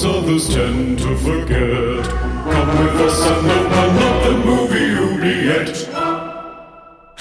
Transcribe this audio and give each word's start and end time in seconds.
Others 0.00 0.48
tend 0.48 0.98
to 0.98 1.16
forget. 1.18 2.04
Come 2.06 2.68
with 2.78 3.00
us 3.06 3.20
and 3.26 3.50
open 3.50 4.02
up 4.02 4.22
the 4.24 4.32
movie 4.46 4.86
you 4.86 5.04
oubliette. 5.12 5.91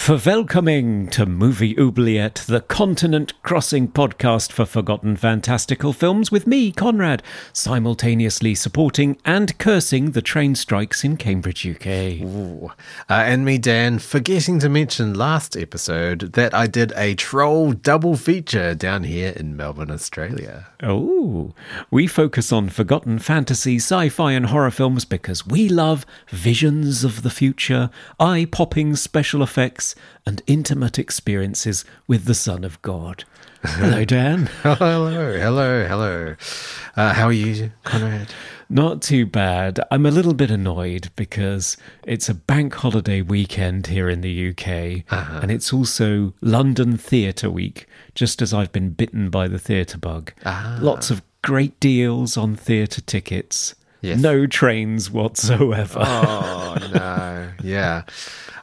For 0.01 0.19
welcoming 0.25 1.09
to 1.09 1.27
Movie 1.27 1.77
Oubliette, 1.77 2.43
the 2.47 2.61
continent 2.61 3.39
crossing 3.43 3.87
podcast 3.87 4.51
for 4.51 4.65
forgotten 4.65 5.15
fantastical 5.15 5.93
films, 5.93 6.31
with 6.31 6.47
me, 6.47 6.71
Conrad, 6.71 7.21
simultaneously 7.53 8.55
supporting 8.55 9.15
and 9.25 9.55
cursing 9.59 10.11
the 10.11 10.21
train 10.23 10.55
strikes 10.55 11.03
in 11.03 11.17
Cambridge, 11.17 11.67
UK. 11.67 12.19
Uh, 12.23 12.71
and 13.09 13.45
me, 13.45 13.59
Dan, 13.59 13.99
forgetting 13.99 14.57
to 14.57 14.69
mention 14.69 15.13
last 15.13 15.55
episode 15.55 16.33
that 16.33 16.51
I 16.51 16.65
did 16.65 16.93
a 16.95 17.13
troll 17.13 17.71
double 17.71 18.15
feature 18.15 18.73
down 18.73 19.03
here 19.03 19.33
in 19.35 19.55
Melbourne, 19.55 19.91
Australia. 19.91 20.69
Oh, 20.81 21.53
we 21.91 22.07
focus 22.07 22.51
on 22.51 22.69
forgotten 22.69 23.19
fantasy, 23.19 23.75
sci 23.75 24.09
fi, 24.09 24.31
and 24.31 24.47
horror 24.47 24.71
films 24.71 25.05
because 25.05 25.45
we 25.45 25.69
love 25.69 26.07
visions 26.29 27.03
of 27.03 27.21
the 27.21 27.29
future, 27.29 27.91
eye 28.19 28.47
popping 28.51 28.95
special 28.95 29.43
effects, 29.43 29.90
and 30.25 30.41
intimate 30.47 30.99
experiences 30.99 31.85
with 32.07 32.25
the 32.25 32.33
Son 32.33 32.63
of 32.63 32.81
God. 32.81 33.23
Hello, 33.63 34.03
Dan. 34.03 34.49
hello, 34.63 35.37
hello, 35.37 35.85
hello. 35.85 36.35
Uh, 36.95 37.13
how 37.13 37.27
are 37.27 37.31
you, 37.31 37.71
Conrad? 37.83 38.33
Not 38.71 39.03
too 39.03 39.27
bad. 39.27 39.79
I'm 39.91 40.07
a 40.07 40.11
little 40.11 40.33
bit 40.33 40.49
annoyed 40.49 41.11
because 41.15 41.77
it's 42.03 42.27
a 42.27 42.33
bank 42.33 42.73
holiday 42.73 43.21
weekend 43.21 43.87
here 43.87 44.09
in 44.09 44.21
the 44.21 44.49
UK, 44.49 45.03
uh-huh. 45.11 45.41
and 45.43 45.51
it's 45.51 45.71
also 45.71 46.33
London 46.41 46.97
Theatre 46.97 47.51
Week, 47.51 47.85
just 48.15 48.41
as 48.41 48.51
I've 48.51 48.71
been 48.71 48.91
bitten 48.91 49.29
by 49.29 49.47
the 49.47 49.59
theatre 49.59 49.99
bug. 49.99 50.33
Ah. 50.43 50.79
Lots 50.81 51.11
of 51.11 51.21
great 51.43 51.79
deals 51.79 52.37
on 52.37 52.55
theatre 52.55 53.01
tickets. 53.01 53.75
Yes. 54.01 54.19
No 54.19 54.47
trains 54.47 55.11
whatsoever. 55.11 55.99
Oh 56.03 56.77
no! 56.93 57.51
Yeah, 57.63 58.03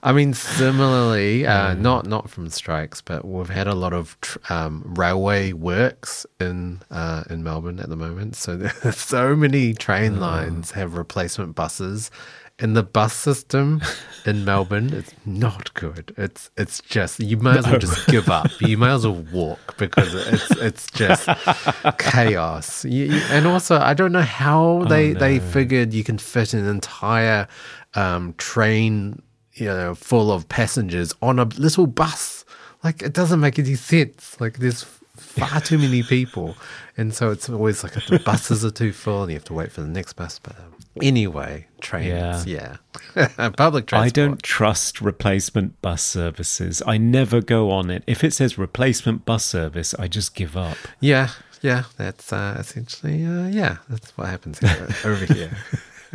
I 0.03 0.13
mean, 0.13 0.35
similarly, 0.35 1.47
uh, 1.47 1.75
not 1.75 2.07
not 2.07 2.31
from 2.31 2.49
strikes, 2.51 3.01
but 3.01 3.25
we've 3.25 3.49
had 3.49 3.67
a 3.67 3.75
lot 3.75 3.93
of 3.93 4.21
tr- 4.21 4.39
um, 4.51 4.83
railway 4.97 5.53
works 5.53 6.25
in 6.41 6.81
uh, 6.91 7.25
in 7.29 7.43
Melbourne 7.43 7.81
at 7.81 7.89
the 7.89 7.97
moment. 7.97 8.37
So 8.37 8.69
so 8.93 9.35
many 9.35 9.75
train 9.75 10.17
oh. 10.17 10.21
lines 10.21 10.73
have 10.73 10.95
replacement 10.95 11.55
buses, 11.55 12.11
and 12.61 12.77
the 12.77 12.83
bus 12.83 13.15
system 13.15 13.81
in 14.27 14.45
Melbourne 14.45 14.93
is 14.93 15.15
not 15.25 15.73
good. 15.75 16.13
It's 16.17 16.51
it's 16.57 16.81
just 16.81 17.21
you 17.21 17.37
might 17.37 17.59
as 17.59 17.67
well 17.67 17.79
just 17.79 18.07
give 18.09 18.29
up. 18.29 18.51
You 18.61 18.77
might 18.77 18.95
as 18.95 19.07
well 19.07 19.25
walk 19.33 19.77
because 19.77 20.15
it's 20.15 20.51
it's 20.53 20.91
just 20.91 21.29
chaos. 21.99 22.85
You, 22.85 23.07
you, 23.07 23.21
and 23.31 23.47
also, 23.47 23.79
I 23.79 23.95
don't 23.95 24.13
know 24.13 24.23
how 24.23 24.85
they 24.89 25.11
oh, 25.11 25.15
no. 25.15 25.21
they 25.21 25.39
figured 25.39 25.93
you 25.93 26.05
can 26.05 26.19
fit 26.19 26.55
an 26.55 26.67
entire 26.67 27.49
um, 27.95 28.35
train 28.39 29.23
you 29.59 29.67
know, 29.67 29.95
full 29.95 30.31
of 30.31 30.49
passengers 30.49 31.13
on 31.21 31.39
a 31.39 31.45
little 31.45 31.87
bus. 31.87 32.38
Like 32.85 33.03
it 33.03 33.13
doesn't 33.13 33.41
make 33.41 33.59
any 33.59 33.75
sense. 33.75 34.41
Like 34.41 34.59
there's 34.59 34.85
far 35.17 35.61
too 35.61 35.79
many 35.79 36.03
people, 36.03 36.57
and 36.97 37.13
so 37.13 37.31
it's 37.31 37.49
always 37.49 37.83
like 37.83 37.93
the 37.95 38.19
buses 38.25 38.65
are 38.65 38.71
too 38.71 38.93
full, 38.93 39.23
and 39.23 39.33
you 39.33 39.37
have 39.37 39.45
to 39.45 39.55
wait 39.55 39.73
for 39.73 39.81
the 39.81 39.89
next 39.89 40.15
bus. 40.15 40.39
But 40.39 40.59
um, 40.59 40.75
anyway, 41.03 41.67
trains, 41.81 42.47
yeah, 42.47 42.77
yeah. 43.17 43.49
public 43.57 43.87
transport. 43.87 44.07
I 44.07 44.09
don't 44.11 44.43
trust 44.43 45.01
replacement 45.01 45.81
bus 45.83 46.03
services. 46.03 46.83
I 46.87 46.99
never 46.99 47.41
go 47.41 47.71
on 47.71 47.91
it. 47.91 48.05
If 48.07 48.23
it 48.23 48.33
says 48.33 48.59
replacement 48.59 49.25
bus 49.25 49.45
service, 49.45 49.95
I 49.95 50.09
just 50.09 50.35
give 50.35 50.57
up. 50.57 50.79
Yeah, 51.01 51.31
yeah, 51.63 51.85
that's 51.97 52.33
uh, 52.33 52.57
essentially, 52.59 53.25
uh, 53.25 53.49
yeah, 53.49 53.79
that's 53.89 54.17
what 54.17 54.29
happens 54.29 54.59
here, 54.61 54.89
over 55.05 55.25
here. 55.25 55.57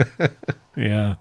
yeah. 0.77 1.15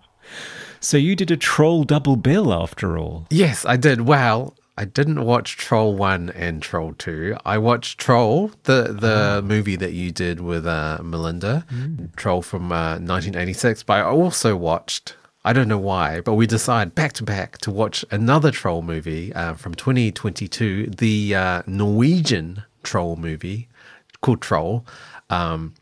So 0.81 0.97
you 0.97 1.15
did 1.15 1.31
a 1.31 1.37
troll 1.37 1.85
double 1.85 2.17
bill 2.17 2.53
after 2.53 2.99
all. 2.99 3.27
Yes, 3.31 3.65
I 3.65 3.77
did. 3.77 4.03
Well, 4.03 4.57
I 4.77 4.87
didn't 4.87 5.25
watch 5.25 5.57
Troll 5.57 5.95
1 5.95 6.31
and 6.31 6.63
Troll 6.63 6.95
2. 6.95 7.37
I 7.45 7.59
watched 7.59 7.99
Troll, 7.99 8.53
the 8.65 8.97
the 8.99 9.37
oh. 9.39 9.43
movie 9.43 9.77
that 9.77 9.93
you 9.93 10.11
did 10.11 10.41
with 10.41 10.67
uh, 10.67 10.99
Melinda, 11.03 11.67
mm. 11.71 12.15
Troll 12.17 12.41
from 12.41 12.73
uh, 12.73 12.99
1986, 12.99 13.83
but 13.83 13.99
I 13.99 14.03
also 14.03 14.57
watched 14.57 15.17
I 15.45 15.53
don't 15.53 15.69
know 15.69 15.79
why, 15.79 16.21
but 16.21 16.35
we 16.35 16.47
decided 16.47 16.95
back 16.95 17.13
to 17.15 17.25
back 17.25 17.59
to 17.59 17.71
watch 17.71 18.05
another 18.11 18.53
troll 18.53 18.81
movie 18.81 19.33
uh, 19.35 19.55
from 19.55 19.75
2022, 19.75 20.87
the 20.87 21.35
uh, 21.35 21.63
Norwegian 21.67 22.63
troll 22.85 23.17
movie 23.17 23.69
called 24.21 24.41
Troll. 24.41 24.87
Um, 25.31 25.75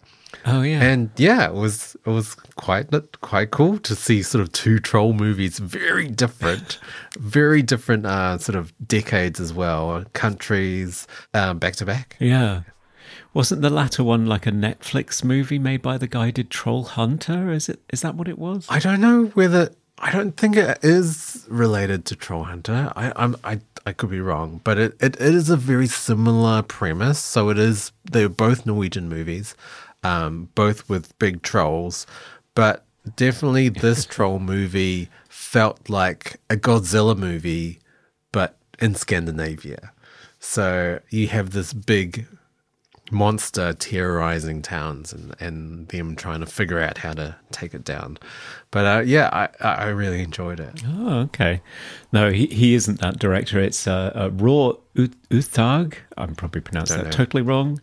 Oh 0.47 0.63
yeah, 0.63 0.83
and 0.83 1.11
yeah, 1.17 1.47
it 1.47 1.55
was 1.55 1.97
it 2.07 2.11
was 2.11 2.35
quite 2.57 2.89
quite 3.21 3.51
cool 3.51 3.79
to 3.79 3.95
see 3.95 4.23
sort 4.23 4.43
of 4.43 4.53
two 4.53 4.79
troll 4.79 5.13
movies, 5.13 5.59
very 5.59 6.09
different, 6.09 6.79
very 7.19 7.63
different 7.63 8.07
uh, 8.07 8.39
sort 8.39 8.57
of 8.57 8.73
decades 8.87 9.41
as 9.41 9.53
well, 9.53 10.05
countries 10.13 11.07
um, 11.35 11.59
back 11.59 11.77
to 11.77 11.87
back. 11.87 12.17
Yeah, 12.19 12.63
wasn't 13.35 13.63
the 13.63 13.71
latter 13.71 14.03
one 14.03 14.27
like 14.27 14.47
a 14.47 14.53
Netflix 14.53 15.23
movie 15.23 15.59
made 15.59 15.83
by 15.83 15.99
the 15.99 16.09
guy 16.09 16.27
who 16.27 16.33
did 16.33 16.51
Troll 16.51 16.85
Hunter? 16.85 17.53
Is 17.53 17.69
it 17.69 17.81
is 17.93 18.01
that 18.01 18.15
what 18.15 18.29
it 18.29 18.39
was? 18.39 18.67
I 18.69 18.79
don't 18.79 19.01
know 19.01 19.27
whether 19.35 19.71
I 19.99 20.11
don't 20.11 20.37
think 20.37 20.57
it 20.57 20.79
is 20.83 21.47
related 21.49 22.07
to 22.07 22.17
Troll 22.17 22.45
Hunter. 22.45 22.93
I 22.97 23.13
I'm, 23.17 23.37
I 23.45 23.61
I 23.87 23.93
could 23.93 24.11
be 24.11 24.21
wrong, 24.21 24.61
but 24.65 24.79
it, 24.79 24.97
it, 25.01 25.21
it 25.21 25.35
is 25.35 25.51
a 25.51 25.57
very 25.57 25.87
similar 25.87 26.63
premise. 26.63 27.19
So 27.19 27.51
it 27.51 27.59
is 27.59 27.93
they're 28.11 28.29
both 28.29 28.67
Norwegian 28.67 29.09
movies 29.09 29.55
um, 30.03 30.49
both 30.55 30.89
with 30.89 31.19
big 31.19 31.43
trolls, 31.43 32.07
but 32.55 32.85
definitely 33.17 33.69
this 33.69 34.05
troll 34.07 34.39
movie 34.39 35.09
felt 35.29 35.89
like 35.89 36.41
a 36.49 36.57
Godzilla 36.57 37.17
movie, 37.17 37.81
but 38.33 38.57
in 38.79 38.95
Scandinavia. 38.95 39.93
So 40.39 41.01
you 41.11 41.29
have 41.29 41.51
this 41.51 41.73
big 41.73 42.27
monster 43.11 43.73
terrorizing 43.73 44.63
towns 44.63 45.13
and, 45.13 45.35
and 45.41 45.89
them 45.89 46.15
trying 46.15 46.41
to 46.41 46.47
figure 46.47 46.81
out 46.81 46.99
how 46.99 47.13
to 47.13 47.37
take 47.51 47.75
it 47.75 47.85
down. 47.85 48.19
But 48.71 48.87
uh, 48.87 49.03
yeah, 49.05 49.29
I, 49.33 49.49
I 49.67 49.89
really 49.89 50.23
enjoyed 50.23 50.61
it. 50.61 50.83
Oh, 50.87 51.19
okay. 51.23 51.61
No, 52.13 52.31
he, 52.31 52.47
he 52.47 52.75
isn't 52.75 53.01
that 53.01 53.19
director. 53.19 53.59
It's 53.59 53.87
uh, 53.87 54.13
uh, 54.15 54.31
Roar 54.33 54.79
Uthaug. 54.95 55.95
I'm 56.17 56.35
probably 56.35 56.61
pronouncing 56.61 56.99
that 56.99 57.05
know. 57.05 57.11
totally 57.11 57.43
wrong 57.43 57.81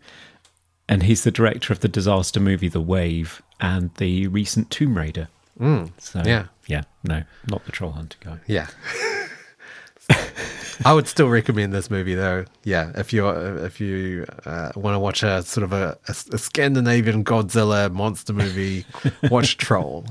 and 0.88 1.02
he's 1.02 1.24
the 1.24 1.30
director 1.30 1.72
of 1.72 1.80
the 1.80 1.88
disaster 1.88 2.40
movie 2.40 2.68
The 2.68 2.80
Wave 2.80 3.42
and 3.60 3.94
the 3.94 4.26
recent 4.28 4.70
Tomb 4.70 4.96
Raider. 4.96 5.28
Mm, 5.60 5.90
so 5.98 6.22
yeah, 6.24 6.46
yeah, 6.66 6.82
no, 7.02 7.22
not 7.48 7.64
the 7.64 7.72
Troll 7.72 7.92
Hunter 7.92 8.16
guy. 8.20 8.38
Yeah. 8.46 8.68
I 10.84 10.94
would 10.94 11.08
still 11.08 11.28
recommend 11.28 11.72
this 11.72 11.90
movie 11.90 12.14
though. 12.14 12.44
Yeah, 12.62 12.92
if 12.94 13.12
you 13.12 13.28
if 13.28 13.80
you 13.80 14.24
uh, 14.46 14.70
want 14.76 14.94
to 14.94 14.98
watch 14.98 15.22
a 15.22 15.42
sort 15.42 15.64
of 15.64 15.72
a, 15.72 15.98
a, 16.06 16.14
a, 16.32 16.38
Scandinavian 16.38 17.24
Godzilla 17.24 17.92
monster 17.92 18.32
movie, 18.32 18.84
watch 19.30 19.56
Troll. 19.56 20.06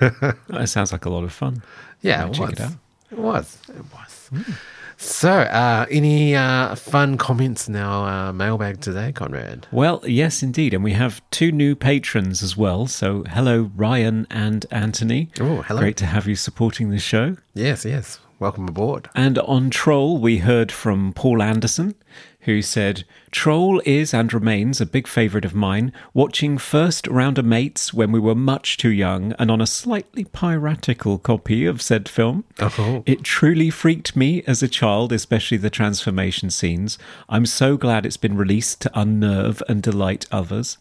that 0.00 0.64
sounds 0.68 0.92
like 0.92 1.04
a 1.04 1.10
lot 1.10 1.24
of 1.24 1.32
fun. 1.32 1.62
Yeah, 2.00 2.26
Check 2.30 2.52
it 2.52 2.58
was. 2.58 2.60
It, 2.60 2.76
it 3.10 3.18
was. 3.18 3.58
It 3.68 3.84
was. 3.92 4.30
Mm. 4.32 4.54
So, 5.00 5.30
uh, 5.30 5.86
any 5.92 6.34
uh, 6.34 6.74
fun 6.74 7.18
comments 7.18 7.68
in 7.68 7.76
our 7.76 8.30
uh, 8.30 8.32
mailbag 8.32 8.80
today, 8.80 9.12
Conrad? 9.12 9.68
Well, 9.70 10.02
yes, 10.04 10.42
indeed. 10.42 10.74
And 10.74 10.82
we 10.82 10.92
have 10.94 11.22
two 11.30 11.52
new 11.52 11.76
patrons 11.76 12.42
as 12.42 12.56
well. 12.56 12.88
So, 12.88 13.22
hello, 13.30 13.70
Ryan 13.76 14.26
and 14.28 14.66
Anthony. 14.72 15.30
Oh, 15.38 15.62
hello. 15.62 15.80
Great 15.80 15.96
to 15.98 16.06
have 16.06 16.26
you 16.26 16.34
supporting 16.34 16.90
the 16.90 16.98
show. 16.98 17.36
Yes, 17.54 17.84
yes. 17.84 18.18
Welcome 18.40 18.68
aboard. 18.68 19.08
And 19.14 19.38
on 19.38 19.70
Troll, 19.70 20.18
we 20.18 20.38
heard 20.38 20.72
from 20.72 21.12
Paul 21.12 21.42
Anderson, 21.42 21.94
who 22.40 22.60
said, 22.60 23.04
Troll 23.30 23.80
is 23.84 24.14
and 24.14 24.32
remains 24.32 24.80
a 24.80 24.86
big 24.86 25.06
favourite 25.06 25.44
of 25.44 25.54
mine, 25.54 25.92
watching 26.14 26.58
first 26.58 27.06
round 27.06 27.38
of 27.38 27.44
mates 27.44 27.92
when 27.92 28.12
we 28.12 28.20
were 28.20 28.34
much 28.34 28.76
too 28.76 28.90
young 28.90 29.32
and 29.38 29.50
on 29.50 29.60
a 29.60 29.66
slightly 29.66 30.24
piratical 30.24 31.18
copy 31.18 31.66
of 31.66 31.82
said 31.82 32.08
film. 32.08 32.44
Oh. 32.58 33.02
It 33.06 33.22
truly 33.22 33.70
freaked 33.70 34.16
me 34.16 34.42
as 34.46 34.62
a 34.62 34.68
child, 34.68 35.12
especially 35.12 35.56
the 35.56 35.70
transformation 35.70 36.50
scenes. 36.50 36.98
I'm 37.28 37.46
so 37.46 37.76
glad 37.76 38.06
it's 38.06 38.16
been 38.16 38.36
released 38.36 38.80
to 38.82 38.90
unnerve 38.98 39.62
and 39.68 39.82
delight 39.82 40.26
others. 40.30 40.78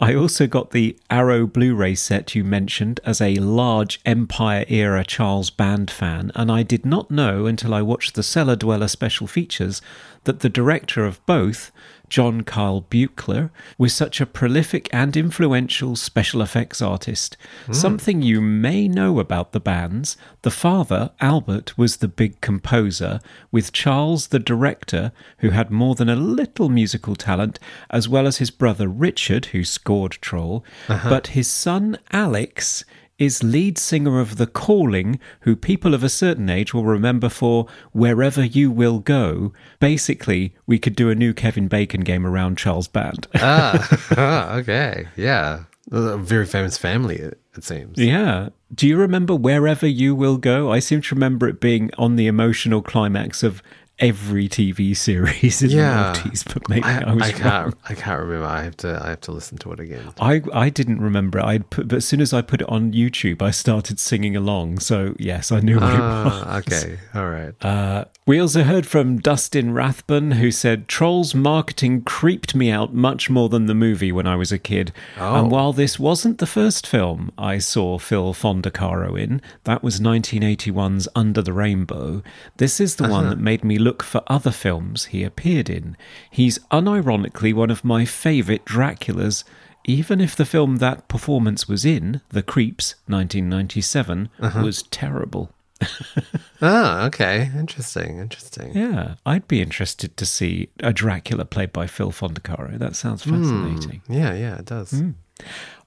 I 0.00 0.14
also 0.14 0.46
got 0.46 0.70
the 0.70 0.96
Arrow 1.10 1.46
Blu 1.46 1.74
ray 1.74 1.94
set 1.94 2.34
you 2.34 2.44
mentioned 2.44 3.00
as 3.04 3.20
a 3.20 3.36
large 3.36 4.00
Empire 4.04 4.64
era 4.68 5.04
Charles 5.04 5.50
Band 5.50 5.90
fan, 5.90 6.32
and 6.34 6.50
I 6.50 6.62
did 6.62 6.86
not 6.86 7.10
know 7.10 7.46
until 7.46 7.74
I 7.74 7.82
watched 7.82 8.14
the 8.14 8.22
Cellar 8.22 8.56
Dweller 8.56 8.88
special 8.88 9.26
features 9.26 9.80
that 10.24 10.40
the 10.40 10.48
director 10.48 11.04
of 11.04 11.24
both, 11.26 11.70
John 12.08 12.42
Carl 12.42 12.86
Buechler, 12.90 13.50
was 13.76 13.94
such 13.94 14.20
a 14.20 14.26
prolific 14.26 14.88
and 14.92 15.16
influential 15.16 15.96
special 15.96 16.42
effects 16.42 16.80
artist. 16.80 17.36
Hmm. 17.66 17.72
Something 17.72 18.22
you 18.22 18.40
may 18.40 18.88
know 18.88 19.18
about 19.18 19.52
the 19.52 19.60
bands 19.60 20.16
the 20.42 20.50
father, 20.50 21.10
Albert, 21.20 21.76
was 21.76 21.96
the 21.96 22.08
big 22.08 22.40
composer, 22.40 23.20
with 23.50 23.72
Charles, 23.72 24.28
the 24.28 24.38
director, 24.38 25.12
who 25.38 25.50
had 25.50 25.70
more 25.70 25.94
than 25.94 26.08
a 26.08 26.16
little 26.16 26.68
musical 26.68 27.16
talent, 27.16 27.58
as 27.90 28.08
well 28.08 28.26
as 28.26 28.38
his 28.38 28.50
brother 28.50 28.88
Richard, 28.88 29.46
who 29.46 29.64
scored 29.64 30.12
Troll. 30.12 30.64
Uh-huh. 30.88 31.10
But 31.10 31.28
his 31.28 31.48
son, 31.48 31.98
Alex, 32.12 32.84
is 33.18 33.42
lead 33.42 33.76
singer 33.78 34.20
of 34.20 34.36
The 34.36 34.46
Calling, 34.46 35.18
who 35.40 35.56
people 35.56 35.92
of 35.92 36.04
a 36.04 36.08
certain 36.08 36.48
age 36.48 36.72
will 36.72 36.84
remember 36.84 37.28
for 37.28 37.66
Wherever 37.92 38.44
You 38.44 38.70
Will 38.70 39.00
Go. 39.00 39.52
Basically, 39.80 40.54
we 40.66 40.78
could 40.78 40.94
do 40.94 41.10
a 41.10 41.14
new 41.14 41.34
Kevin 41.34 41.68
Bacon 41.68 42.02
game 42.02 42.26
around 42.26 42.58
Charles 42.58 42.88
Band. 42.88 43.26
ah, 43.34 43.98
ah, 44.16 44.54
okay. 44.56 45.08
Yeah. 45.16 45.64
A 45.90 46.16
very 46.18 46.44
famous 46.46 46.76
family, 46.76 47.16
it, 47.16 47.40
it 47.56 47.64
seems. 47.64 47.98
yeah. 47.98 48.50
Do 48.74 48.86
you 48.86 48.98
remember 48.98 49.34
Wherever 49.34 49.86
You 49.86 50.14
Will 50.14 50.36
Go? 50.36 50.70
I 50.70 50.78
seem 50.78 51.00
to 51.00 51.14
remember 51.14 51.48
it 51.48 51.60
being 51.60 51.90
on 51.96 52.16
the 52.16 52.26
emotional 52.26 52.82
climax 52.82 53.42
of 53.42 53.62
every 54.00 54.48
TV 54.48 54.96
series 54.96 55.62
in 55.62 55.70
Yeah. 55.70 56.12
the 56.12 56.18
90s, 56.30 56.52
but 56.54 56.68
maybe 56.68 56.84
I, 56.84 57.00
I, 57.10 57.12
was 57.14 57.22
I 57.22 57.32
can't. 57.32 57.74
I 57.88 57.94
can't 57.94 58.20
remember. 58.20 58.46
I 58.46 58.62
have 58.62 58.76
to. 58.78 59.00
I 59.02 59.10
have 59.10 59.20
to 59.22 59.32
listen 59.32 59.58
to 59.58 59.72
it 59.72 59.80
again. 59.80 60.12
I, 60.20 60.42
I 60.52 60.70
didn't 60.70 61.00
remember 61.00 61.38
it. 61.38 61.44
I'd 61.44 61.70
put, 61.70 61.88
but 61.88 61.96
as 61.96 62.04
soon 62.06 62.20
as 62.20 62.32
I 62.32 62.42
put 62.42 62.60
it 62.62 62.68
on 62.68 62.92
YouTube, 62.92 63.42
I 63.42 63.50
started 63.50 63.98
singing 63.98 64.36
along. 64.36 64.78
So 64.80 65.14
yes, 65.18 65.50
I 65.52 65.60
knew 65.60 65.76
what 65.80 65.94
it 65.94 65.98
was. 65.98 66.32
Ah, 66.44 66.58
okay. 66.58 66.98
All 67.14 67.28
right. 67.28 67.54
Uh, 67.64 68.04
we 68.28 68.38
also 68.38 68.62
heard 68.62 68.86
from 68.86 69.20
Dustin 69.20 69.72
Rathbun, 69.72 70.32
who 70.32 70.50
said 70.50 70.86
Trolls 70.86 71.34
marketing 71.34 72.02
creeped 72.02 72.54
me 72.54 72.70
out 72.70 72.92
much 72.92 73.30
more 73.30 73.48
than 73.48 73.64
the 73.64 73.74
movie 73.74 74.12
when 74.12 74.26
I 74.26 74.36
was 74.36 74.52
a 74.52 74.58
kid. 74.58 74.92
And 75.16 75.46
oh. 75.46 75.48
while 75.48 75.72
this 75.72 75.98
wasn't 75.98 76.36
the 76.36 76.46
first 76.46 76.86
film 76.86 77.32
I 77.38 77.56
saw 77.56 77.96
Phil 77.96 78.34
Fondacaro 78.34 79.18
in, 79.18 79.40
that 79.64 79.82
was 79.82 79.98
1981's 79.98 81.08
Under 81.16 81.40
the 81.40 81.54
Rainbow. 81.54 82.22
This 82.58 82.80
is 82.80 82.96
the 82.96 83.08
one 83.08 83.24
uh-huh. 83.24 83.30
that 83.30 83.40
made 83.40 83.64
me 83.64 83.78
look 83.78 84.02
for 84.02 84.22
other 84.26 84.50
films 84.50 85.06
he 85.06 85.24
appeared 85.24 85.70
in. 85.70 85.96
He's 86.30 86.58
unironically 86.70 87.54
one 87.54 87.70
of 87.70 87.82
my 87.82 88.04
favourite 88.04 88.66
Draculas. 88.66 89.42
Even 89.84 90.20
if 90.20 90.36
the 90.36 90.44
film 90.44 90.76
that 90.76 91.08
performance 91.08 91.66
was 91.66 91.86
in, 91.86 92.20
The 92.28 92.42
Creeps, 92.42 92.96
1997, 93.06 94.28
uh-huh. 94.38 94.62
was 94.62 94.82
terrible. 94.82 95.50
ah, 96.62 97.06
okay. 97.06 97.50
Interesting. 97.56 98.18
Interesting. 98.18 98.72
Yeah, 98.76 99.14
I'd 99.24 99.46
be 99.48 99.60
interested 99.62 100.16
to 100.16 100.26
see 100.26 100.68
a 100.80 100.92
Dracula 100.92 101.44
played 101.44 101.72
by 101.72 101.86
Phil 101.86 102.10
Fondacaro. 102.10 102.78
That 102.78 102.96
sounds 102.96 103.22
fascinating. 103.24 104.02
Yeah. 104.08 104.34
Yeah. 104.34 104.58
It 104.58 104.64
does. 104.66 105.02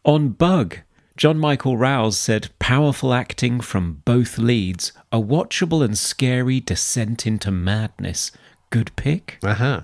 On 0.05 0.29
Bug, 0.29 0.77
John 1.17 1.37
Michael 1.37 1.77
Rouse 1.77 2.17
said, 2.17 2.49
powerful 2.59 3.13
acting 3.13 3.59
from 3.61 4.01
both 4.05 4.37
leads, 4.37 4.93
a 5.11 5.19
watchable 5.19 5.83
and 5.83 5.97
scary 5.97 6.59
descent 6.59 7.27
into 7.27 7.51
madness. 7.51 8.31
Good 8.69 8.95
pick. 8.95 9.37
Uh 9.43 9.53
huh. 9.55 9.81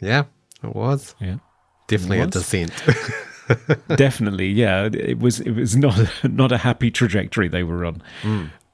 Yeah. 0.00 0.24
It 0.62 0.74
was 0.74 1.14
Yeah. 1.20 1.36
definitely 1.88 2.20
a 2.20 2.26
descent. 2.26 2.72
Definitely, 3.96 4.48
yeah. 4.48 4.88
It 4.92 5.20
was 5.20 5.38
it 5.38 5.52
was 5.52 5.76
not 5.76 5.96
not 6.24 6.50
a 6.50 6.58
happy 6.58 6.90
trajectory 6.90 7.46
they 7.46 7.62
were 7.62 7.84
on. 7.84 8.02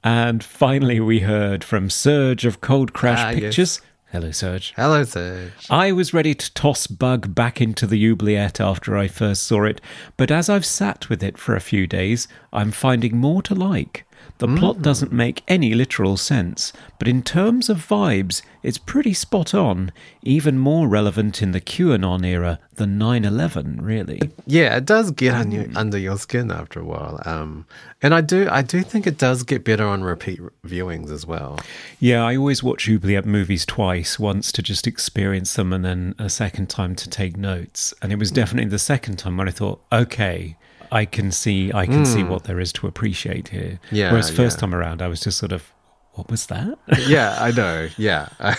And 0.03 0.43
finally, 0.43 0.99
we 0.99 1.19
heard 1.21 1.63
from 1.63 1.89
Serge 1.89 2.45
of 2.45 2.61
Cold 2.61 2.93
Crash 2.93 3.19
Ah, 3.19 3.29
yes. 3.29 3.39
Pictures. 3.39 3.81
Hello, 4.11 4.31
Serge. 4.31 4.73
Hello, 4.75 5.03
Serge. 5.03 5.51
I 5.71 5.91
was 5.91 6.13
ready 6.13 6.35
to 6.35 6.53
toss 6.53 6.85
Bug 6.87 7.33
back 7.33 7.59
into 7.59 7.87
the 7.87 8.07
oubliette 8.11 8.59
after 8.61 8.95
I 8.95 9.07
first 9.07 9.43
saw 9.43 9.63
it, 9.63 9.81
but 10.17 10.29
as 10.29 10.49
I've 10.49 10.65
sat 10.65 11.09
with 11.09 11.23
it 11.23 11.37
for 11.37 11.55
a 11.55 11.61
few 11.61 11.87
days, 11.87 12.27
I'm 12.51 12.71
finding 12.71 13.17
more 13.17 13.41
to 13.43 13.55
like. 13.55 14.05
The 14.43 14.57
plot 14.57 14.81
doesn't 14.81 15.13
make 15.13 15.41
any 15.47 15.73
literal 15.73 16.17
sense, 16.17 16.73
but 16.99 17.07
in 17.07 17.23
terms 17.23 17.69
of 17.69 17.77
vibes, 17.77 18.41
it's 18.61 18.77
pretty 18.77 19.13
spot 19.13 19.53
on, 19.53 19.93
even 20.21 20.57
more 20.57 20.89
relevant 20.89 21.41
in 21.41 21.53
the 21.53 21.61
QAnon 21.61 22.25
era 22.25 22.59
than 22.75 22.97
9 22.97 23.23
11, 23.23 23.81
really. 23.81 24.19
Yeah, 24.45 24.75
it 24.75 24.83
does 24.83 25.11
get 25.11 25.33
on 25.33 25.51
your, 25.51 25.67
under 25.77 25.97
your 25.97 26.17
skin 26.17 26.51
after 26.51 26.81
a 26.81 26.83
while. 26.83 27.21
Um, 27.23 27.65
and 28.01 28.13
I 28.13 28.19
do, 28.19 28.49
I 28.51 28.63
do 28.63 28.81
think 28.81 29.07
it 29.07 29.17
does 29.17 29.43
get 29.43 29.63
better 29.63 29.87
on 29.87 30.03
repeat 30.03 30.41
viewings 30.67 31.09
as 31.09 31.25
well. 31.25 31.57
Yeah, 32.01 32.25
I 32.25 32.35
always 32.35 32.61
watch 32.61 32.89
oubliette 32.89 33.25
movies 33.25 33.65
twice, 33.65 34.19
once 34.19 34.51
to 34.51 34.61
just 34.61 34.87
experience 34.87 35.53
them 35.53 35.71
and 35.71 35.85
then 35.85 36.15
a 36.19 36.29
second 36.29 36.69
time 36.69 36.95
to 36.97 37.09
take 37.09 37.37
notes. 37.37 37.93
And 38.01 38.11
it 38.11 38.19
was 38.19 38.29
definitely 38.29 38.69
the 38.69 38.77
second 38.77 39.19
time 39.19 39.37
when 39.37 39.47
I 39.47 39.51
thought, 39.51 39.81
okay, 39.89 40.57
I 40.93 41.05
can 41.05 41.31
see 41.31 41.71
I 41.73 41.85
can 41.85 42.05
see 42.05 42.23
what 42.23 42.43
there 42.43 42.59
is 42.59 42.71
to 42.73 42.87
appreciate 42.87 43.47
here. 43.49 43.79
Yeah, 43.91 44.11
Whereas 44.11 44.29
first 44.29 44.57
yeah. 44.57 44.61
time 44.61 44.75
around 44.75 45.01
I 45.01 45.07
was 45.07 45.21
just 45.21 45.37
sort 45.37 45.51
of 45.51 45.73
what 46.13 46.29
was 46.29 46.45
that? 46.47 46.77
yeah, 47.07 47.35
I 47.39 47.51
know. 47.51 47.89
Yeah. 47.97 48.29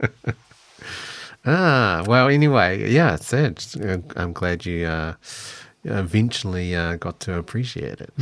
ah, 1.46 2.04
well, 2.06 2.28
anyway, 2.28 2.90
yeah, 2.90 3.16
Serge, 3.16 3.76
uh, 3.80 3.98
I'm 4.16 4.32
glad 4.32 4.66
you 4.66 4.86
uh, 4.86 5.14
eventually 5.84 6.74
uh, 6.74 6.96
got 6.96 7.20
to 7.20 7.38
appreciate 7.38 8.00
it. 8.00 8.12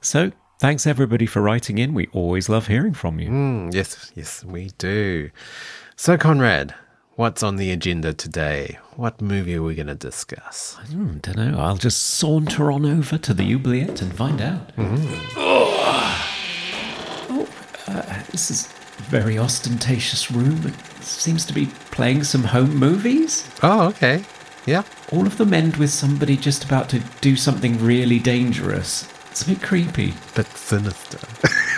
so 0.00 0.32
thanks 0.58 0.86
everybody 0.86 1.26
for 1.26 1.42
writing 1.42 1.78
in. 1.78 1.94
We 1.94 2.08
always 2.12 2.48
love 2.48 2.66
hearing 2.66 2.94
from 2.94 3.20
you. 3.20 3.28
Mm, 3.28 3.74
yes, 3.74 4.12
yes, 4.14 4.44
we 4.44 4.70
do. 4.78 5.30
So, 5.96 6.16
Conrad, 6.16 6.74
what's 7.18 7.42
on 7.42 7.56
the 7.56 7.72
agenda 7.72 8.14
today? 8.14 8.78
What 8.94 9.20
movie 9.20 9.56
are 9.56 9.62
we 9.62 9.74
going 9.74 9.88
to 9.88 9.96
discuss? 9.96 10.78
I 10.80 10.84
don't 10.92 11.36
know. 11.36 11.58
I'll 11.58 11.76
just 11.76 12.00
saunter 12.00 12.70
on 12.70 12.86
over 12.86 13.18
to 13.18 13.34
the 13.34 13.52
oubliette 13.54 14.00
and 14.00 14.14
find 14.14 14.40
out. 14.40 14.70
Oh, 15.36 16.14
uh, 17.88 18.22
this 18.30 18.52
is 18.52 18.66
a 19.00 19.02
very 19.02 19.36
ostentatious 19.36 20.30
room. 20.30 20.64
It 20.64 21.02
seems 21.02 21.44
to 21.46 21.52
be 21.52 21.66
playing 21.90 22.22
some 22.22 22.44
home 22.44 22.76
movies. 22.76 23.50
Oh, 23.64 23.88
okay. 23.88 24.24
Yeah. 24.64 24.84
All 25.10 25.26
of 25.26 25.38
them 25.38 25.52
end 25.52 25.76
with 25.76 25.90
somebody 25.90 26.36
just 26.36 26.62
about 26.62 26.88
to 26.90 27.00
do 27.20 27.34
something 27.34 27.84
really 27.84 28.20
dangerous. 28.20 29.12
It's 29.32 29.42
a 29.42 29.46
bit 29.46 29.60
creepy. 29.60 30.14
Bit 30.36 30.46
sinister. 30.46 31.18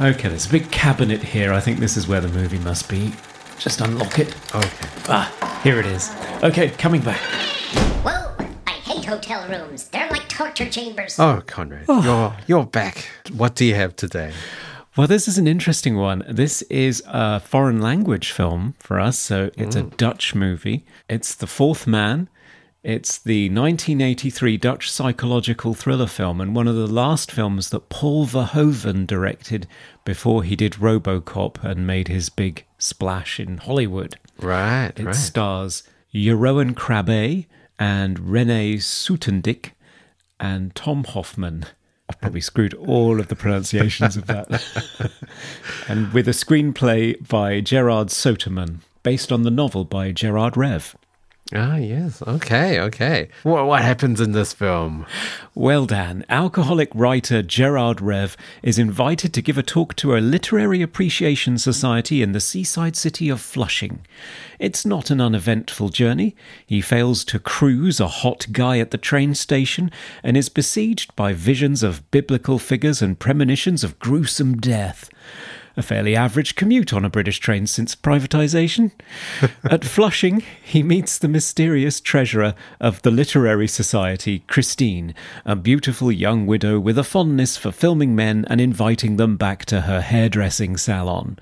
Okay, 0.00 0.28
there's 0.28 0.46
a 0.46 0.50
big 0.50 0.70
cabinet 0.72 1.22
here. 1.22 1.52
I 1.52 1.60
think 1.60 1.78
this 1.78 1.96
is 1.96 2.08
where 2.08 2.20
the 2.20 2.26
movie 2.26 2.58
must 2.58 2.88
be. 2.88 3.12
Just 3.58 3.80
unlock 3.80 4.18
it. 4.18 4.34
okay. 4.54 4.88
Ah, 5.08 5.60
here 5.62 5.78
it 5.78 5.86
is. 5.86 6.10
Okay, 6.42 6.70
coming 6.70 7.00
back. 7.00 7.20
Whoa! 8.04 8.34
I 8.66 8.70
hate 8.72 9.04
hotel 9.04 9.46
rooms. 9.48 9.88
They're 9.88 10.10
like 10.10 10.28
torture 10.28 10.68
chambers. 10.68 11.18
Oh, 11.18 11.42
Conrad, 11.46 11.86
you're, 11.88 12.34
you're 12.46 12.66
back. 12.66 13.06
What 13.36 13.54
do 13.54 13.64
you 13.64 13.74
have 13.74 13.94
today? 13.96 14.32
Well, 14.96 15.06
this 15.06 15.26
is 15.26 15.38
an 15.38 15.46
interesting 15.46 15.96
one. 15.96 16.22
This 16.28 16.60
is 16.62 17.02
a 17.06 17.40
foreign 17.40 17.80
language 17.80 18.30
film 18.30 18.74
for 18.78 19.00
us, 19.00 19.18
so 19.18 19.50
it's 19.56 19.74
a 19.74 19.84
Dutch 19.84 20.34
movie. 20.34 20.84
It's 21.08 21.34
The 21.34 21.46
Fourth 21.46 21.86
Man. 21.86 22.28
It's 22.82 23.16
the 23.18 23.48
1983 23.48 24.56
Dutch 24.56 24.90
psychological 24.90 25.72
thriller 25.72 26.08
film 26.08 26.40
and 26.40 26.52
one 26.54 26.66
of 26.66 26.74
the 26.74 26.88
last 26.88 27.30
films 27.30 27.70
that 27.70 27.88
Paul 27.88 28.26
Verhoeven 28.26 29.06
directed 29.06 29.68
before 30.04 30.42
he 30.42 30.56
did 30.56 30.72
Robocop 30.74 31.62
and 31.62 31.86
made 31.86 32.08
his 32.08 32.28
big 32.28 32.64
splash 32.78 33.38
in 33.38 33.58
Hollywood. 33.58 34.16
Right, 34.36 34.92
It 34.96 35.04
right. 35.04 35.14
stars 35.14 35.84
Jeroen 36.12 36.74
Krabbe 36.74 37.46
and 37.78 38.18
Rene 38.18 38.74
Soutendijk 38.78 39.70
and 40.40 40.74
Thom 40.74 41.04
Hoffman. 41.04 41.66
I've 42.08 42.20
probably 42.20 42.40
screwed 42.40 42.74
all 42.74 43.20
of 43.20 43.28
the 43.28 43.36
pronunciations 43.36 44.16
of 44.16 44.26
that. 44.26 45.12
and 45.88 46.12
with 46.12 46.26
a 46.26 46.32
screenplay 46.32 47.26
by 47.28 47.60
Gerard 47.60 48.08
Soeteman, 48.08 48.78
based 49.04 49.30
on 49.30 49.42
the 49.42 49.50
novel 49.52 49.84
by 49.84 50.10
Gerard 50.10 50.56
Reve. 50.56 50.96
Ah, 51.54 51.76
yes. 51.76 52.22
Okay, 52.22 52.80
okay. 52.80 53.28
What 53.42 53.82
happens 53.82 54.20
in 54.20 54.32
this 54.32 54.54
film? 54.54 55.04
Well, 55.54 55.84
Dan, 55.84 56.24
alcoholic 56.30 56.88
writer 56.94 57.42
Gerard 57.42 58.00
Reve 58.00 58.38
is 58.62 58.78
invited 58.78 59.34
to 59.34 59.42
give 59.42 59.58
a 59.58 59.62
talk 59.62 59.94
to 59.96 60.16
a 60.16 60.20
literary 60.20 60.80
appreciation 60.80 61.58
society 61.58 62.22
in 62.22 62.32
the 62.32 62.40
seaside 62.40 62.96
city 62.96 63.28
of 63.28 63.40
Flushing. 63.40 64.06
It's 64.58 64.86
not 64.86 65.10
an 65.10 65.20
uneventful 65.20 65.90
journey. 65.90 66.34
He 66.64 66.80
fails 66.80 67.22
to 67.26 67.38
cruise 67.38 68.00
a 68.00 68.08
hot 68.08 68.46
guy 68.52 68.78
at 68.78 68.90
the 68.90 68.98
train 68.98 69.34
station 69.34 69.90
and 70.22 70.36
is 70.38 70.48
besieged 70.48 71.14
by 71.16 71.34
visions 71.34 71.82
of 71.82 72.10
biblical 72.10 72.58
figures 72.58 73.02
and 73.02 73.18
premonitions 73.18 73.84
of 73.84 73.98
gruesome 73.98 74.56
death. 74.56 75.10
A 75.76 75.82
fairly 75.82 76.14
average 76.14 76.54
commute 76.54 76.92
on 76.92 77.04
a 77.04 77.10
British 77.10 77.38
train 77.38 77.66
since 77.66 77.94
privatisation. 77.94 78.92
At 79.64 79.84
Flushing, 79.84 80.42
he 80.62 80.82
meets 80.82 81.16
the 81.16 81.28
mysterious 81.28 82.00
treasurer 82.00 82.54
of 82.78 83.00
the 83.02 83.10
Literary 83.10 83.68
Society, 83.68 84.40
Christine, 84.48 85.14
a 85.46 85.56
beautiful 85.56 86.12
young 86.12 86.46
widow 86.46 86.78
with 86.78 86.98
a 86.98 87.04
fondness 87.04 87.56
for 87.56 87.72
filming 87.72 88.14
men 88.14 88.44
and 88.48 88.60
inviting 88.60 89.16
them 89.16 89.36
back 89.36 89.64
to 89.66 89.82
her 89.82 90.02
hairdressing 90.02 90.76
salon. 90.76 91.38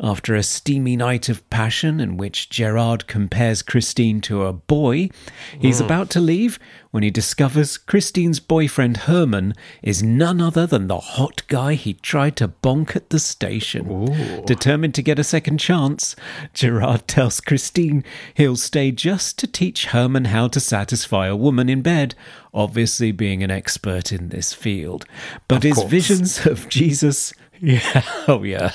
After 0.00 0.34
a 0.36 0.42
steamy 0.44 0.96
night 0.96 1.28
of 1.28 1.48
passion 1.50 1.98
in 1.98 2.16
which 2.16 2.48
Gerard 2.50 3.08
compares 3.08 3.62
Christine 3.62 4.20
to 4.22 4.44
a 4.44 4.52
boy, 4.52 5.10
he's 5.58 5.78
hmm. 5.78 5.86
about 5.86 6.08
to 6.10 6.20
leave 6.20 6.58
when 6.90 7.02
he 7.02 7.10
discovers 7.10 7.76
Christine's 7.76 8.40
boyfriend 8.40 8.98
Herman 8.98 9.54
is 9.82 10.02
none 10.02 10.40
other 10.40 10.66
than 10.66 10.86
the 10.86 10.98
hot 10.98 11.42
guy 11.48 11.74
he 11.74 11.94
tried 11.94 12.36
to 12.36 12.48
bonk 12.48 12.96
at 12.96 13.10
the 13.10 13.18
station. 13.18 14.44
Determined 14.46 14.94
to 14.94 15.02
get 15.02 15.18
a 15.18 15.24
second 15.24 15.58
chance, 15.58 16.16
Gerard 16.54 17.06
tells 17.06 17.40
Christine 17.40 18.04
he'll 18.34 18.56
stay 18.56 18.90
just 18.90 19.38
to 19.38 19.46
teach 19.46 19.86
Herman 19.86 20.26
how 20.26 20.48
to 20.48 20.60
satisfy 20.60 21.26
a 21.26 21.36
woman 21.36 21.68
in 21.68 21.82
bed, 21.82 22.14
obviously 22.54 23.12
being 23.12 23.42
an 23.42 23.50
expert 23.50 24.12
in 24.12 24.30
this 24.30 24.52
field. 24.52 25.04
But 25.46 25.64
his 25.64 25.74
course. 25.74 25.90
visions 25.90 26.46
of 26.46 26.68
Jesus 26.68 27.34
yeah, 27.60 28.02
oh 28.28 28.42
yeah. 28.42 28.72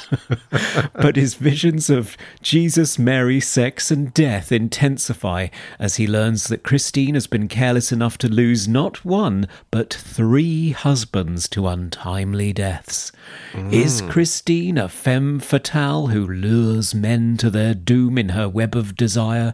but 0.93 1.15
his 1.15 1.35
visions 1.35 1.89
of 1.89 2.17
Jesus, 2.41 2.99
Mary, 2.99 3.39
sex, 3.39 3.91
and 3.91 4.13
death 4.13 4.51
intensify 4.51 5.47
as 5.79 5.97
he 5.97 6.07
learns 6.07 6.47
that 6.47 6.63
Christine 6.63 7.13
has 7.13 7.27
been 7.27 7.47
careless 7.47 7.91
enough 7.91 8.17
to 8.19 8.27
lose 8.27 8.67
not 8.67 9.03
one, 9.05 9.47
but 9.71 9.93
three 9.93 10.71
husbands 10.71 11.47
to 11.49 11.67
untimely 11.67 12.53
deaths. 12.53 13.11
Is 13.71 14.01
mm. 14.01 14.09
Christine 14.09 14.77
a 14.77 14.89
femme 14.89 15.39
fatale 15.39 16.07
who 16.07 16.27
lures 16.27 16.93
men 16.93 17.37
to 17.37 17.49
their 17.49 17.73
doom 17.73 18.17
in 18.17 18.29
her 18.29 18.49
web 18.49 18.75
of 18.75 18.95
desire? 18.95 19.53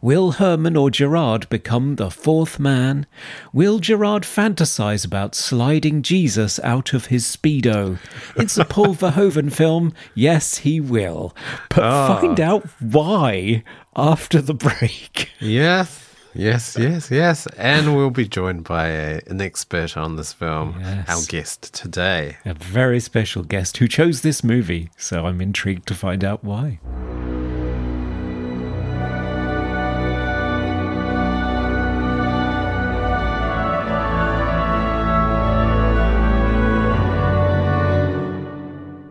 Will 0.00 0.32
Herman 0.32 0.76
or 0.76 0.90
Gerard 0.90 1.48
become 1.48 1.96
the 1.96 2.10
fourth 2.10 2.58
man? 2.58 3.06
Will 3.52 3.78
Gerard 3.78 4.22
fantasize 4.22 5.04
about 5.04 5.34
sliding 5.34 6.02
Jesus 6.02 6.58
out 6.60 6.92
of 6.92 7.06
his 7.06 7.24
Speedo? 7.24 7.98
It's 8.36 8.56
a 8.56 8.64
Paul 8.70 8.94
Verhoeven 8.94 9.52
film. 9.52 9.92
Yes, 10.14 10.58
he 10.58 10.80
will. 10.80 11.36
But 11.68 11.84
ah. 11.84 12.18
find 12.20 12.40
out 12.40 12.66
why 12.80 13.62
after 13.94 14.40
the 14.40 14.54
break. 14.54 15.28
Yes, 15.40 16.14
yes, 16.34 16.76
yes, 16.78 17.10
yes. 17.10 17.46
And 17.58 17.96
we'll 17.96 18.10
be 18.10 18.28
joined 18.28 18.64
by 18.64 18.86
a, 18.86 19.20
an 19.26 19.40
expert 19.40 19.96
on 19.96 20.16
this 20.16 20.32
film, 20.32 20.76
Yes. 20.80 21.08
our 21.08 21.22
guest 21.26 21.74
today. 21.74 22.36
A 22.44 22.54
very 22.54 23.00
special 23.00 23.42
guest 23.42 23.76
who 23.78 23.88
chose 23.88 24.22
this 24.22 24.44
movie, 24.44 24.90
so 24.96 25.26
I'm 25.26 25.40
intrigued 25.40 25.86
to 25.88 25.94
find 25.94 26.24
out 26.24 26.44
why. 26.44 26.78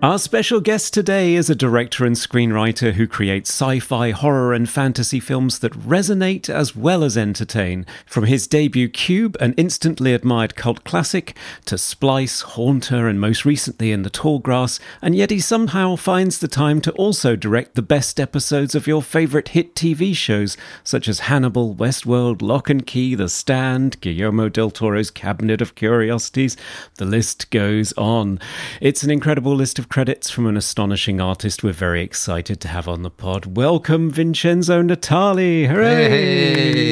Our 0.01 0.17
special 0.17 0.61
guest 0.61 0.93
today 0.93 1.35
is 1.35 1.49
a 1.49 1.55
director 1.55 2.05
and 2.05 2.15
screenwriter 2.15 2.93
who 2.93 3.05
creates 3.05 3.49
sci 3.49 3.79
fi, 3.79 4.11
horror, 4.11 4.53
and 4.53 4.69
fantasy 4.69 5.19
films 5.19 5.59
that 5.59 5.73
resonate 5.73 6.49
as 6.49 6.73
well 6.73 7.03
as 7.03 7.17
entertain. 7.17 7.85
From 8.05 8.23
his 8.23 8.47
debut 8.47 8.87
Cube, 8.87 9.35
an 9.41 9.53
instantly 9.57 10.13
admired 10.13 10.55
cult 10.55 10.85
classic, 10.85 11.35
to 11.65 11.77
Splice, 11.77 12.39
Haunter, 12.41 13.09
and 13.09 13.19
most 13.19 13.43
recently 13.43 13.91
in 13.91 14.03
The 14.03 14.09
Tall 14.09 14.39
Grass, 14.39 14.79
and 15.01 15.15
yet 15.15 15.31
he 15.31 15.41
somehow 15.41 15.97
finds 15.97 16.39
the 16.39 16.47
time 16.47 16.79
to 16.79 16.93
also 16.93 17.35
direct 17.35 17.75
the 17.75 17.81
best 17.81 18.21
episodes 18.21 18.75
of 18.75 18.87
your 18.87 19.03
favourite 19.03 19.49
hit 19.49 19.75
TV 19.75 20.15
shows, 20.15 20.55
such 20.81 21.09
as 21.09 21.27
Hannibal, 21.27 21.75
Westworld, 21.75 22.41
Locke 22.41 22.69
and 22.69 22.87
Key, 22.87 23.15
The 23.15 23.27
Stand, 23.27 23.99
Guillermo 23.99 24.47
del 24.47 24.71
Toro's 24.71 25.11
Cabinet 25.11 25.61
of 25.61 25.75
Curiosities. 25.75 26.55
The 26.95 27.05
list 27.05 27.51
goes 27.51 27.91
on. 27.97 28.39
It's 28.79 29.03
an 29.03 29.11
incredible 29.11 29.53
list 29.53 29.77
of 29.77 29.88
credits 29.89 30.29
from 30.29 30.45
an 30.45 30.55
astonishing 30.55 31.19
artist 31.19 31.63
we're 31.63 31.73
very 31.73 32.03
excited 32.03 32.61
to 32.61 32.67
have 32.67 32.87
on 32.87 33.01
the 33.01 33.09
pod. 33.09 33.57
Welcome, 33.57 34.11
Vincenzo 34.11 34.83
Natali. 34.83 35.67
Hooray! 35.67 36.09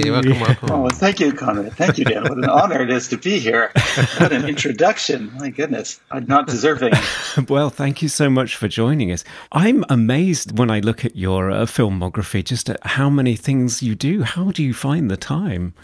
Hey, 0.01 0.09
welcome, 0.09 0.39
welcome. 0.39 0.71
Oh, 0.71 0.89
thank 0.89 1.19
you, 1.19 1.31
Conrad. 1.31 1.73
Thank 1.73 1.99
you, 1.99 2.05
Dan. 2.05 2.23
What 2.23 2.39
an 2.39 2.45
honor 2.45 2.81
it 2.81 2.89
is 2.89 3.07
to 3.09 3.17
be 3.17 3.37
here. 3.37 3.71
What 4.17 4.33
an 4.33 4.45
introduction. 4.45 5.31
My 5.35 5.49
goodness. 5.51 5.99
I'm 6.09 6.25
not 6.25 6.47
deserving. 6.47 6.93
Well, 7.47 7.69
thank 7.69 8.01
you 8.01 8.09
so 8.09 8.31
much 8.31 8.55
for 8.55 8.67
joining 8.67 9.11
us. 9.11 9.23
I'm 9.51 9.85
amazed 9.89 10.57
when 10.57 10.71
I 10.71 10.79
look 10.79 11.05
at 11.05 11.15
your 11.15 11.51
uh, 11.51 11.65
filmography, 11.65 12.43
just 12.43 12.67
at 12.67 12.83
how 12.85 13.11
many 13.11 13.35
things 13.35 13.83
you 13.83 13.93
do. 13.93 14.23
How 14.23 14.51
do 14.51 14.63
you 14.63 14.73
find 14.73 15.11
the 15.11 15.17
time? 15.17 15.73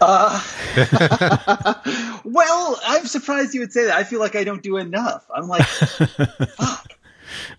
Well, 2.24 2.80
I'm 2.86 3.06
surprised 3.06 3.52
you 3.54 3.60
would 3.60 3.72
say 3.72 3.84
that. 3.84 3.94
I 3.94 4.02
feel 4.02 4.18
like 4.18 4.34
I 4.34 4.44
don't 4.44 4.62
do 4.62 4.78
enough. 4.78 5.24
I'm 5.34 5.46
like, 5.46 5.62
fuck. 5.64 6.92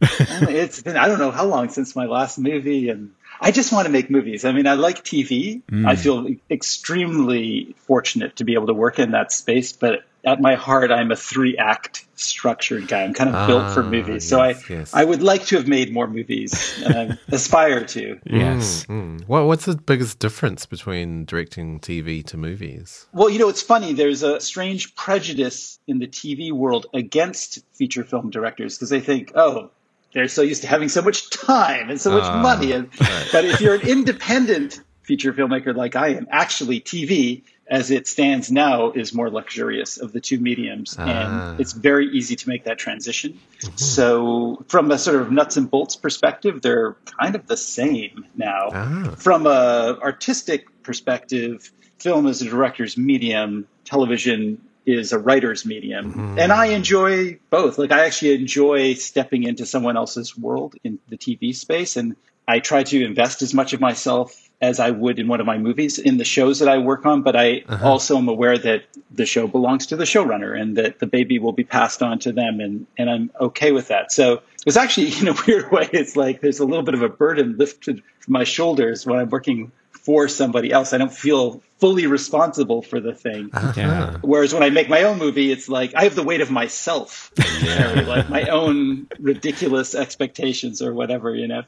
It's 0.01 0.81
been, 0.81 0.97
I 0.97 1.07
don't 1.07 1.19
know 1.19 1.31
how 1.31 1.45
long 1.45 1.69
since 1.69 1.95
my 1.95 2.05
last 2.05 2.37
movie, 2.37 2.89
and 2.89 3.11
I 3.41 3.51
just 3.51 3.71
want 3.71 3.85
to 3.85 3.91
make 3.91 4.09
movies. 4.09 4.45
I 4.45 4.51
mean, 4.51 4.67
I 4.67 4.73
like 4.73 5.03
TV. 5.03 5.61
I 5.85 5.95
feel 5.95 6.27
extremely 6.49 7.75
fortunate 7.87 8.35
to 8.37 8.43
be 8.43 8.53
able 8.53 8.67
to 8.67 8.73
work 8.73 8.99
in 8.99 9.11
that 9.11 9.31
space, 9.31 9.73
but 9.73 10.03
at 10.23 10.41
my 10.41 10.55
heart, 10.55 10.91
I'm 10.91 11.11
a 11.11 11.15
three 11.15 11.55
act 11.57 12.05
structured 12.15 12.87
guy. 12.87 13.03
I'm 13.03 13.13
kind 13.13 13.29
of 13.35 13.47
built 13.47 13.73
for 13.73 13.83
Ah, 13.83 13.89
movies. 13.89 14.27
So 14.27 14.43
yes, 14.43 14.63
I, 14.69 14.73
yes. 14.73 14.93
I 14.93 15.03
would 15.03 15.21
like 15.21 15.45
to 15.47 15.57
have 15.57 15.67
made 15.67 15.93
more 15.93 16.07
movies, 16.07 16.81
and 16.83 16.95
I 16.95 17.17
aspire 17.35 17.85
to. 17.85 18.19
Yes. 18.25 18.85
Mm. 18.87 19.27
What, 19.27 19.45
what's 19.45 19.65
the 19.65 19.75
biggest 19.75 20.17
difference 20.19 20.65
between 20.65 21.25
directing 21.25 21.79
TV 21.79 22.25
to 22.27 22.37
movies? 22.37 23.05
Well, 23.13 23.29
you 23.29 23.37
know, 23.37 23.49
it's 23.49 23.61
funny. 23.61 23.93
There's 23.93 24.23
a 24.23 24.39
strange 24.39 24.95
prejudice 24.95 25.74
in 25.87 25.99
the 25.99 26.07
TV 26.07 26.51
world 26.51 26.87
against 26.93 27.59
feature 27.73 28.03
film 28.03 28.29
directors 28.29 28.75
because 28.77 28.89
they 28.89 28.99
think, 29.01 29.31
oh, 29.35 29.69
they're 30.13 30.27
so 30.27 30.41
used 30.41 30.61
to 30.61 30.67
having 30.67 30.89
so 30.89 31.01
much 31.01 31.29
time 31.29 31.89
and 31.89 31.99
so 31.99 32.11
much 32.11 32.23
Ah, 32.23 32.41
money. 32.41 32.71
And, 32.71 32.89
But 33.31 33.45
if 33.45 33.61
you're 33.61 33.75
an 33.75 33.81
independent 33.87 34.81
feature 35.03 35.33
filmmaker 35.33 35.75
like 35.75 35.95
I 35.95 36.09
am, 36.09 36.25
actually, 36.31 36.79
TV, 36.79 37.43
as 37.67 37.91
it 37.91 38.07
stands 38.07 38.51
now, 38.51 38.91
is 38.91 39.13
more 39.13 39.29
luxurious 39.29 39.97
of 39.97 40.13
the 40.13 40.21
two 40.21 40.39
mediums. 40.39 40.95
Ah. 40.97 41.03
And 41.51 41.59
it's 41.59 41.73
very 41.73 42.07
easy 42.07 42.35
to 42.37 42.49
make 42.49 42.63
that 42.63 42.77
transition. 42.79 43.37
So, 43.75 44.63
from 44.69 44.89
a 44.91 44.97
sort 44.97 45.21
of 45.21 45.31
nuts 45.31 45.57
and 45.57 45.69
bolts 45.69 45.95
perspective, 45.95 46.61
they're 46.61 46.95
kind 47.19 47.35
of 47.35 47.45
the 47.47 47.57
same 47.57 48.25
now. 48.35 48.69
Ah. 48.73 49.15
From 49.17 49.45
a 49.45 49.97
artistic 50.01 50.65
perspective, 50.83 51.71
film 51.99 52.25
is 52.25 52.41
a 52.41 52.45
director's 52.45 52.97
medium, 52.97 53.67
television 53.83 54.61
is 54.85 55.13
a 55.13 55.19
writer's 55.19 55.65
medium. 55.65 56.11
Mm-hmm. 56.11 56.39
And 56.39 56.51
I 56.51 56.67
enjoy 56.67 57.39
both. 57.49 57.77
Like 57.77 57.91
I 57.91 58.05
actually 58.05 58.35
enjoy 58.35 58.93
stepping 58.93 59.43
into 59.43 59.65
someone 59.65 59.97
else's 59.97 60.37
world 60.37 60.75
in 60.83 60.99
the 61.09 61.17
TV 61.17 61.55
space 61.55 61.97
and 61.97 62.15
I 62.47 62.59
try 62.59 62.83
to 62.83 63.03
invest 63.03 63.41
as 63.41 63.53
much 63.53 63.73
of 63.73 63.81
myself 63.81 64.49
as 64.61 64.79
I 64.79 64.91
would 64.91 65.19
in 65.19 65.27
one 65.27 65.39
of 65.39 65.45
my 65.45 65.57
movies 65.57 65.99
in 65.99 66.17
the 66.17 66.23
shows 66.23 66.59
that 66.59 66.69
I 66.69 66.77
work 66.77 67.05
on, 67.05 67.23
but 67.23 67.35
I 67.35 67.63
uh-huh. 67.67 67.89
also 67.89 68.17
am 68.17 68.29
aware 68.29 68.57
that 68.57 68.83
the 69.11 69.25
show 69.25 69.47
belongs 69.47 69.87
to 69.87 69.95
the 69.95 70.05
showrunner 70.05 70.59
and 70.59 70.77
that 70.77 70.99
the 70.99 71.07
baby 71.07 71.39
will 71.39 71.51
be 71.51 71.63
passed 71.63 72.01
on 72.01 72.19
to 72.19 72.31
them 72.31 72.59
and, 72.59 72.87
and 72.97 73.09
I'm 73.09 73.31
okay 73.39 73.71
with 73.71 73.89
that. 73.89 74.11
So 74.11 74.43
it's 74.65 74.77
actually 74.77 75.17
in 75.19 75.27
a 75.27 75.35
weird 75.47 75.71
way, 75.71 75.89
it's 75.91 76.15
like 76.15 76.41
there's 76.41 76.59
a 76.59 76.65
little 76.65 76.83
bit 76.83 76.93
of 76.93 77.01
a 77.01 77.09
burden 77.09 77.57
lifted 77.57 78.01
from 78.19 78.33
my 78.33 78.43
shoulders 78.43 79.05
when 79.05 79.19
I'm 79.19 79.29
working 79.29 79.71
for 79.91 80.27
somebody 80.27 80.71
else. 80.71 80.93
I 80.93 80.99
don't 80.99 81.13
feel 81.13 81.61
fully 81.79 82.07
responsible 82.07 82.81
for 82.81 82.99
the 82.99 83.13
thing. 83.13 83.49
Uh-huh. 83.53 83.73
Yeah. 83.75 84.17
Whereas 84.21 84.53
when 84.53 84.63
I 84.63 84.69
make 84.69 84.89
my 84.89 85.03
own 85.03 85.17
movie, 85.17 85.51
it's 85.51 85.67
like 85.67 85.93
I 85.95 86.03
have 86.03 86.15
the 86.15 86.23
weight 86.23 86.41
of 86.41 86.49
myself, 86.51 87.31
to 87.35 87.41
carry, 87.59 88.05
like 88.05 88.29
my 88.29 88.43
own 88.43 89.07
ridiculous 89.19 89.95
expectations 89.95 90.81
or 90.81 90.93
whatever, 90.93 91.35
you 91.35 91.47
know. 91.47 91.63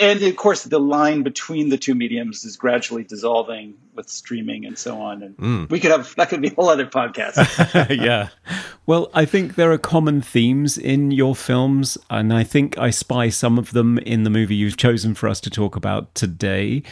And 0.00 0.22
of 0.22 0.36
course, 0.36 0.64
the 0.64 0.78
line 0.78 1.22
between 1.22 1.68
the 1.68 1.76
two 1.76 1.94
mediums 1.94 2.44
is 2.44 2.56
gradually 2.56 3.02
dissolving 3.02 3.74
with 4.00 4.08
streaming 4.08 4.64
and 4.64 4.78
so 4.78 5.00
on. 5.00 5.22
And 5.22 5.34
hmm. 5.36 5.64
we 5.68 5.78
could 5.78 5.90
have 5.90 6.14
that 6.16 6.30
could 6.30 6.40
be 6.40 6.48
a 6.48 6.54
whole 6.54 6.70
other 6.70 6.86
podcast. 6.86 7.36
yeah. 8.02 8.28
Well, 8.86 9.10
I 9.14 9.24
think 9.24 9.54
there 9.54 9.70
are 9.70 9.78
common 9.78 10.20
themes 10.20 10.76
in 10.78 11.10
your 11.10 11.36
films, 11.36 11.98
and 12.08 12.32
I 12.32 12.42
think 12.42 12.76
I 12.78 12.90
spy 12.90 13.28
some 13.28 13.58
of 13.58 13.72
them 13.72 13.98
in 13.98 14.24
the 14.24 14.30
movie 14.30 14.56
you've 14.56 14.78
chosen 14.78 15.14
for 15.14 15.28
us 15.28 15.40
to 15.42 15.50
talk 15.50 15.76
about 15.76 16.12
today. 16.14 16.82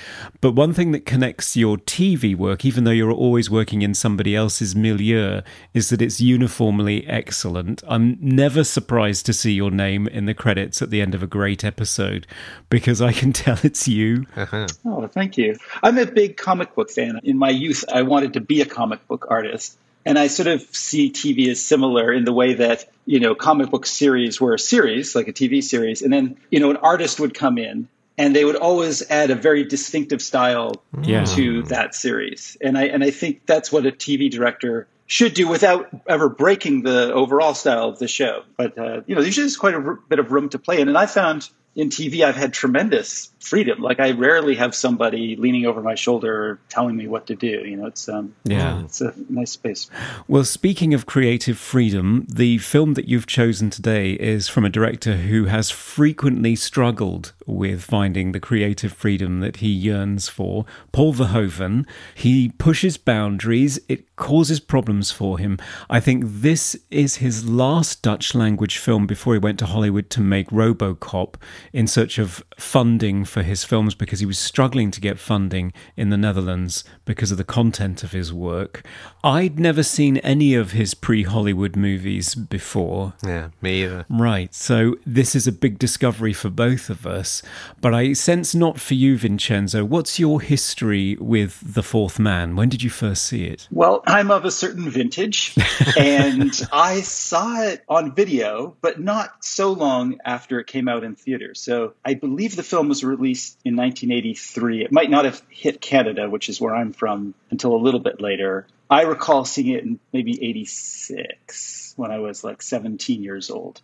But 0.41 0.53
one 0.53 0.73
thing 0.75 0.93
that 0.93 1.07
connects 1.07 1.57
your 1.57 1.79
TV 1.79 2.37
work, 2.37 2.65
even 2.65 2.85
though 2.85 2.93
you're 2.93 3.11
always 3.11 3.51
working 3.51 3.83
in 3.83 3.95
somebody 3.95 4.37
else's 4.37 4.77
milieu, 4.77 5.41
is 5.75 5.89
that 5.89 6.03
it's 6.03 6.21
uniformly 6.21 7.07
excellent. 7.09 7.83
I'm 7.89 8.19
never 8.21 8.63
surprised 8.65 9.27
to 9.27 9.33
see 9.33 9.53
your 9.53 9.71
name 9.71 10.07
in 10.07 10.27
the 10.27 10.35
credits 10.35 10.83
at 10.83 10.91
the 10.91 11.01
end 11.01 11.15
of 11.15 11.23
a 11.23 11.27
great 11.27 11.65
episode 11.65 12.27
because 12.69 13.01
I 13.01 13.13
can 13.13 13.33
tell 13.45 13.59
it's 13.65 13.89
you. 13.89 14.27
Uh-huh. 14.37 14.69
Oh, 14.85 15.07
thank 15.09 15.37
you. 15.37 15.57
I'm 15.83 15.99
a 15.99 16.07
big 16.07 16.37
comic 16.37 16.75
book 16.75 16.91
fan. 16.99 17.21
In 17.23 17.39
my 17.39 17.51
youth, 17.51 17.85
I 17.93 18.03
wanted 18.03 18.33
to 18.35 18.41
be 18.41 18.61
a 18.61 18.67
comic 18.67 19.07
book 19.09 19.27
artist. 19.31 19.77
And 20.07 20.19
I 20.19 20.29
sort 20.29 20.47
of 20.47 20.63
see 20.75 21.11
TV 21.11 21.49
as 21.51 21.61
similar 21.61 22.13
in 22.13 22.25
the 22.25 22.33
way 22.33 22.55
that, 22.55 22.85
you 23.05 23.21
know, 23.21 23.35
comic 23.35 23.69
book 23.71 23.85
series 23.85 24.41
were 24.41 24.55
a 24.55 24.59
series, 24.59 25.15
like 25.15 25.29
a 25.29 25.33
TV 25.33 25.63
series. 25.63 26.03
And 26.03 26.13
then, 26.13 26.37
you 26.51 26.61
know, 26.61 26.71
an 26.71 26.79
artist 26.79 27.21
would 27.21 27.35
come 27.35 27.59
in 27.59 27.89
and 28.17 28.35
they 28.35 28.45
would 28.45 28.57
always 28.57 29.03
add 29.11 29.31
a 29.31 29.35
very 29.35 29.65
distinctive 29.65 30.23
style 30.23 30.73
Yeah. 31.03 31.25
to 31.37 31.63
that 31.65 31.95
series. 31.95 32.57
And 32.63 32.79
I, 32.79 32.85
and 32.85 33.05
I 33.05 33.11
think 33.11 33.43
that's 33.47 33.71
what 33.71 33.85
a 33.87 33.93
TV 33.93 34.31
director 34.31 34.87
should 35.07 35.35
do 35.35 35.47
without 35.49 35.89
ever 36.07 36.29
breaking 36.29 36.83
the 36.85 37.13
overall 37.13 37.55
style 37.55 37.89
of 37.89 37.99
the 37.99 38.09
show. 38.09 38.45
But, 38.57 38.79
uh, 38.79 39.01
you 39.07 39.15
know, 39.15 39.21
usually 39.23 39.45
there's 39.45 39.57
quite 39.57 39.75
a 39.75 39.79
r- 39.79 39.99
bit 40.09 40.19
of 40.19 40.33
room 40.33 40.49
to 40.51 40.59
play 40.59 40.81
in. 40.81 40.89
And 40.89 40.97
I 40.97 41.07
found 41.07 41.49
in 41.77 41.91
TV, 41.91 42.25
I've 42.25 42.37
had 42.37 42.53
tremendous 42.53 43.31
freedom. 43.41 43.81
Like 43.81 44.01
I 44.01 44.11
rarely 44.13 44.55
have 44.57 44.75
somebody 44.75 45.37
leaning 45.37 45.67
over 45.67 45.81
my 45.83 45.95
shoulder 45.95 46.59
telling 46.69 46.97
me 46.97 47.07
what 47.07 47.27
to 47.29 47.35
do. 47.35 47.47
You 47.67 47.77
know, 47.77 47.87
it's 47.87 48.09
um, 48.09 48.35
Yeah. 48.45 48.81
it's 48.81 49.01
a 49.01 49.15
nice 49.29 49.53
space. 49.53 49.89
Well, 50.27 50.45
speaking 50.45 50.95
of 50.95 51.07
creative 51.07 51.59
freedom, 51.59 52.27
the 52.29 52.59
film 52.59 52.95
that 52.95 53.09
you've 53.09 53.27
chosen 53.27 53.71
today 53.71 54.13
is 54.13 54.49
from 54.49 54.65
a 54.65 54.71
director 54.71 55.17
who 55.17 55.45
has 55.47 55.71
frequently 55.71 56.57
struggled 56.57 57.33
with 57.47 57.83
finding 57.83 58.33
the 58.33 58.41
creative 58.41 58.93
freedom 58.93 59.41
that 59.41 59.57
he 59.57 59.69
yearns 59.69 60.29
for. 60.29 60.67
Paul 60.93 61.15
Verhoeven. 61.15 61.87
He 62.15 62.51
pushes 62.51 62.97
boundaries, 62.97 63.79
it 63.89 64.15
causes 64.17 64.61
problems 64.61 65.11
for 65.11 65.39
him. 65.39 65.59
I 65.89 66.01
think 66.01 66.25
this 66.27 66.77
is 66.91 67.17
his 67.17 67.49
last 67.49 68.03
Dutch 68.03 68.35
language 68.35 68.79
film 68.79 69.07
before 69.07 69.33
he 69.35 69.39
went 69.39 69.59
to 69.61 69.67
Hollywood 69.67 70.11
to 70.11 70.21
make 70.21 70.51
Robocop 70.51 71.35
in 71.73 71.87
search 71.87 72.19
of 72.19 72.43
funding 72.59 73.25
for 73.29 73.43
his 73.43 73.65
films 73.65 73.95
because 73.95 74.21
he 74.21 74.27
was 74.27 74.39
struggling 74.39 74.91
to 74.91 75.01
get 75.01 75.19
funding 75.19 75.73
in 75.97 76.11
the 76.11 76.17
Netherlands 76.17 76.85
because 77.05 77.31
of 77.31 77.39
the 77.39 77.45
content 77.45 78.03
of 78.03 78.13
his 78.13 78.33
work. 78.33 78.85
I'd 79.23 79.59
never 79.59 79.83
seen 79.83 80.19
any 80.19 80.55
of 80.55 80.73
his 80.73 80.95
pre 80.95 81.23
Hollywood 81.25 81.77
movies 81.77 82.35
before. 82.35 83.15
Yeah, 83.25 83.51
me 83.61 83.85
either. 83.85 84.07
Right, 84.09 84.55
so 84.55 84.97
this 85.07 85.35
is 85.35 85.47
a 85.47 85.53
big 85.53 85.79
discovery 85.79 86.33
for 86.33 86.51
both 86.51 86.91
of 86.91 87.07
us. 87.07 87.43
But 87.81 87.95
I 87.95 88.13
sense 88.13 88.55
not 88.55 88.81
for 88.81 88.95
you, 88.95 89.19
Vincenzo. 89.19 89.85
What's 89.85 90.19
your 90.19 90.41
history 90.41 91.17
with 91.21 91.75
The 91.75 91.83
Fourth 91.83 92.19
Man? 92.19 92.57
When 92.57 92.69
did 92.69 92.83
you 92.83 92.91
first 92.91 93.25
see 93.25 93.45
it? 93.45 93.69
Well, 93.71 94.03
I'm 94.07 94.31
of 94.31 94.45
a 94.45 94.51
certain 94.51 94.89
vintage, 94.89 95.55
and 95.99 96.53
I 96.73 97.01
saw 97.03 97.63
it 97.63 97.85
on 97.89 98.15
video, 98.15 98.77
but 98.81 99.01
not 99.01 99.45
so 99.45 99.73
long 99.73 100.19
after 100.25 100.59
it 100.61 100.67
came 100.67 100.89
out 100.89 101.05
in 101.05 101.15
theaters. 101.15 101.61
So 101.61 101.95
I 102.05 102.15
believe 102.15 102.57
the 102.57 102.63
film 102.63 102.89
was 102.89 103.05
released 103.19 103.59
in 103.65 103.77
1983. 103.77 104.85
It 104.85 104.93
might 104.93 105.11
not 105.11 105.25
have 105.25 105.43
hit 105.51 105.81
Canada, 105.81 106.29
which 106.31 106.49
is 106.49 106.61
where 106.61 106.75
I'm 106.75 106.93
from, 106.93 107.35
until 107.51 107.75
a 107.75 107.79
little 107.83 108.01
bit 108.01 108.21
later. 108.21 108.67
I 108.91 109.03
recall 109.03 109.45
seeing 109.45 109.69
it 109.75 109.85
in 109.85 110.01
maybe 110.13 110.33
86 110.43 111.95
when 111.97 112.11
I 112.11 112.19
was 112.21 112.45
like 112.45 112.63
17 112.63 113.23
years 113.23 113.51
old. 113.51 113.81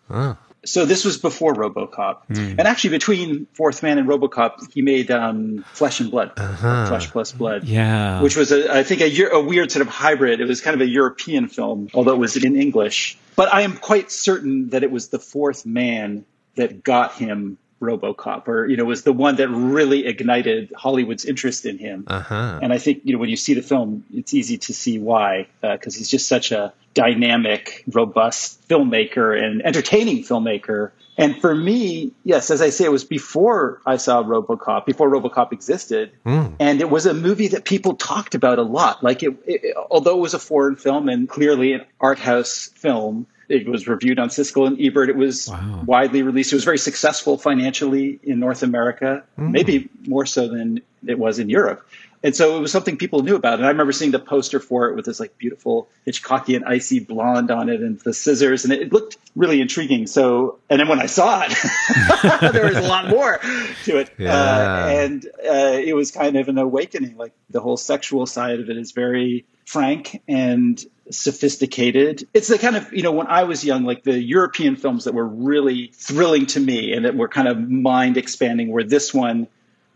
So 0.65 0.87
this 0.87 1.05
was 1.05 1.19
before 1.19 1.53
RoboCop, 1.55 2.21
and 2.31 2.61
actually 2.61 2.91
between 2.91 3.47
Fourth 3.53 3.83
Man 3.83 3.99
and 3.99 4.09
RoboCop, 4.09 4.73
he 4.73 4.81
made 4.81 5.11
um, 5.11 5.63
Flesh 5.73 6.01
and 6.01 6.11
Blood, 6.11 6.33
Flesh 6.37 7.11
Plus 7.11 7.33
Blood, 7.33 7.65
Yeah. 7.65 8.23
which 8.23 8.35
was 8.37 8.51
a, 8.51 8.75
I 8.75 8.83
think 8.83 9.03
a, 9.03 9.31
a 9.33 9.41
weird 9.43 9.71
sort 9.71 9.83
of 9.87 9.93
hybrid. 9.93 10.41
It 10.41 10.47
was 10.49 10.63
kind 10.63 10.75
of 10.75 10.81
a 10.81 10.89
European 10.89 11.49
film, 11.49 11.89
although 11.93 12.15
it 12.15 12.19
was 12.19 12.43
in 12.43 12.57
English. 12.57 13.19
But 13.37 13.53
I 13.53 13.61
am 13.63 13.77
quite 13.77 14.11
certain 14.11 14.71
that 14.71 14.83
it 14.85 14.91
was 14.91 15.09
the 15.09 15.19
Fourth 15.19 15.67
Man 15.67 16.25
that 16.55 16.83
got 16.83 17.15
him 17.15 17.59
RoboCop, 17.85 18.49
or 18.49 18.67
you 18.67 18.77
know, 18.77 18.85
was 18.85 19.03
the 19.03 19.13
one 19.13 19.37
that 19.37 19.49
really 19.49 20.07
ignited 20.07 20.73
Hollywood's 20.77 21.25
interest 21.25 21.67
in 21.67 21.79
him. 21.79 22.05
Uh-huh. 22.07 22.59
And 22.63 22.73
I 22.73 22.79
think 22.79 23.03
you 23.05 23.13
know 23.13 23.19
when 23.19 23.31
you 23.31 23.37
see 23.37 23.55
the 23.55 23.63
film, 23.63 24.05
it's 24.13 24.35
easy 24.35 24.59
to 24.59 24.75
see 24.75 24.99
why, 24.99 25.47
because 25.61 25.95
he's 25.95 26.09
just 26.09 26.29
such 26.29 26.53
a 26.53 26.73
dynamic, 26.95 27.85
robust 27.89 28.69
filmmaker 28.69 29.37
and 29.41 29.63
entertaining 29.65 30.23
filmmaker. 30.23 30.93
And 31.17 31.41
for 31.41 31.55
me, 31.55 32.13
yes, 32.25 32.51
as 32.51 32.61
I 32.61 32.71
say, 32.71 32.85
it 32.85 32.91
was 32.91 33.05
before 33.05 33.81
I 33.87 33.99
saw 33.99 34.25
RoboCop, 34.25 34.85
before 34.85 35.09
RoboCop 35.09 35.53
existed, 35.53 36.11
and 36.59 36.81
it 36.81 36.91
was 36.91 37.07
a 37.07 37.15
movie 37.15 37.49
that 37.49 37.65
people 37.65 37.95
talked 37.95 38.35
about 38.35 38.59
a 38.59 38.63
lot. 38.63 39.05
Like 39.05 39.23
it, 39.23 39.37
it, 39.47 39.77
although 39.91 40.19
it 40.19 40.21
was 40.21 40.35
a 40.35 40.41
foreign 40.41 40.75
film 40.77 41.09
and 41.09 41.29
clearly 41.29 41.75
an 41.75 41.85
art 42.01 42.19
house 42.19 42.71
film. 42.75 43.27
It 43.49 43.69
was 43.69 43.87
reviewed 43.87 44.19
on 44.19 44.29
Siskel 44.29 44.67
and 44.67 44.81
Ebert. 44.81 45.09
It 45.11 45.17
was 45.17 45.51
widely 45.85 46.23
released. 46.23 46.53
It 46.53 46.57
was 46.57 46.65
very 46.65 46.79
successful 46.79 47.39
financially 47.39 48.19
in 48.23 48.41
North 48.41 48.63
America, 48.63 49.23
hmm. 49.37 49.53
maybe 49.53 49.89
more 50.07 50.27
so 50.27 50.49
than 50.49 50.81
it 51.07 51.19
was 51.19 51.39
in 51.39 51.49
Europe. 51.49 51.87
And 52.25 52.35
so 52.35 52.57
it 52.57 52.61
was 52.61 52.73
something 52.73 52.97
people 52.97 53.23
knew 53.23 53.37
about. 53.37 53.59
And 53.59 53.67
I 53.67 53.69
remember 53.69 53.93
seeing 53.93 54.11
the 54.11 54.19
poster 54.19 54.59
for 54.59 54.89
it 54.89 54.97
with 54.97 55.05
this 55.05 55.21
like 55.21 55.39
beautiful 55.39 55.89
Hitchcockian 56.07 56.63
icy 56.67 56.99
blonde 56.99 57.51
on 57.53 57.69
it 57.69 57.81
and 57.83 58.01
the 58.01 58.13
scissors, 58.15 58.65
and 58.65 58.73
it, 58.73 58.81
it 58.83 58.93
looked 58.93 59.19
really 59.37 59.61
intriguing. 59.61 60.07
So, 60.07 60.59
and 60.71 60.81
then 60.81 60.89
when 60.89 61.01
I 61.01 61.07
saw 61.07 61.45
it, 61.47 62.53
there 62.53 62.65
was 62.65 62.77
a 62.79 62.83
lot 62.89 63.09
more 63.09 63.39
to 63.85 63.99
it, 63.99 64.11
Yeah. 64.19 64.35
uh, 64.35 64.87
and 64.89 65.27
uh, 65.47 65.79
it 65.85 65.95
was 65.95 66.11
kind 66.11 66.37
of 66.37 66.49
an 66.49 66.57
awakening. 66.59 67.17
Like 67.17 67.35
the 67.51 67.61
whole 67.61 67.77
sexual 67.77 68.25
side 68.27 68.59
of 68.59 68.71
it 68.71 68.79
is 68.79 68.93
very 68.93 69.45
frank 69.67 70.23
and 70.27 70.83
sophisticated. 71.11 72.27
It's 72.33 72.49
the 72.49 72.59
kind 72.59 72.77
of, 72.77 72.91
you 72.93 73.03
know, 73.03 73.13
when 73.13 73.27
I 73.27 73.45
was 73.45 73.65
young, 73.65 73.85
like 73.85 74.03
the 74.03 74.19
European 74.19 74.77
films 74.77 75.05
that 75.05 75.13
were 75.13 75.27
really 75.27 75.91
thrilling 75.93 76.47
to 76.47 76.61
me 76.61 76.95
and 76.95 77.05
that 77.05 77.15
were 77.17 77.29
kind 77.29 77.49
of 77.49 77.59
mind 77.69 78.17
expanding 78.17 78.71
were 78.71 78.83
this 78.85 79.13
one, 79.13 79.47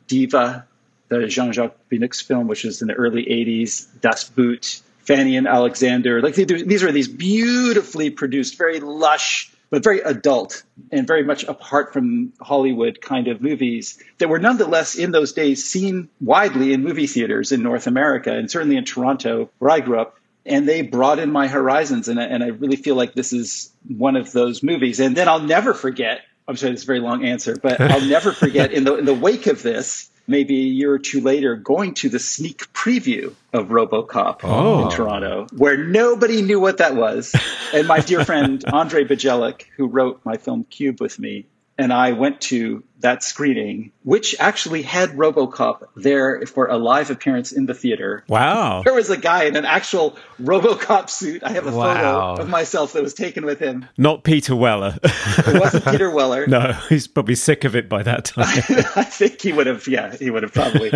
Diva, 0.09 0.67
the 1.09 1.27
Jean 1.27 1.53
Jacques 1.53 1.77
Beineix 1.91 2.23
film, 2.23 2.47
which 2.49 2.65
was 2.65 2.83
in 2.83 2.89
the 2.89 2.95
early 2.95 3.25
80s, 3.25 3.87
Das 4.01 4.25
Boot, 4.29 4.83
Fanny 5.01 5.37
and 5.37 5.47
Alexander. 5.47 6.21
Like 6.21 6.35
they- 6.35 6.45
these 6.45 6.83
are 6.83 6.93
these 6.93 7.09
beautifully 7.09 8.11
produced, 8.11 8.59
very 8.59 8.81
lush, 8.81 9.51
but 9.71 9.83
very 9.83 10.01
adult 10.01 10.63
and 10.91 11.07
very 11.07 11.25
much 11.25 11.45
apart 11.45 11.93
from 11.93 12.33
Hollywood 12.41 13.01
kind 13.03 13.29
of 13.29 13.43
movies 13.43 13.99
that 14.19 14.29
were 14.29 14.39
nonetheless 14.39 14.95
in 14.97 15.11
those 15.13 15.33
days 15.33 15.65
seen 15.65 16.09
widely 16.21 16.73
in 16.73 16.83
movie 16.83 17.07
theaters 17.07 17.53
in 17.53 17.63
North 17.63 17.87
America 17.87 18.33
and 18.33 18.51
certainly 18.51 18.77
in 18.77 18.85
Toronto, 18.85 19.51
where 19.59 19.71
I 19.71 19.81
grew 19.81 20.01
up. 20.01 20.17
And 20.47 20.67
they 20.67 20.81
broadened 20.81 21.31
my 21.31 21.47
horizons. 21.47 22.09
And 22.09 22.19
I, 22.19 22.25
and 22.25 22.43
I 22.43 22.47
really 22.47 22.77
feel 22.77 22.95
like 22.95 23.13
this 23.13 23.35
is 23.35 23.71
one 23.87 24.17
of 24.17 24.33
those 24.33 24.63
movies. 24.63 24.99
And 25.01 25.15
then 25.15 25.29
I'll 25.29 25.41
never 25.41 25.75
forget. 25.75 26.23
I'm 26.47 26.57
sorry, 26.57 26.73
this 26.73 26.81
is 26.81 26.85
a 26.85 26.87
very 26.87 27.01
long 27.01 27.27
answer, 27.27 27.55
but 27.63 27.79
I'll 27.79 28.01
never 28.07 28.33
forget 28.33 28.73
in 28.73 28.85
the 28.85 28.97
in 28.97 29.05
the 29.05 29.13
wake 29.13 29.47
of 29.47 29.63
this, 29.63 30.09
maybe 30.29 30.55
a 30.61 30.65
year 30.65 30.93
or 30.93 30.99
two 30.99 31.21
later, 31.21 31.57
going 31.57 31.95
to 31.95 32.09
the 32.09 32.19
sneak 32.19 32.73
preview 32.73 33.35
of 33.53 33.69
RoboCop 33.69 34.41
oh. 34.45 34.85
in 34.85 34.91
Toronto, 34.91 35.47
where 35.57 35.77
nobody 35.77 36.43
knew 36.43 36.61
what 36.61 36.79
that 36.79 36.95
was. 36.95 37.35
And 37.75 37.89
my 37.89 38.01
dear 38.01 38.25
friend 38.25 38.63
Andre 38.73 39.05
Bijelic, 39.05 39.63
who 39.77 39.87
wrote 39.87 40.21
my 40.25 40.37
film 40.37 40.65
Cube 40.65 41.01
with 41.01 41.19
me, 41.19 41.47
and 41.79 41.93
I 41.93 42.13
went 42.13 42.41
to 42.43 42.83
that 43.01 43.23
screening, 43.23 43.93
which 44.03 44.35
actually 44.41 44.83
had 44.83 45.11
RoboCop 45.11 45.85
there 45.95 46.45
for 46.47 46.67
a 46.67 46.77
live 46.77 47.11
appearance 47.11 47.53
in 47.53 47.67
the 47.67 47.75
theater. 47.75 48.25
Wow. 48.29 48.83
There 48.83 48.93
was 48.93 49.09
a 49.11 49.17
guy 49.17 49.45
in 49.45 49.55
an 49.55 49.65
actual 49.65 50.17
RoboCop 50.43 51.09
suit. 51.09 51.45
I 51.45 51.53
have 51.53 51.69
a 51.69 51.71
Wow. 51.71 52.35
photo 52.35 52.43
of 52.43 52.49
myself 52.49 52.95
that 52.95 53.03
was 53.05 53.15
taken 53.15 53.47
with 53.47 53.61
him. 53.61 53.87
Not 53.97 54.25
Peter 54.25 54.57
Weller. 54.57 54.99
It 55.05 55.61
wasn't 55.61 55.85
Peter 55.85 56.11
Weller. 56.11 56.47
no, 56.49 56.73
he's 56.89 57.07
probably 57.07 57.37
sick 57.37 57.63
of 57.63 57.77
it 57.77 57.89
by 57.89 58.03
that 58.03 58.25
time. 58.37 58.49
I 58.97 59.05
think 59.05 59.41
he 59.41 59.53
would 59.53 59.69
have, 59.69 59.87
yeah, 59.87 60.17
he 60.17 60.31
would 60.31 60.43
have 60.43 60.53
probably 60.53 60.91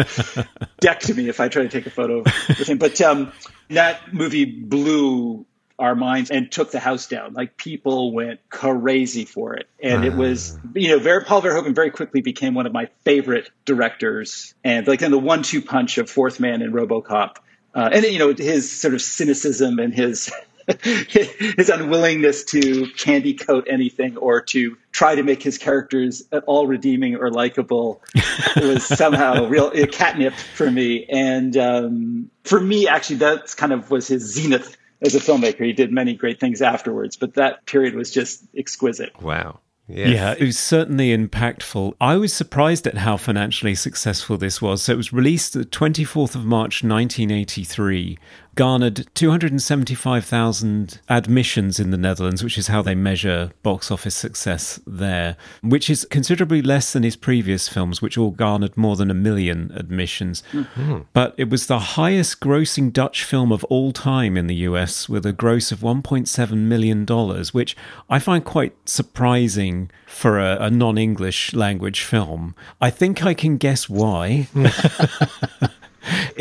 decked 0.80 1.14
me 1.14 1.28
if 1.28 1.38
I 1.38 1.46
tried 1.48 1.64
to 1.64 1.68
take 1.68 1.86
a 1.86 1.90
photo 1.90 2.22
with 2.48 2.68
him. 2.68 2.78
But 2.78 3.00
um, 3.00 3.32
that 3.70 4.12
movie 4.12 4.44
blew 4.44 5.46
our 5.82 5.96
minds 5.96 6.30
and 6.30 6.50
took 6.50 6.70
the 6.70 6.78
house 6.78 7.08
down. 7.08 7.34
Like 7.34 7.56
people 7.56 8.12
went 8.12 8.38
crazy 8.48 9.24
for 9.24 9.54
it, 9.54 9.66
and 9.82 10.04
it 10.04 10.14
was, 10.14 10.56
you 10.74 10.88
know, 10.88 11.00
very 11.00 11.24
Paul 11.24 11.42
Verhoeven 11.42 11.74
very 11.74 11.90
quickly 11.90 12.20
became 12.20 12.54
one 12.54 12.66
of 12.66 12.72
my 12.72 12.88
favorite 13.04 13.50
directors, 13.64 14.54
and 14.62 14.86
like 14.86 15.02
in 15.02 15.10
the 15.10 15.18
one-two 15.18 15.60
punch 15.60 15.98
of 15.98 16.08
Fourth 16.08 16.38
Man 16.38 16.62
and 16.62 16.72
RoboCop, 16.72 17.36
uh, 17.74 17.90
and 17.92 18.04
you 18.04 18.20
know 18.20 18.32
his 18.32 18.70
sort 18.70 18.94
of 18.94 19.02
cynicism 19.02 19.78
and 19.78 19.92
his. 19.92 20.32
his 20.84 21.68
unwillingness 21.68 22.44
to 22.44 22.86
candy 22.96 23.34
coat 23.34 23.66
anything 23.68 24.16
or 24.16 24.40
to 24.40 24.76
try 24.92 25.12
to 25.12 25.24
make 25.24 25.42
his 25.42 25.58
characters 25.58 26.22
at 26.30 26.44
all 26.44 26.68
redeeming 26.68 27.16
or 27.16 27.32
likable 27.32 28.00
was 28.56 28.86
somehow 28.86 29.46
real 29.46 29.72
uh, 29.74 29.86
catnip 29.90 30.32
for 30.32 30.70
me. 30.70 31.04
And 31.06 31.56
um, 31.56 32.30
for 32.44 32.60
me, 32.60 32.86
actually, 32.86 33.16
that's 33.16 33.56
kind 33.56 33.72
of 33.72 33.90
was 33.90 34.06
his 34.06 34.22
zenith 34.34 34.76
as 35.02 35.14
a 35.14 35.20
filmmaker. 35.20 35.64
He 35.64 35.72
did 35.72 35.92
many 35.92 36.14
great 36.14 36.40
things 36.40 36.62
afterwards, 36.62 37.16
but 37.16 37.34
that 37.34 37.66
period 37.66 37.94
was 37.94 38.10
just 38.10 38.44
exquisite. 38.56 39.20
Wow. 39.20 39.60
Yes. 39.88 40.10
Yeah, 40.10 40.32
it 40.32 40.40
was 40.40 40.58
certainly 40.58 41.14
impactful. 41.16 41.94
I 42.00 42.16
was 42.16 42.32
surprised 42.32 42.86
at 42.86 42.98
how 42.98 43.16
financially 43.16 43.74
successful 43.74 44.38
this 44.38 44.62
was. 44.62 44.82
So 44.82 44.92
it 44.92 44.96
was 44.96 45.12
released 45.12 45.54
the 45.54 45.64
24th 45.64 46.34
of 46.34 46.44
March 46.44 46.84
1983, 46.84 48.16
garnered 48.54 49.06
275,000 49.14 51.00
admissions 51.08 51.80
in 51.80 51.90
the 51.90 51.96
Netherlands, 51.96 52.44
which 52.44 52.58
is 52.58 52.68
how 52.68 52.82
they 52.82 52.94
measure 52.94 53.52
box 53.62 53.90
office 53.90 54.14
success 54.14 54.80
there, 54.86 55.36
which 55.62 55.88
is 55.88 56.06
considerably 56.10 56.60
less 56.60 56.92
than 56.92 57.02
his 57.02 57.16
previous 57.16 57.68
films, 57.68 58.02
which 58.02 58.18
all 58.18 58.30
garnered 58.30 58.76
more 58.76 58.96
than 58.96 59.10
a 59.10 59.14
million 59.14 59.72
admissions. 59.74 60.42
Hmm. 60.52 61.00
But 61.12 61.34
it 61.38 61.48
was 61.48 61.66
the 61.66 61.78
highest 61.78 62.40
grossing 62.40 62.92
Dutch 62.92 63.24
film 63.24 63.52
of 63.52 63.64
all 63.64 63.92
time 63.92 64.36
in 64.36 64.46
the 64.46 64.56
US 64.56 65.08
with 65.08 65.24
a 65.24 65.32
gross 65.32 65.72
of 65.72 65.80
$1.7 65.80 66.52
million, 66.52 67.06
which 67.52 67.76
I 68.10 68.18
find 68.18 68.44
quite 68.44 68.74
surprising 68.88 69.90
for 70.06 70.38
a, 70.38 70.58
a 70.60 70.70
non 70.70 70.98
English 70.98 71.54
language 71.54 72.02
film. 72.02 72.54
I 72.80 72.90
think 72.90 73.24
I 73.24 73.34
can 73.34 73.56
guess 73.56 73.88
why. 73.88 74.48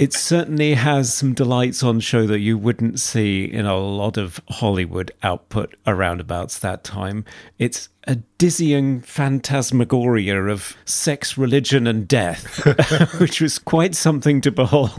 it 0.01 0.13
certainly 0.13 0.73
has 0.73 1.13
some 1.13 1.35
delights 1.35 1.83
on 1.83 1.99
show 1.99 2.25
that 2.25 2.39
you 2.39 2.57
wouldn't 2.57 2.99
see 2.99 3.45
in 3.45 3.67
a 3.67 3.77
lot 3.77 4.17
of 4.17 4.41
Hollywood 4.49 5.11
output 5.21 5.75
around 5.85 6.19
about 6.19 6.49
that 6.53 6.83
time. 6.83 7.23
It's 7.59 7.87
a 8.07 8.15
dizzying 8.39 9.01
phantasmagoria 9.01 10.45
of 10.45 10.75
sex, 10.85 11.37
religion, 11.37 11.85
and 11.85 12.07
death, 12.07 12.65
which 13.19 13.41
was 13.41 13.59
quite 13.59 13.93
something 13.93 14.41
to 14.41 14.51
behold. 14.51 14.91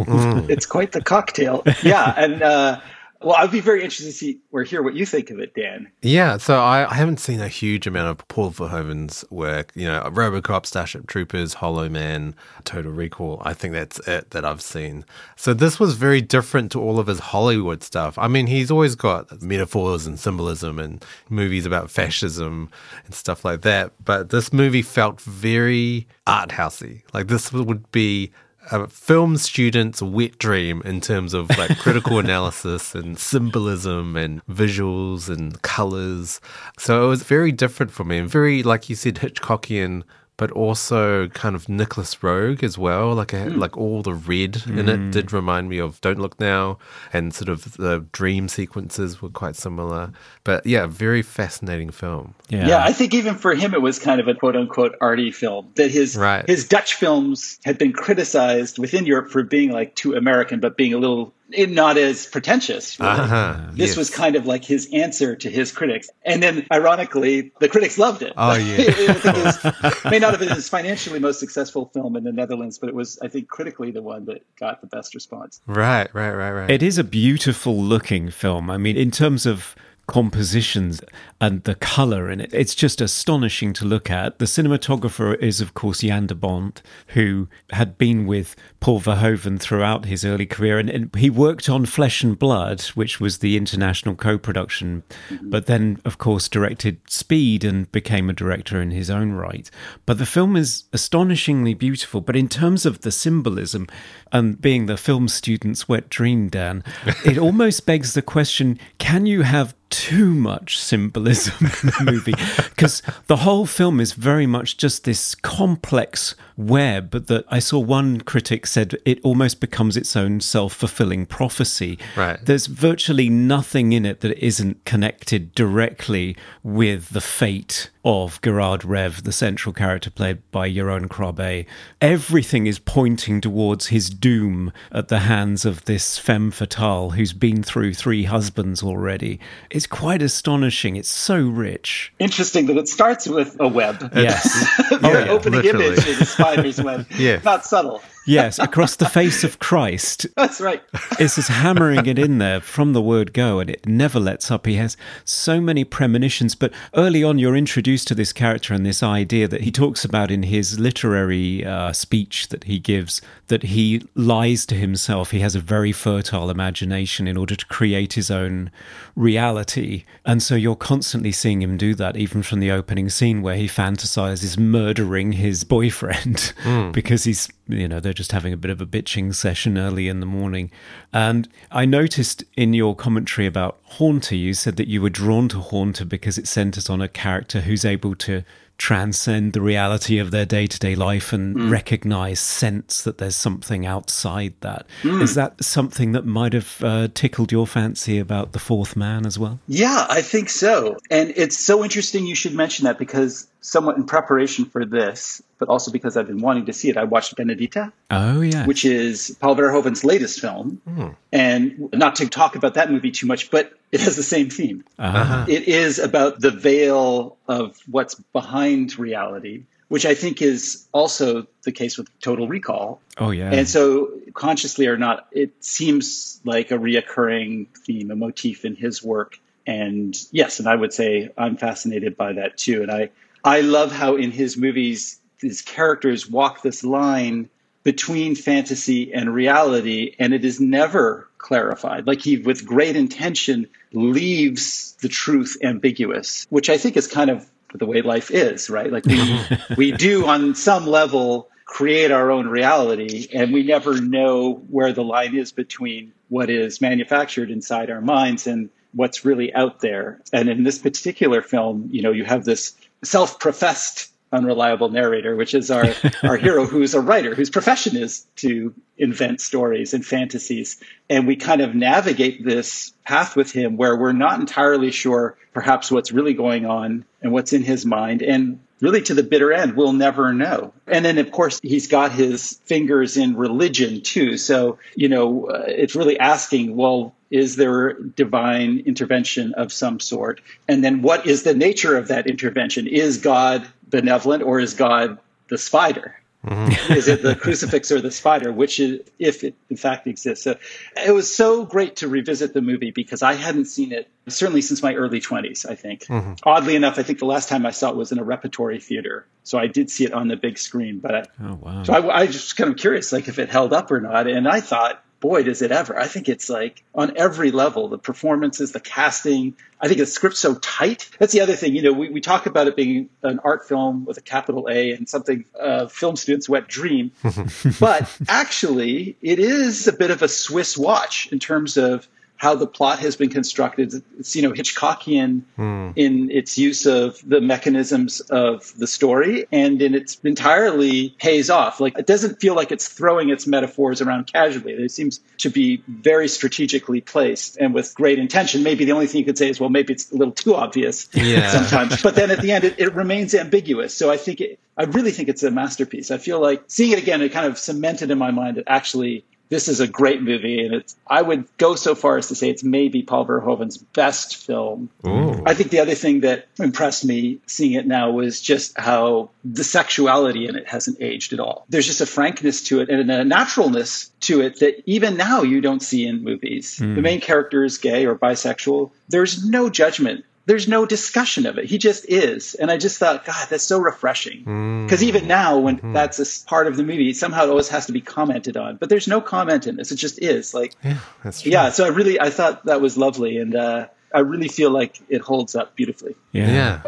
It's 0.48 0.66
quite 0.66 0.92
the 0.92 1.02
cocktail. 1.02 1.64
Yeah, 1.82 2.14
and 2.16 2.40
uh, 2.40 2.80
well, 3.24 3.36
I'd 3.36 3.50
be 3.50 3.60
very 3.60 3.82
interested 3.82 4.06
to 4.06 4.12
see 4.12 4.40
or 4.50 4.62
hear 4.62 4.82
what 4.82 4.94
you 4.94 5.06
think 5.06 5.30
of 5.30 5.38
it, 5.38 5.54
Dan. 5.54 5.90
Yeah, 6.02 6.36
so 6.36 6.60
I, 6.60 6.90
I 6.90 6.94
haven't 6.94 7.20
seen 7.20 7.40
a 7.40 7.48
huge 7.48 7.86
amount 7.86 8.08
of 8.08 8.28
Paul 8.28 8.50
Verhoeven's 8.50 9.24
work. 9.30 9.72
You 9.74 9.86
know, 9.86 10.02
RoboCop, 10.02 10.66
Starship 10.66 11.06
Troopers, 11.06 11.54
Hollow 11.54 11.88
Man, 11.88 12.34
Total 12.64 12.92
Recall. 12.92 13.40
I 13.44 13.54
think 13.54 13.74
that's 13.74 13.98
it 14.08 14.30
that 14.30 14.44
I've 14.44 14.62
seen. 14.62 15.04
So 15.36 15.54
this 15.54 15.78
was 15.78 15.94
very 15.94 16.20
different 16.20 16.72
to 16.72 16.80
all 16.80 16.98
of 16.98 17.06
his 17.06 17.18
Hollywood 17.18 17.82
stuff. 17.82 18.18
I 18.18 18.28
mean, 18.28 18.46
he's 18.46 18.70
always 18.70 18.94
got 18.94 19.42
metaphors 19.42 20.06
and 20.06 20.18
symbolism 20.18 20.78
and 20.78 21.04
movies 21.28 21.66
about 21.66 21.90
fascism 21.90 22.70
and 23.04 23.14
stuff 23.14 23.44
like 23.44 23.62
that. 23.62 23.92
But 24.04 24.30
this 24.30 24.52
movie 24.52 24.82
felt 24.82 25.20
very 25.20 26.06
art 26.26 26.50
housey. 26.50 27.02
Like 27.12 27.28
this 27.28 27.52
would 27.52 27.90
be 27.92 28.32
a 28.70 28.86
film 28.86 29.36
student's 29.36 30.00
wet 30.00 30.38
dream 30.38 30.82
in 30.84 31.00
terms 31.00 31.34
of 31.34 31.48
like 31.58 31.78
critical 31.78 32.18
analysis 32.20 32.94
and 32.94 33.18
symbolism 33.18 34.16
and 34.16 34.44
visuals 34.46 35.28
and 35.28 35.60
colors. 35.62 36.40
So 36.78 37.04
it 37.04 37.08
was 37.08 37.22
very 37.22 37.52
different 37.52 37.92
for 37.92 38.04
me 38.04 38.18
and 38.18 38.30
very, 38.30 38.62
like 38.62 38.88
you 38.88 38.94
said, 38.96 39.16
Hitchcockian, 39.16 40.02
but 40.36 40.50
also 40.52 41.28
kind 41.28 41.54
of 41.54 41.68
Nicholas 41.68 42.16
Roeg 42.16 42.62
as 42.62 42.78
well. 42.78 43.14
Like 43.14 43.34
I, 43.34 43.44
hmm. 43.44 43.58
like 43.58 43.76
all 43.76 44.02
the 44.02 44.14
red 44.14 44.62
in 44.66 44.88
it 44.88 44.96
hmm. 44.96 45.10
did 45.10 45.32
remind 45.32 45.68
me 45.68 45.78
of 45.78 46.00
Don't 46.00 46.18
Look 46.18 46.38
Now, 46.40 46.78
and 47.12 47.34
sort 47.34 47.48
of 47.48 47.76
the 47.76 48.06
dream 48.12 48.48
sequences 48.48 49.20
were 49.20 49.28
quite 49.28 49.56
similar. 49.56 50.12
But 50.44 50.66
yeah, 50.66 50.86
very 50.86 51.22
fascinating 51.22 51.90
film. 51.90 52.34
Yeah. 52.48 52.66
Yeah, 52.66 52.84
I 52.84 52.92
think 52.92 53.14
even 53.14 53.36
for 53.36 53.54
him, 53.54 53.74
it 53.74 53.82
was 53.82 53.98
kind 53.98 54.20
of 54.20 54.28
a 54.28 54.34
quote 54.34 54.56
unquote 54.56 54.96
arty 55.00 55.30
film. 55.30 55.70
That 55.76 55.90
his 55.90 56.16
Right. 56.16 56.46
his 56.48 56.66
Dutch 56.66 56.94
films 56.94 57.58
had 57.64 57.78
been 57.78 57.92
criticized 57.92 58.78
within 58.78 59.06
Europe 59.06 59.30
for 59.30 59.42
being 59.42 59.70
like 59.70 59.94
too 59.94 60.14
American, 60.14 60.60
but 60.60 60.76
being 60.76 60.94
a 60.94 60.98
little 60.98 61.32
not 61.56 61.96
as 61.98 62.26
pretentious. 62.26 62.98
really. 63.00 63.12
Uh-huh, 63.12 63.56
This 63.72 63.90
yes. 63.90 63.96
was 63.96 64.10
kind 64.10 64.36
of 64.36 64.46
like 64.46 64.64
his 64.64 64.88
answer 64.92 65.36
to 65.36 65.50
his 65.50 65.72
critics. 65.72 66.08
And 66.24 66.42
then, 66.42 66.66
ironically, 66.72 67.52
the 67.60 67.68
critics 67.68 67.98
loved 67.98 68.22
it. 68.22 68.32
Oh, 68.36 68.54
yeah. 68.56 68.74
I 68.88 69.12
think 69.14 69.36
it 69.36 69.44
was- 69.84 70.04
may 70.04 70.18
not 70.18 70.30
have 70.30 70.40
been 70.40 70.48
his 70.54 70.68
financially 70.68 71.18
most 71.18 71.40
successful 71.40 71.90
film 71.92 72.16
in 72.16 72.24
the 72.24 72.32
Netherlands, 72.32 72.78
but 72.78 72.88
it 72.88 72.94
was, 72.94 73.18
I 73.22 73.28
think, 73.28 73.48
critically 73.48 73.90
the 73.90 74.02
one 74.02 74.24
that 74.26 74.44
got 74.58 74.80
the 74.80 74.86
best 74.86 75.14
response. 75.14 75.60
Right, 75.66 76.12
right, 76.14 76.30
right, 76.32 76.52
right. 76.52 76.70
It 76.70 76.82
is 76.82 76.98
a 76.98 77.04
beautiful 77.04 77.76
looking 77.76 78.30
film. 78.30 78.70
I 78.70 78.76
mean, 78.78 78.96
in 78.96 79.10
terms 79.10 79.46
of 79.46 79.74
compositions 80.06 81.00
and 81.42 81.64
the 81.64 81.74
color 81.74 82.30
in 82.30 82.40
it, 82.40 82.54
it's 82.54 82.72
just 82.72 83.00
astonishing 83.00 83.72
to 83.72 83.84
look 83.84 84.08
at. 84.08 84.38
The 84.38 84.44
cinematographer 84.44 85.36
is, 85.42 85.60
of 85.60 85.74
course, 85.74 86.02
Jan 86.02 86.28
de 86.28 86.36
Bont, 86.36 86.80
who 87.08 87.48
had 87.70 87.98
been 87.98 88.26
with 88.26 88.54
Paul 88.78 89.00
Verhoeven 89.00 89.58
throughout 89.58 90.04
his 90.04 90.24
early 90.24 90.46
career. 90.46 90.78
And, 90.78 90.88
and 90.88 91.12
he 91.16 91.30
worked 91.30 91.68
on 91.68 91.84
Flesh 91.84 92.22
and 92.22 92.38
Blood, 92.38 92.82
which 92.94 93.18
was 93.18 93.38
the 93.38 93.56
international 93.56 94.14
co 94.14 94.38
production, 94.38 95.02
mm-hmm. 95.28 95.50
but 95.50 95.66
then, 95.66 96.00
of 96.04 96.16
course, 96.16 96.48
directed 96.48 97.00
Speed 97.10 97.64
and 97.64 97.90
became 97.90 98.30
a 98.30 98.34
director 98.34 98.80
in 98.80 98.92
his 98.92 99.10
own 99.10 99.32
right. 99.32 99.68
But 100.06 100.18
the 100.18 100.26
film 100.26 100.54
is 100.54 100.84
astonishingly 100.92 101.74
beautiful. 101.74 102.20
But 102.20 102.36
in 102.36 102.48
terms 102.48 102.86
of 102.86 103.00
the 103.00 103.10
symbolism 103.10 103.88
and 104.30 104.60
being 104.60 104.86
the 104.86 104.96
film 104.96 105.26
student's 105.26 105.88
wet 105.88 106.08
dream, 106.08 106.48
Dan, 106.48 106.84
it 107.24 107.36
almost 107.36 107.84
begs 107.84 108.14
the 108.14 108.22
question 108.22 108.78
can 108.98 109.26
you 109.26 109.42
have 109.42 109.74
too 109.92 110.32
much 110.32 110.78
symbolism 110.80 111.31
the 111.40 112.04
movie? 112.10 112.34
Because 112.70 113.02
the 113.26 113.38
whole 113.38 113.66
film 113.66 114.00
is 114.00 114.12
very 114.12 114.46
much 114.46 114.76
just 114.76 115.04
this 115.04 115.34
complex 115.34 116.34
web 116.56 117.10
that 117.26 117.44
I 117.48 117.58
saw 117.58 117.78
one 117.78 118.20
critic 118.20 118.66
said 118.66 118.96
it 119.04 119.20
almost 119.22 119.60
becomes 119.60 119.96
its 119.96 120.16
own 120.16 120.40
self 120.40 120.72
fulfilling 120.72 121.26
prophecy. 121.26 121.98
Right. 122.16 122.38
There's 122.44 122.66
virtually 122.66 123.28
nothing 123.28 123.92
in 123.92 124.04
it 124.04 124.20
that 124.20 124.38
isn't 124.44 124.84
connected 124.84 125.54
directly 125.54 126.36
with 126.62 127.10
the 127.10 127.20
fate 127.20 127.90
of 128.04 128.40
Gerard 128.42 128.84
Reve, 128.84 129.22
the 129.22 129.32
central 129.32 129.72
character 129.72 130.10
played 130.10 130.38
by 130.50 130.68
Jeroen 130.68 131.06
Krabbe. 131.06 131.66
Everything 132.00 132.66
is 132.66 132.78
pointing 132.78 133.40
towards 133.40 133.88
his 133.88 134.10
doom 134.10 134.72
at 134.90 135.08
the 135.08 135.20
hands 135.20 135.64
of 135.64 135.84
this 135.84 136.18
femme 136.18 136.50
fatale 136.50 137.10
who's 137.10 137.32
been 137.32 137.62
through 137.62 137.94
three 137.94 138.24
husbands 138.24 138.82
already. 138.82 139.38
It's 139.70 139.86
quite 139.86 140.22
astonishing. 140.22 140.96
It's 140.96 141.08
so 141.08 141.40
rich. 141.40 142.12
Interesting 142.18 142.66
that 142.66 142.76
it 142.76 142.88
starts 142.88 143.28
with 143.28 143.56
a 143.60 143.68
web. 143.68 144.10
Yes. 144.14 144.42
the 144.90 145.00
oh, 145.02 145.12
yeah, 145.12 145.30
opening 145.30 145.62
literally. 145.62 145.86
image 145.86 146.06
is 146.06 146.20
a 146.20 146.26
spider's 146.26 146.82
web. 146.82 147.06
Yeah. 147.22 147.40
Not 147.44 147.64
subtle. 147.64 148.02
Yes, 148.26 148.58
across 148.58 148.96
the 148.96 149.08
face 149.08 149.44
of 149.44 149.58
Christ. 149.58 150.26
That's 150.36 150.60
right. 150.60 150.82
It's 151.18 151.36
just 151.36 151.48
hammering 151.48 152.06
it 152.06 152.18
in 152.18 152.38
there 152.38 152.60
from 152.60 152.92
the 152.92 153.02
word 153.02 153.32
go, 153.32 153.60
and 153.60 153.70
it 153.70 153.86
never 153.86 154.20
lets 154.20 154.50
up. 154.50 154.66
He 154.66 154.74
has 154.76 154.96
so 155.24 155.60
many 155.60 155.84
premonitions, 155.84 156.54
but 156.54 156.72
early 156.94 157.22
on, 157.24 157.38
you're 157.38 157.56
introduced 157.56 158.08
to 158.08 158.14
this 158.14 158.32
character 158.32 158.74
and 158.74 158.84
this 158.84 159.02
idea 159.02 159.48
that 159.48 159.62
he 159.62 159.70
talks 159.70 160.04
about 160.04 160.30
in 160.30 160.44
his 160.44 160.78
literary 160.78 161.64
uh, 161.64 161.92
speech 161.92 162.48
that 162.48 162.64
he 162.64 162.78
gives 162.78 163.20
that 163.48 163.64
he 163.64 164.02
lies 164.14 164.64
to 164.64 164.74
himself. 164.74 165.30
He 165.30 165.40
has 165.40 165.54
a 165.54 165.60
very 165.60 165.92
fertile 165.92 166.48
imagination 166.48 167.28
in 167.28 167.36
order 167.36 167.54
to 167.54 167.66
create 167.66 168.14
his 168.14 168.30
own 168.30 168.70
reality. 169.14 170.04
And 170.24 170.42
so 170.42 170.54
you're 170.54 170.74
constantly 170.74 171.32
seeing 171.32 171.60
him 171.60 171.76
do 171.76 171.94
that, 171.96 172.16
even 172.16 172.42
from 172.42 172.60
the 172.60 172.70
opening 172.70 173.10
scene 173.10 173.42
where 173.42 173.56
he 173.56 173.66
fantasizes 173.66 174.58
murdering 174.58 175.32
his 175.32 175.64
boyfriend 175.64 176.54
because 176.92 177.24
he's, 177.24 177.48
you 177.74 177.88
know, 177.88 178.00
they're 178.00 178.12
just 178.12 178.32
having 178.32 178.52
a 178.52 178.56
bit 178.56 178.70
of 178.70 178.80
a 178.80 178.86
bitching 178.86 179.34
session 179.34 179.78
early 179.78 180.08
in 180.08 180.20
the 180.20 180.26
morning. 180.26 180.70
And 181.12 181.48
I 181.70 181.84
noticed 181.84 182.44
in 182.56 182.74
your 182.74 182.94
commentary 182.94 183.46
about 183.46 183.78
Haunter, 183.84 184.36
you 184.36 184.54
said 184.54 184.76
that 184.76 184.88
you 184.88 185.02
were 185.02 185.10
drawn 185.10 185.48
to 185.48 185.60
Haunter 185.60 186.04
because 186.04 186.38
it 186.38 186.48
centers 186.48 186.88
on 186.88 187.00
a 187.00 187.08
character 187.08 187.62
who's 187.62 187.84
able 187.84 188.14
to 188.16 188.44
transcend 188.82 189.52
the 189.52 189.60
reality 189.60 190.18
of 190.18 190.32
their 190.32 190.44
day 190.44 190.66
to 190.66 190.76
day 190.76 190.96
life 190.96 191.32
and 191.32 191.54
mm. 191.54 191.70
recognize, 191.70 192.40
sense 192.40 193.02
that 193.02 193.18
there's 193.18 193.36
something 193.36 193.86
outside 193.86 194.52
that. 194.58 194.84
Mm. 195.02 195.22
Is 195.22 195.36
that 195.36 195.62
something 195.62 196.10
that 196.12 196.26
might 196.26 196.52
have 196.52 196.82
uh, 196.82 197.06
tickled 197.14 197.52
your 197.52 197.64
fancy 197.64 198.18
about 198.18 198.50
The 198.50 198.58
Fourth 198.58 198.96
Man 198.96 199.24
as 199.24 199.38
well? 199.38 199.60
Yeah, 199.68 200.04
I 200.10 200.20
think 200.20 200.50
so. 200.50 200.96
And 201.12 201.32
it's 201.36 201.56
so 201.56 201.84
interesting 201.84 202.26
you 202.26 202.34
should 202.34 202.54
mention 202.54 202.86
that 202.86 202.98
because 202.98 203.46
somewhat 203.60 203.98
in 203.98 204.04
preparation 204.04 204.64
for 204.64 204.84
this, 204.84 205.40
but 205.60 205.68
also 205.68 205.92
because 205.92 206.16
I've 206.16 206.26
been 206.26 206.40
wanting 206.40 206.66
to 206.66 206.72
see 206.72 206.90
it, 206.90 206.96
I 206.96 207.04
watched 207.04 207.36
Benedetta, 207.36 207.92
Oh, 208.10 208.40
yeah. 208.40 208.66
which 208.66 208.84
is 208.84 209.36
Paul 209.38 209.54
Verhoeven's 209.54 210.02
latest 210.02 210.40
film. 210.40 210.82
Hmm. 210.88 211.08
And 211.30 211.88
not 211.92 212.16
to 212.16 212.28
talk 212.28 212.56
about 212.56 212.74
that 212.74 212.90
movie 212.90 213.12
too 213.12 213.28
much, 213.28 213.48
but 213.48 213.72
it 213.92 214.00
has 214.00 214.16
the 214.16 214.22
same 214.22 214.48
theme. 214.50 214.84
Uh-huh. 214.98 215.18
Uh-huh. 215.18 215.44
It 215.48 215.68
is 215.68 215.98
about 215.98 216.40
the 216.40 216.50
veil 216.50 217.36
of 217.46 217.76
what's 217.86 218.14
behind 218.14 218.98
reality, 218.98 219.64
which 219.88 220.06
I 220.06 220.14
think 220.14 220.40
is 220.40 220.88
also 220.92 221.46
the 221.64 221.72
case 221.72 221.98
with 221.98 222.08
Total 222.20 222.48
Recall. 222.48 223.00
oh, 223.18 223.30
yeah. 223.30 223.50
And 223.52 223.68
so, 223.68 224.10
consciously 224.32 224.86
or 224.86 224.96
not, 224.96 225.28
it 225.30 225.62
seems 225.62 226.40
like 226.44 226.70
a 226.70 226.78
reoccurring 226.78 227.66
theme, 227.84 228.10
a 228.10 228.16
motif 228.16 228.64
in 228.64 228.74
his 228.74 229.02
work. 229.04 229.38
And 229.66 230.18
yes, 230.32 230.58
and 230.58 230.66
I 230.66 230.74
would 230.74 230.92
say 230.92 231.30
I'm 231.36 231.56
fascinated 231.56 232.16
by 232.16 232.32
that 232.32 232.56
too. 232.56 232.82
And 232.82 232.90
I, 232.90 233.10
I 233.44 233.60
love 233.60 233.92
how 233.92 234.16
in 234.16 234.30
his 234.30 234.56
movies, 234.56 235.20
his 235.38 235.62
characters 235.62 236.28
walk 236.28 236.62
this 236.62 236.82
line 236.82 237.50
between 237.82 238.34
fantasy 238.34 239.12
and 239.12 239.32
reality, 239.34 240.14
and 240.18 240.32
it 240.32 240.44
is 240.44 240.60
never 240.60 241.28
clarified. 241.38 242.06
Like 242.06 242.20
he, 242.20 242.38
with 242.38 242.64
great 242.64 242.96
intention, 242.96 243.68
leaves 243.92 244.96
the 245.00 245.08
truth 245.08 245.56
ambiguous, 245.62 246.46
which 246.50 246.70
I 246.70 246.78
think 246.78 246.96
is 246.96 247.06
kind 247.06 247.30
of 247.30 247.48
the 247.74 247.86
way 247.86 248.02
life 248.02 248.30
is, 248.30 248.70
right? 248.70 248.92
Like 248.92 249.06
we, 249.06 249.40
we 249.76 249.92
do 249.92 250.26
on 250.26 250.54
some 250.54 250.86
level 250.86 251.48
create 251.64 252.10
our 252.10 252.30
own 252.30 252.46
reality, 252.46 253.28
and 253.32 253.52
we 253.52 253.62
never 253.62 253.98
know 254.00 254.54
where 254.68 254.92
the 254.92 255.02
line 255.02 255.34
is 255.34 255.52
between 255.52 256.12
what 256.28 256.50
is 256.50 256.80
manufactured 256.80 257.50
inside 257.50 257.90
our 257.90 258.02
minds 258.02 258.46
and 258.46 258.68
what's 258.92 259.24
really 259.24 259.54
out 259.54 259.80
there. 259.80 260.20
And 260.32 260.50
in 260.50 260.64
this 260.64 260.78
particular 260.78 261.40
film, 261.40 261.88
you 261.90 262.02
know, 262.02 262.12
you 262.12 262.24
have 262.24 262.44
this 262.44 262.74
self-professed 263.02 264.11
unreliable 264.32 264.88
narrator, 264.88 265.36
which 265.36 265.54
is 265.54 265.70
our, 265.70 265.86
our 266.22 266.36
hero, 266.36 266.66
who's 266.66 266.94
a 266.94 267.00
writer, 267.00 267.34
whose 267.34 267.50
profession 267.50 267.96
is 267.96 268.26
to 268.36 268.74
invent 268.98 269.40
stories 269.40 269.94
and 269.94 270.04
fantasies. 270.04 270.82
And 271.10 271.26
we 271.26 271.36
kind 271.36 271.60
of 271.60 271.74
navigate 271.74 272.44
this 272.44 272.92
path 273.04 273.36
with 273.36 273.52
him 273.52 273.76
where 273.76 273.96
we're 273.96 274.12
not 274.12 274.40
entirely 274.40 274.90
sure 274.90 275.36
perhaps 275.52 275.90
what's 275.90 276.12
really 276.12 276.34
going 276.34 276.66
on 276.66 277.04
and 277.20 277.32
what's 277.32 277.52
in 277.52 277.62
his 277.62 277.84
mind. 277.84 278.22
And 278.22 278.60
really 278.80 279.02
to 279.02 279.14
the 279.14 279.22
bitter 279.22 279.52
end, 279.52 279.76
we'll 279.76 279.92
never 279.92 280.32
know. 280.32 280.72
And 280.86 281.04
then, 281.04 281.18
of 281.18 281.30
course, 281.30 281.60
he's 281.62 281.86
got 281.86 282.12
his 282.12 282.60
fingers 282.64 283.16
in 283.16 283.36
religion 283.36 284.02
too. 284.02 284.36
So, 284.36 284.78
you 284.96 285.08
know, 285.08 285.46
uh, 285.46 285.64
it's 285.68 285.94
really 285.94 286.18
asking, 286.18 286.76
well, 286.76 287.14
is 287.30 287.56
there 287.56 287.94
divine 287.94 288.82
intervention 288.84 289.54
of 289.54 289.72
some 289.72 290.00
sort? 290.00 290.40
And 290.68 290.84
then 290.84 291.00
what 291.00 291.26
is 291.26 291.44
the 291.44 291.54
nature 291.54 291.96
of 291.96 292.08
that 292.08 292.26
intervention? 292.26 292.86
Is 292.86 293.18
God 293.18 293.66
benevolent 293.92 294.42
or 294.42 294.58
is 294.58 294.74
God 294.74 295.18
the 295.48 295.58
spider? 295.58 296.16
Mm-hmm. 296.44 296.94
is 296.94 297.06
it 297.06 297.22
the 297.22 297.36
crucifix 297.36 297.92
or 297.92 298.00
the 298.00 298.10
spider, 298.10 298.52
which 298.52 298.80
is, 298.80 299.00
if 299.20 299.44
it 299.44 299.54
in 299.70 299.76
fact 299.76 300.08
exists? 300.08 300.42
So 300.42 300.56
it 300.96 301.12
was 301.12 301.32
so 301.32 301.64
great 301.64 301.96
to 301.96 302.08
revisit 302.08 302.52
the 302.52 302.60
movie 302.60 302.90
because 302.90 303.22
I 303.22 303.34
hadn't 303.34 303.66
seen 303.66 303.92
it 303.92 304.08
certainly 304.26 304.60
since 304.60 304.82
my 304.82 304.94
early 304.94 305.20
20s, 305.20 305.68
I 305.70 305.76
think. 305.76 306.06
Mm-hmm. 306.06 306.34
Oddly 306.42 306.74
enough, 306.74 306.98
I 306.98 307.04
think 307.04 307.20
the 307.20 307.26
last 307.26 307.48
time 307.48 307.64
I 307.64 307.70
saw 307.70 307.90
it 307.90 307.96
was 307.96 308.10
in 308.10 308.18
a 308.18 308.24
repertory 308.24 308.80
theater. 308.80 309.24
So 309.44 309.56
I 309.56 309.68
did 309.68 309.88
see 309.88 310.04
it 310.04 310.12
on 310.12 310.26
the 310.26 310.36
big 310.36 310.58
screen, 310.58 310.98
but 310.98 311.14
I, 311.14 311.24
oh, 311.44 311.58
wow. 311.60 311.82
so 311.84 311.92
I, 311.92 312.00
I 312.00 312.24
was 312.24 312.32
just 312.32 312.56
kind 312.56 312.70
of 312.70 312.76
curious, 312.76 313.12
like 313.12 313.28
if 313.28 313.38
it 313.38 313.48
held 313.48 313.72
up 313.72 313.92
or 313.92 314.00
not. 314.00 314.26
And 314.26 314.48
I 314.48 314.60
thought, 314.60 315.04
boy, 315.22 315.44
does 315.44 315.62
it 315.62 315.70
ever. 315.70 315.98
I 315.98 316.08
think 316.08 316.28
it's 316.28 316.50
like 316.50 316.82
on 316.94 317.16
every 317.16 317.52
level 317.52 317.88
the 317.88 317.96
performances, 317.96 318.72
the 318.72 318.80
casting. 318.80 319.54
I 319.80 319.86
think 319.86 319.98
the 319.98 320.06
script's 320.06 320.40
so 320.40 320.56
tight. 320.56 321.08
That's 321.18 321.32
the 321.32 321.40
other 321.40 321.54
thing. 321.54 321.74
You 321.74 321.82
know, 321.82 321.92
we, 321.92 322.10
we 322.10 322.20
talk 322.20 322.46
about 322.46 322.66
it 322.66 322.76
being 322.76 323.08
an 323.22 323.38
art 323.42 323.66
film 323.66 324.04
with 324.04 324.18
a 324.18 324.20
capital 324.20 324.68
A 324.68 324.90
and 324.90 325.08
something 325.08 325.44
uh, 325.58 325.86
film 325.86 326.16
students' 326.16 326.48
wet 326.48 326.68
dream. 326.68 327.12
but 327.80 328.14
actually, 328.28 329.16
it 329.22 329.38
is 329.38 329.86
a 329.86 329.92
bit 329.92 330.10
of 330.10 330.22
a 330.22 330.28
Swiss 330.28 330.76
watch 330.76 331.28
in 331.32 331.38
terms 331.38 331.76
of 331.76 332.08
how 332.42 332.56
the 332.56 332.66
plot 332.66 332.98
has 332.98 333.14
been 333.14 333.30
constructed. 333.30 333.94
It's 334.18 334.34
you 334.34 334.42
know 334.42 334.50
Hitchcockian 334.50 335.42
mm. 335.56 335.92
in 335.94 336.28
its 336.28 336.58
use 336.58 336.86
of 336.86 337.16
the 337.24 337.40
mechanisms 337.40 338.18
of 338.20 338.76
the 338.76 338.88
story, 338.88 339.46
and 339.52 339.80
in 339.80 339.94
its 339.94 340.18
entirely 340.24 341.10
pays 341.20 341.50
off. 341.50 341.78
Like 341.78 341.96
it 341.96 342.08
doesn't 342.08 342.40
feel 342.40 342.56
like 342.56 342.72
it's 342.72 342.88
throwing 342.88 343.30
its 343.30 343.46
metaphors 343.46 344.00
around 344.02 344.32
casually. 344.32 344.72
It 344.72 344.90
seems 344.90 345.20
to 345.38 345.50
be 345.50 345.84
very 345.86 346.26
strategically 346.26 347.00
placed 347.00 347.58
and 347.58 347.72
with 347.74 347.94
great 347.94 348.18
intention. 348.18 348.64
Maybe 348.64 348.84
the 348.84 348.92
only 348.92 349.06
thing 349.06 349.20
you 349.20 349.24
could 349.24 349.38
say 349.38 349.48
is, 349.48 349.60
well, 349.60 349.70
maybe 349.70 349.92
it's 349.92 350.10
a 350.10 350.16
little 350.16 350.34
too 350.34 350.56
obvious 350.56 351.08
yeah. 351.14 351.48
sometimes. 351.56 352.02
But 352.02 352.16
then 352.16 352.32
at 352.32 352.40
the 352.40 352.50
end, 352.50 352.64
it, 352.64 352.74
it 352.76 352.92
remains 352.92 353.36
ambiguous. 353.36 353.94
So 353.94 354.10
I 354.10 354.16
think 354.16 354.40
it, 354.40 354.58
I 354.76 354.82
really 354.84 355.12
think 355.12 355.28
it's 355.28 355.44
a 355.44 355.50
masterpiece. 355.52 356.10
I 356.10 356.18
feel 356.18 356.40
like 356.40 356.64
seeing 356.66 356.90
it 356.90 356.98
again, 356.98 357.22
it 357.22 357.30
kind 357.30 357.46
of 357.46 357.56
cemented 357.56 358.10
in 358.10 358.18
my 358.18 358.32
mind 358.32 358.56
that 358.56 358.64
actually 358.66 359.24
this 359.52 359.68
is 359.68 359.80
a 359.80 359.86
great 359.86 360.22
movie, 360.22 360.64
and 360.64 360.72
it's. 360.72 360.96
I 361.06 361.20
would 361.20 361.46
go 361.58 361.74
so 361.74 361.94
far 361.94 362.16
as 362.16 362.28
to 362.28 362.34
say 362.34 362.48
it's 362.48 362.64
maybe 362.64 363.02
Paul 363.02 363.26
Verhoeven's 363.26 363.76
best 363.76 364.36
film. 364.36 364.88
Ooh. 365.06 365.42
I 365.44 365.52
think 365.52 365.70
the 365.70 365.80
other 365.80 365.94
thing 365.94 366.20
that 366.20 366.48
impressed 366.58 367.04
me 367.04 367.38
seeing 367.46 367.72
it 367.72 367.86
now 367.86 368.10
was 368.12 368.40
just 368.40 368.78
how 368.78 369.28
the 369.44 369.62
sexuality 369.62 370.46
in 370.48 370.56
it 370.56 370.66
hasn't 370.66 371.02
aged 371.02 371.34
at 371.34 371.40
all. 371.40 371.66
There's 371.68 371.86
just 371.86 372.00
a 372.00 372.06
frankness 372.06 372.62
to 372.68 372.80
it 372.80 372.88
and 372.88 373.10
a 373.10 373.24
naturalness 373.24 374.10
to 374.20 374.40
it 374.40 374.60
that 374.60 374.82
even 374.86 375.18
now 375.18 375.42
you 375.42 375.60
don't 375.60 375.82
see 375.82 376.06
in 376.06 376.24
movies. 376.24 376.78
Mm. 376.78 376.94
The 376.94 377.02
main 377.02 377.20
character 377.20 377.62
is 377.62 377.76
gay 377.76 378.06
or 378.06 378.14
bisexual. 378.14 378.90
There's 379.10 379.46
no 379.46 379.68
judgment 379.68 380.24
there's 380.46 380.66
no 380.66 380.84
discussion 380.84 381.46
of 381.46 381.58
it. 381.58 381.66
He 381.66 381.78
just 381.78 382.04
is. 382.08 382.54
And 382.54 382.70
I 382.70 382.76
just 382.76 382.98
thought, 382.98 383.24
God, 383.24 383.46
that's 383.48 383.64
so 383.64 383.78
refreshing. 383.78 384.40
Because 384.84 385.00
mm. 385.00 385.04
even 385.06 385.28
now, 385.28 385.58
when 385.58 385.76
mm-hmm. 385.76 385.92
that's 385.92 386.18
a 386.18 386.48
part 386.48 386.66
of 386.66 386.76
the 386.76 386.82
movie, 386.82 387.12
somehow 387.12 387.44
it 387.44 387.50
always 387.50 387.68
has 387.68 387.86
to 387.86 387.92
be 387.92 388.00
commented 388.00 388.56
on. 388.56 388.76
But 388.76 388.88
there's 388.88 389.06
no 389.06 389.20
comment 389.20 389.66
in 389.66 389.76
this. 389.76 389.92
It 389.92 389.96
just 389.96 390.20
is. 390.20 390.52
Like, 390.52 390.74
yeah, 390.82 390.98
that's 391.22 391.42
true. 391.42 391.52
Yeah. 391.52 391.70
So 391.70 391.84
I 391.84 391.88
really, 391.88 392.20
I 392.20 392.30
thought 392.30 392.64
that 392.66 392.80
was 392.80 392.96
lovely. 392.98 393.38
And 393.38 393.54
uh, 393.54 393.86
I 394.12 394.20
really 394.20 394.48
feel 394.48 394.70
like 394.70 395.00
it 395.08 395.20
holds 395.20 395.54
up 395.54 395.76
beautifully. 395.76 396.16
Yeah. 396.32 396.50
yeah. 396.50 396.82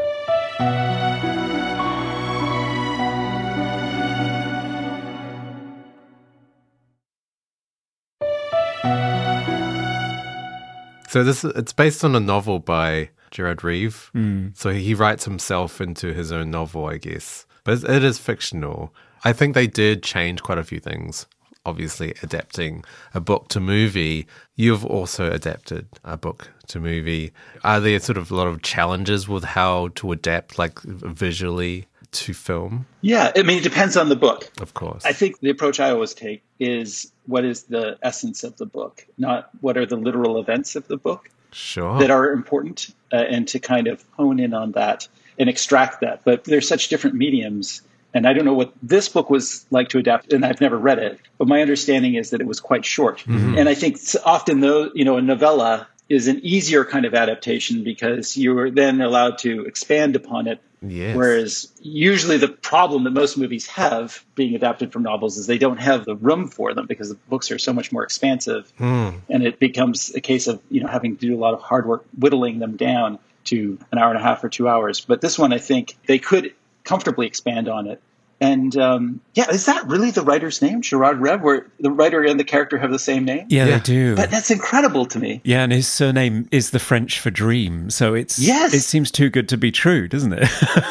So 11.08 11.22
this 11.22 11.44
it's 11.44 11.72
based 11.72 12.02
on 12.02 12.16
a 12.16 12.20
novel 12.20 12.58
by 12.58 13.10
Gerard 13.34 13.64
Reeve. 13.64 14.10
Mm. 14.14 14.56
So 14.56 14.70
he 14.70 14.94
writes 14.94 15.24
himself 15.24 15.80
into 15.80 16.14
his 16.14 16.32
own 16.32 16.50
novel, 16.50 16.86
I 16.86 16.96
guess. 16.96 17.44
But 17.64 17.82
it 17.84 18.04
is 18.04 18.18
fictional. 18.18 18.94
I 19.24 19.32
think 19.32 19.54
they 19.54 19.66
did 19.66 20.02
change 20.02 20.42
quite 20.42 20.58
a 20.58 20.64
few 20.64 20.80
things. 20.80 21.26
Obviously, 21.66 22.14
adapting 22.22 22.84
a 23.12 23.20
book 23.20 23.48
to 23.48 23.60
movie. 23.60 24.26
You've 24.54 24.84
also 24.84 25.30
adapted 25.30 25.86
a 26.04 26.16
book 26.16 26.50
to 26.68 26.78
movie. 26.78 27.32
Are 27.64 27.80
there 27.80 27.98
sort 27.98 28.18
of 28.18 28.30
a 28.30 28.36
lot 28.36 28.46
of 28.46 28.62
challenges 28.62 29.26
with 29.28 29.44
how 29.44 29.88
to 29.96 30.12
adapt, 30.12 30.58
like 30.58 30.80
visually, 30.82 31.88
to 32.12 32.34
film? 32.34 32.86
Yeah, 33.00 33.32
I 33.34 33.42
mean, 33.42 33.58
it 33.58 33.64
depends 33.64 33.96
on 33.96 34.10
the 34.10 34.16
book. 34.16 34.50
Of 34.60 34.74
course. 34.74 35.04
I 35.04 35.12
think 35.12 35.40
the 35.40 35.50
approach 35.50 35.80
I 35.80 35.90
always 35.90 36.14
take 36.14 36.44
is 36.60 37.10
what 37.26 37.44
is 37.44 37.64
the 37.64 37.98
essence 38.02 38.44
of 38.44 38.58
the 38.58 38.66
book, 38.66 39.06
not 39.18 39.48
what 39.60 39.76
are 39.78 39.86
the 39.86 39.96
literal 39.96 40.38
events 40.38 40.76
of 40.76 40.86
the 40.86 40.98
book 40.98 41.30
sure. 41.54 41.98
that 41.98 42.10
are 42.10 42.32
important 42.32 42.94
uh, 43.12 43.16
and 43.16 43.48
to 43.48 43.58
kind 43.58 43.86
of 43.86 44.04
hone 44.12 44.40
in 44.40 44.54
on 44.54 44.72
that 44.72 45.08
and 45.38 45.48
extract 45.48 46.00
that. 46.00 46.22
But 46.24 46.44
there's 46.44 46.68
such 46.68 46.88
different 46.88 47.16
mediums. 47.16 47.82
And 48.12 48.28
I 48.28 48.32
don't 48.32 48.44
know 48.44 48.54
what 48.54 48.72
this 48.80 49.08
book 49.08 49.28
was 49.28 49.66
like 49.72 49.88
to 49.88 49.98
adapt, 49.98 50.32
and 50.32 50.44
I've 50.44 50.60
never 50.60 50.78
read 50.78 51.00
it. 51.00 51.18
But 51.36 51.48
my 51.48 51.60
understanding 51.62 52.14
is 52.14 52.30
that 52.30 52.40
it 52.40 52.46
was 52.46 52.60
quite 52.60 52.84
short. 52.84 53.18
Mm-hmm. 53.18 53.58
And 53.58 53.68
I 53.68 53.74
think 53.74 53.98
often, 54.24 54.60
though, 54.60 54.90
you 54.94 55.04
know, 55.04 55.16
a 55.16 55.22
novella 55.22 55.88
is 56.14 56.28
an 56.28 56.40
easier 56.42 56.84
kind 56.84 57.04
of 57.04 57.14
adaptation 57.14 57.84
because 57.84 58.36
you're 58.36 58.70
then 58.70 59.00
allowed 59.00 59.38
to 59.38 59.64
expand 59.64 60.16
upon 60.16 60.46
it. 60.46 60.60
Yes. 60.80 61.16
Whereas 61.16 61.72
usually 61.80 62.36
the 62.36 62.48
problem 62.48 63.04
that 63.04 63.10
most 63.10 63.38
movies 63.38 63.66
have 63.68 64.24
being 64.34 64.54
adapted 64.54 64.92
from 64.92 65.02
novels 65.02 65.38
is 65.38 65.46
they 65.46 65.58
don't 65.58 65.78
have 65.78 66.04
the 66.04 66.14
room 66.14 66.48
for 66.48 66.74
them 66.74 66.86
because 66.86 67.08
the 67.08 67.14
books 67.14 67.50
are 67.50 67.58
so 67.58 67.72
much 67.72 67.90
more 67.90 68.04
expansive. 68.04 68.70
Mm. 68.78 69.20
And 69.30 69.42
it 69.46 69.58
becomes 69.58 70.14
a 70.14 70.20
case 70.20 70.46
of, 70.46 70.60
you 70.70 70.82
know, 70.82 70.88
having 70.88 71.16
to 71.16 71.26
do 71.26 71.34
a 71.34 71.40
lot 71.40 71.54
of 71.54 71.60
hard 71.60 71.86
work 71.86 72.04
whittling 72.18 72.58
them 72.58 72.76
down 72.76 73.18
to 73.44 73.78
an 73.92 73.98
hour 73.98 74.10
and 74.10 74.18
a 74.18 74.22
half 74.22 74.44
or 74.44 74.48
two 74.48 74.68
hours. 74.68 75.00
But 75.00 75.20
this 75.20 75.38
one, 75.38 75.52
I 75.52 75.58
think 75.58 75.96
they 76.06 76.18
could 76.18 76.52
comfortably 76.84 77.26
expand 77.26 77.68
on 77.68 77.86
it 77.86 78.00
and 78.44 78.76
um, 78.76 79.20
yeah, 79.32 79.50
is 79.50 79.64
that 79.64 79.86
really 79.86 80.10
the 80.10 80.20
writer's 80.20 80.60
name, 80.60 80.82
Gerard 80.82 81.18
Reve, 81.18 81.40
where 81.40 81.66
the 81.80 81.90
writer 81.90 82.22
and 82.22 82.38
the 82.38 82.44
character 82.44 82.76
have 82.76 82.90
the 82.90 82.98
same 82.98 83.24
name? 83.24 83.46
Yeah, 83.48 83.64
yeah. 83.64 83.78
they 83.78 83.82
do. 83.82 84.16
But 84.16 84.30
that's 84.30 84.50
incredible 84.50 85.06
to 85.06 85.18
me. 85.18 85.40
Yeah, 85.44 85.62
and 85.62 85.72
his 85.72 85.88
surname 85.88 86.46
is 86.50 86.70
the 86.70 86.78
French 86.78 87.18
for 87.18 87.30
dream, 87.30 87.88
so 87.88 88.12
it's 88.12 88.38
yes. 88.38 88.74
it 88.74 88.82
seems 88.82 89.10
too 89.10 89.30
good 89.30 89.48
to 89.48 89.56
be 89.56 89.72
true, 89.72 90.08
doesn't 90.08 90.34
it? 90.34 90.42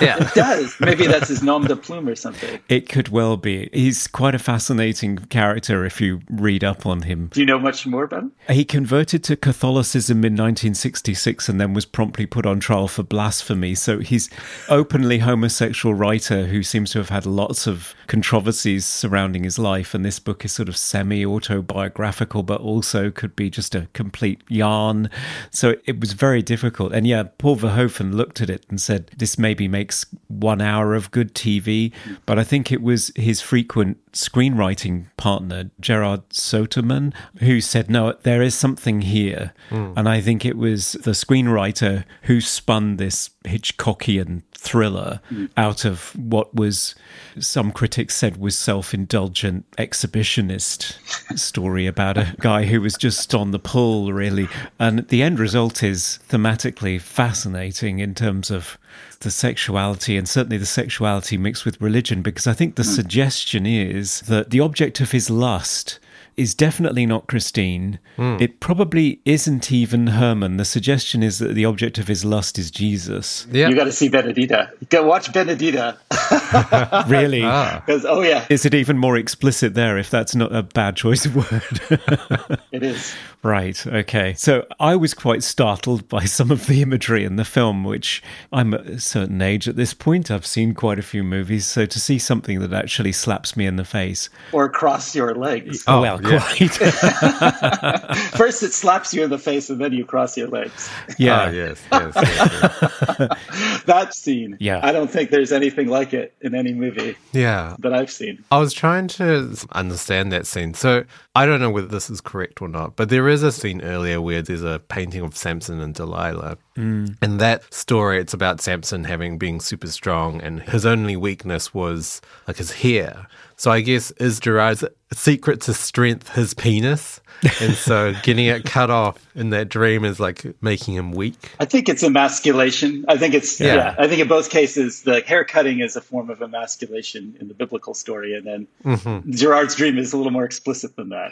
yeah, 0.01 0.17
it 0.19 0.33
does. 0.33 0.75
Maybe 0.79 1.05
that's 1.05 1.27
his 1.27 1.43
nom 1.43 1.67
de 1.67 1.75
plume 1.75 2.09
or 2.09 2.15
something. 2.15 2.59
It 2.69 2.89
could 2.89 3.09
well 3.09 3.37
be. 3.37 3.69
He's 3.71 4.07
quite 4.07 4.33
a 4.33 4.39
fascinating 4.39 5.17
character 5.17 5.85
if 5.85 6.01
you 6.01 6.21
read 6.31 6.63
up 6.63 6.87
on 6.87 7.03
him. 7.03 7.27
Do 7.33 7.39
you 7.39 7.45
know 7.45 7.59
much 7.59 7.85
more 7.85 8.05
about 8.05 8.23
him? 8.23 8.31
He 8.49 8.65
converted 8.65 9.23
to 9.25 9.35
Catholicism 9.35 10.17
in 10.17 10.33
1966 10.33 11.49
and 11.49 11.61
then 11.61 11.75
was 11.75 11.85
promptly 11.85 12.25
put 12.25 12.47
on 12.47 12.59
trial 12.59 12.87
for 12.87 13.03
blasphemy. 13.03 13.75
So 13.75 13.99
he's 13.99 14.31
openly 14.69 15.19
homosexual 15.19 15.93
writer 15.93 16.47
who 16.47 16.63
seems 16.63 16.91
to 16.91 16.97
have 16.97 17.09
had 17.09 17.27
lots 17.43 17.67
of 17.67 17.93
controversies 18.07 18.85
surrounding 18.85 19.43
his 19.43 19.59
life. 19.59 19.93
And 19.93 20.05
this 20.05 20.17
book 20.17 20.45
is 20.45 20.53
sort 20.53 20.69
of 20.69 20.77
semi 20.77 21.25
autobiographical, 21.25 22.41
but 22.41 22.61
also 22.61 23.11
could 23.11 23.35
be 23.35 23.49
just 23.49 23.75
a 23.75 23.87
complete 23.91 24.41
yarn. 24.47 25.09
So 25.51 25.75
it 25.85 25.99
was 25.99 26.13
very 26.13 26.41
difficult. 26.41 26.93
And 26.93 27.05
yeah, 27.05 27.23
Paul 27.37 27.57
Verhoeven 27.57 28.13
looked 28.13 28.39
at 28.39 28.49
it 28.49 28.65
and 28.69 28.79
said, 28.79 29.11
this 29.17 29.37
maybe 29.37 29.67
makes 29.67 30.05
one 30.29 30.61
hour 30.61 30.95
of 30.95 31.11
good 31.11 31.35
TV. 31.35 31.91
But 32.25 32.39
I 32.39 32.45
think 32.45 32.71
it 32.71 32.81
was 32.81 33.11
his 33.17 33.41
frequent 33.41 33.97
screenwriting 34.13 35.07
partner, 35.17 35.71
Gerard 35.79 36.29
Soeteman, 36.29 37.13
who 37.39 37.59
said, 37.59 37.89
No, 37.89 38.13
there 38.23 38.41
is 38.41 38.55
something 38.55 39.01
here. 39.01 39.53
Hmm. 39.69 39.93
And 39.95 40.07
I 40.09 40.21
think 40.21 40.45
it 40.45 40.57
was 40.57 40.93
the 40.93 41.11
screenwriter 41.11 42.05
who 42.23 42.39
spun 42.39 42.97
this 42.97 43.31
Hitchcockian 43.45 44.43
thriller 44.53 45.19
hmm. 45.29 45.47
out 45.57 45.83
of 45.83 46.15
what 46.15 46.53
was, 46.55 46.95
some 47.39 47.71
critics 47.71 48.15
said, 48.15 48.37
was 48.37 48.57
self 48.57 48.93
indulgent 48.93 49.69
exhibitionist 49.77 50.97
story 51.37 51.87
about 51.87 52.17
a 52.17 52.35
guy 52.39 52.65
who 52.65 52.81
was 52.81 52.95
just 52.95 53.33
on 53.35 53.51
the 53.51 53.59
pull, 53.59 54.13
really. 54.13 54.47
And 54.79 55.07
the 55.09 55.23
end 55.23 55.39
result 55.39 55.83
is 55.83 56.19
thematically 56.29 57.01
fascinating 57.01 57.99
in 57.99 58.15
terms 58.15 58.49
of 58.51 58.77
the 59.19 59.31
sexuality 59.31 60.17
and 60.17 60.27
certainly 60.27 60.57
the 60.57 60.65
sexuality 60.65 61.37
mixed 61.37 61.65
with 61.65 61.79
religion, 61.81 62.21
because 62.21 62.47
I 62.47 62.53
think 62.53 62.75
the 62.75 62.83
hmm. 62.83 62.89
suggestion 62.89 63.65
is 63.65 64.21
that 64.21 64.49
the 64.49 64.59
object 64.59 64.99
of 64.99 65.11
his 65.11 65.29
lust 65.29 65.99
is 66.35 66.55
definitely 66.55 67.05
not 67.05 67.27
Christine. 67.27 67.99
Hmm. 68.15 68.37
It 68.39 68.59
probably 68.59 69.19
isn't 69.25 69.71
even 69.71 70.07
Herman. 70.07 70.57
The 70.57 70.65
suggestion 70.65 71.21
is 71.21 71.39
that 71.39 71.53
the 71.53 71.65
object 71.65 71.97
of 71.97 72.07
his 72.07 72.25
lust 72.25 72.57
is 72.57 72.71
Jesus. 72.71 73.45
Yeah. 73.51 73.69
You 73.69 73.75
got 73.75 73.85
to 73.85 73.91
see 73.91 74.09
Benedetta. 74.09 74.71
Go 74.89 75.03
watch 75.03 75.31
Benedetta 75.31 75.97
Really? 77.07 77.43
Ah. 77.43 77.83
because 77.85 78.05
oh 78.05 78.21
yeah, 78.21 78.45
Is 78.49 78.65
it 78.65 78.73
even 78.73 78.97
more 78.97 79.17
explicit 79.17 79.73
there 79.73 79.97
if 79.97 80.09
that's 80.09 80.35
not 80.35 80.55
a 80.55 80.63
bad 80.63 80.95
choice 80.95 81.25
of 81.25 81.35
word? 81.35 82.59
it 82.71 82.83
is. 82.83 83.13
Right. 83.43 83.85
Okay. 83.85 84.33
So 84.35 84.65
I 84.79 84.95
was 84.95 85.13
quite 85.13 85.43
startled 85.43 86.07
by 86.13 86.23
some 86.25 86.49
of 86.49 86.67
the 86.67 86.81
imagery 86.81 87.25
in 87.25 87.35
the 87.35 87.45
film, 87.45 87.83
which 87.83 88.23
I'm 88.51 88.73
at 88.73 88.87
a 88.87 88.99
certain 88.99 89.41
age 89.41 89.67
at 89.67 89.75
this 89.75 89.93
point. 89.93 90.31
I've 90.31 90.45
seen 90.45 90.73
quite 90.73 90.97
a 90.97 91.03
few 91.03 91.23
movies. 91.23 91.65
So 91.65 91.85
to 91.85 91.99
see 91.99 92.17
something 92.19 92.61
that 92.61 92.73
actually 92.73 93.11
slaps 93.11 93.57
me 93.57 93.65
in 93.65 93.75
the 93.75 93.83
face. 93.83 94.29
Or 94.53 94.69
cross 94.69 95.13
your 95.13 95.35
legs. 95.35 95.83
Oh, 95.87 96.01
well, 96.01 96.21
yeah. 96.23 96.39
quite. 96.39 96.73
First, 98.37 98.63
it 98.63 98.73
slaps 98.73 99.13
you 99.13 99.23
in 99.23 99.29
the 99.29 99.37
face, 99.37 99.69
and 99.69 99.81
then 99.81 99.91
you 99.91 100.05
cross 100.05 100.37
your 100.37 100.47
legs. 100.47 100.89
yeah. 101.17 101.33
Ah, 101.33 101.49
yes, 101.49 101.83
yes, 101.91 102.13
yes, 102.15 103.17
yes. 103.19 103.83
That 103.85 104.13
scene. 104.13 104.55
Yeah. 104.59 104.79
I 104.81 104.91
don't 104.91 105.09
think 105.09 105.29
there's 105.29 105.51
anything 105.51 105.87
like 105.87 106.13
it 106.13 106.33
in 106.41 106.55
any 106.55 106.73
movie 106.73 107.17
yeah. 107.33 107.75
that 107.79 107.93
I've 107.93 108.11
seen. 108.11 108.43
I 108.51 108.59
was 108.59 108.71
trying 108.71 109.07
to 109.09 109.57
understand 109.71 110.31
that 110.31 110.47
scene. 110.47 110.73
So 110.73 111.03
I 111.35 111.45
don't 111.45 111.59
know 111.59 111.71
whether 111.71 111.87
this 111.87 112.09
is 112.09 112.21
correct 112.21 112.61
or 112.61 112.67
not, 112.67 112.95
but 112.95 113.09
there 113.09 113.27
is 113.27 113.32
a 113.41 113.51
scene 113.51 113.81
earlier 113.81 114.21
where 114.21 114.43
there's 114.43 114.61
a 114.61 114.79
painting 114.89 115.21
of 115.21 115.35
Samson 115.35 115.79
and 115.79 115.95
Delilah. 115.95 116.57
Mm. 116.77 117.17
And 117.21 117.39
that 117.39 117.73
story, 117.73 118.19
it's 118.19 118.33
about 118.33 118.61
Samson 118.61 119.05
having 119.05 119.39
being 119.39 119.59
super 119.59 119.87
strong, 119.87 120.41
and 120.41 120.61
his 120.61 120.85
only 120.85 121.15
weakness 121.15 121.73
was 121.73 122.21
like 122.47 122.57
his 122.57 122.71
hair. 122.71 123.27
So 123.55 123.71
I 123.71 123.81
guess 123.81 124.11
is 124.11 124.39
Gerard's 124.39 124.83
secret 125.13 125.61
to 125.61 125.73
strength 125.73 126.29
his 126.35 126.53
penis, 126.53 127.19
and 127.61 127.73
so 127.73 128.13
getting 128.23 128.45
it 128.45 128.63
cut 128.65 128.89
off 128.89 129.25
in 129.35 129.49
that 129.49 129.67
dream 129.69 130.05
is 130.05 130.19
like 130.19 130.45
making 130.61 130.93
him 130.95 131.11
weak. 131.11 131.51
I 131.59 131.65
think 131.65 131.89
it's 131.89 132.03
emasculation. 132.03 133.03
I 133.07 133.17
think 133.17 133.33
it's 133.33 133.59
Yeah. 133.59 133.75
yeah. 133.75 133.95
I 133.97 134.07
think 134.07 134.21
in 134.21 134.27
both 134.27 134.49
cases 134.49 135.01
the 135.03 135.21
hair 135.21 135.43
cutting 135.43 135.79
is 135.79 135.95
a 135.95 136.01
form 136.01 136.29
of 136.29 136.41
emasculation 136.41 137.35
in 137.39 137.47
the 137.47 137.53
biblical 137.53 137.93
story, 137.93 138.35
and 138.35 138.45
then 138.45 138.67
Mm-hmm. 138.85 139.31
Gerard's 139.31 139.75
dream 139.75 139.97
is 139.97 140.13
a 140.13 140.17
little 140.17 140.31
more 140.31 140.45
explicit 140.45 140.95
than 140.95 141.09
that. 141.09 141.31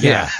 Yeah. 0.00 0.30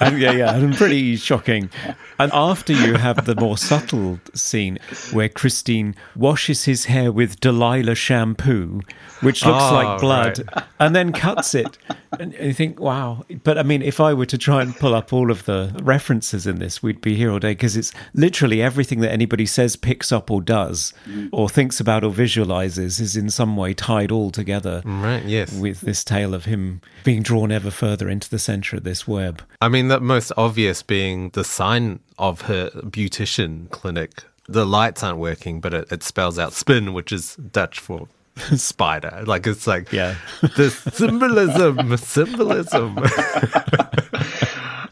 and 0.00 0.18
yeah, 0.20 0.32
yeah, 0.32 0.54
and 0.54 0.74
pretty 0.74 1.16
shocking. 1.16 1.70
And 2.18 2.30
after 2.34 2.72
you 2.72 2.94
have 2.94 3.24
the 3.24 3.34
more 3.34 3.56
subtle 3.56 4.20
scene 4.34 4.78
where 5.12 5.28
Christine 5.30 5.94
washes 6.14 6.64
his 6.64 6.84
hair 6.84 7.10
with 7.10 7.40
Delilah 7.40 7.94
shampoo, 7.94 8.82
which 9.22 9.44
looks 9.46 9.64
Oh, 9.64 9.74
like 9.74 10.00
blood, 10.00 10.48
and 10.78 10.94
then 10.94 11.12
cuts 11.12 11.54
it. 11.54 11.78
And 12.18 12.34
you 12.34 12.52
think, 12.52 12.80
wow. 12.80 13.24
But 13.44 13.58
I 13.58 13.62
mean, 13.62 13.82
if 13.82 14.00
I 14.00 14.14
were 14.14 14.26
to 14.26 14.38
try 14.38 14.62
and 14.62 14.74
pull 14.74 14.94
up 14.94 15.12
all 15.12 15.30
of 15.30 15.44
the 15.44 15.78
references 15.82 16.46
in 16.46 16.58
this, 16.58 16.82
we'd 16.82 17.00
be 17.00 17.14
here 17.14 17.30
all 17.30 17.38
day 17.38 17.52
because 17.52 17.76
it's 17.76 17.92
literally 18.14 18.62
everything 18.62 19.00
that 19.00 19.12
anybody 19.12 19.46
says, 19.46 19.76
picks 19.76 20.12
up, 20.12 20.30
or 20.30 20.40
does, 20.40 20.92
mm. 21.06 21.28
or 21.32 21.48
thinks 21.48 21.80
about, 21.80 22.04
or 22.04 22.10
visualizes 22.10 23.00
is 23.00 23.16
in 23.16 23.30
some 23.30 23.56
way 23.56 23.74
tied 23.74 24.10
all 24.10 24.30
together 24.30 24.82
Right? 24.84 25.24
Yes. 25.24 25.52
with 25.58 25.80
this 25.82 26.04
tale 26.04 26.34
of 26.34 26.44
him 26.44 26.80
being 27.04 27.22
drawn 27.22 27.52
ever 27.52 27.70
further 27.70 28.08
into 28.08 28.28
the 28.30 28.38
center 28.38 28.76
of 28.76 28.84
this 28.84 29.06
web. 29.06 29.42
I 29.60 29.68
mean, 29.68 29.88
the 29.88 30.00
most 30.00 30.32
obvious 30.36 30.82
being 30.82 31.30
the 31.30 31.44
sign 31.44 32.00
of 32.18 32.42
her 32.42 32.70
beautician 32.70 33.70
clinic. 33.70 34.24
The 34.48 34.64
lights 34.64 35.02
aren't 35.02 35.18
working, 35.18 35.60
but 35.60 35.74
it, 35.74 35.90
it 35.90 36.02
spells 36.02 36.38
out 36.38 36.52
spin, 36.52 36.92
which 36.92 37.10
is 37.10 37.36
Dutch 37.36 37.80
for 37.80 38.08
spider. 38.56 39.22
Like 39.26 39.46
it's 39.46 39.66
like 39.66 39.92
Yeah. 39.92 40.16
the 40.42 40.70
symbolism, 40.70 41.96
symbolism. 42.16 42.98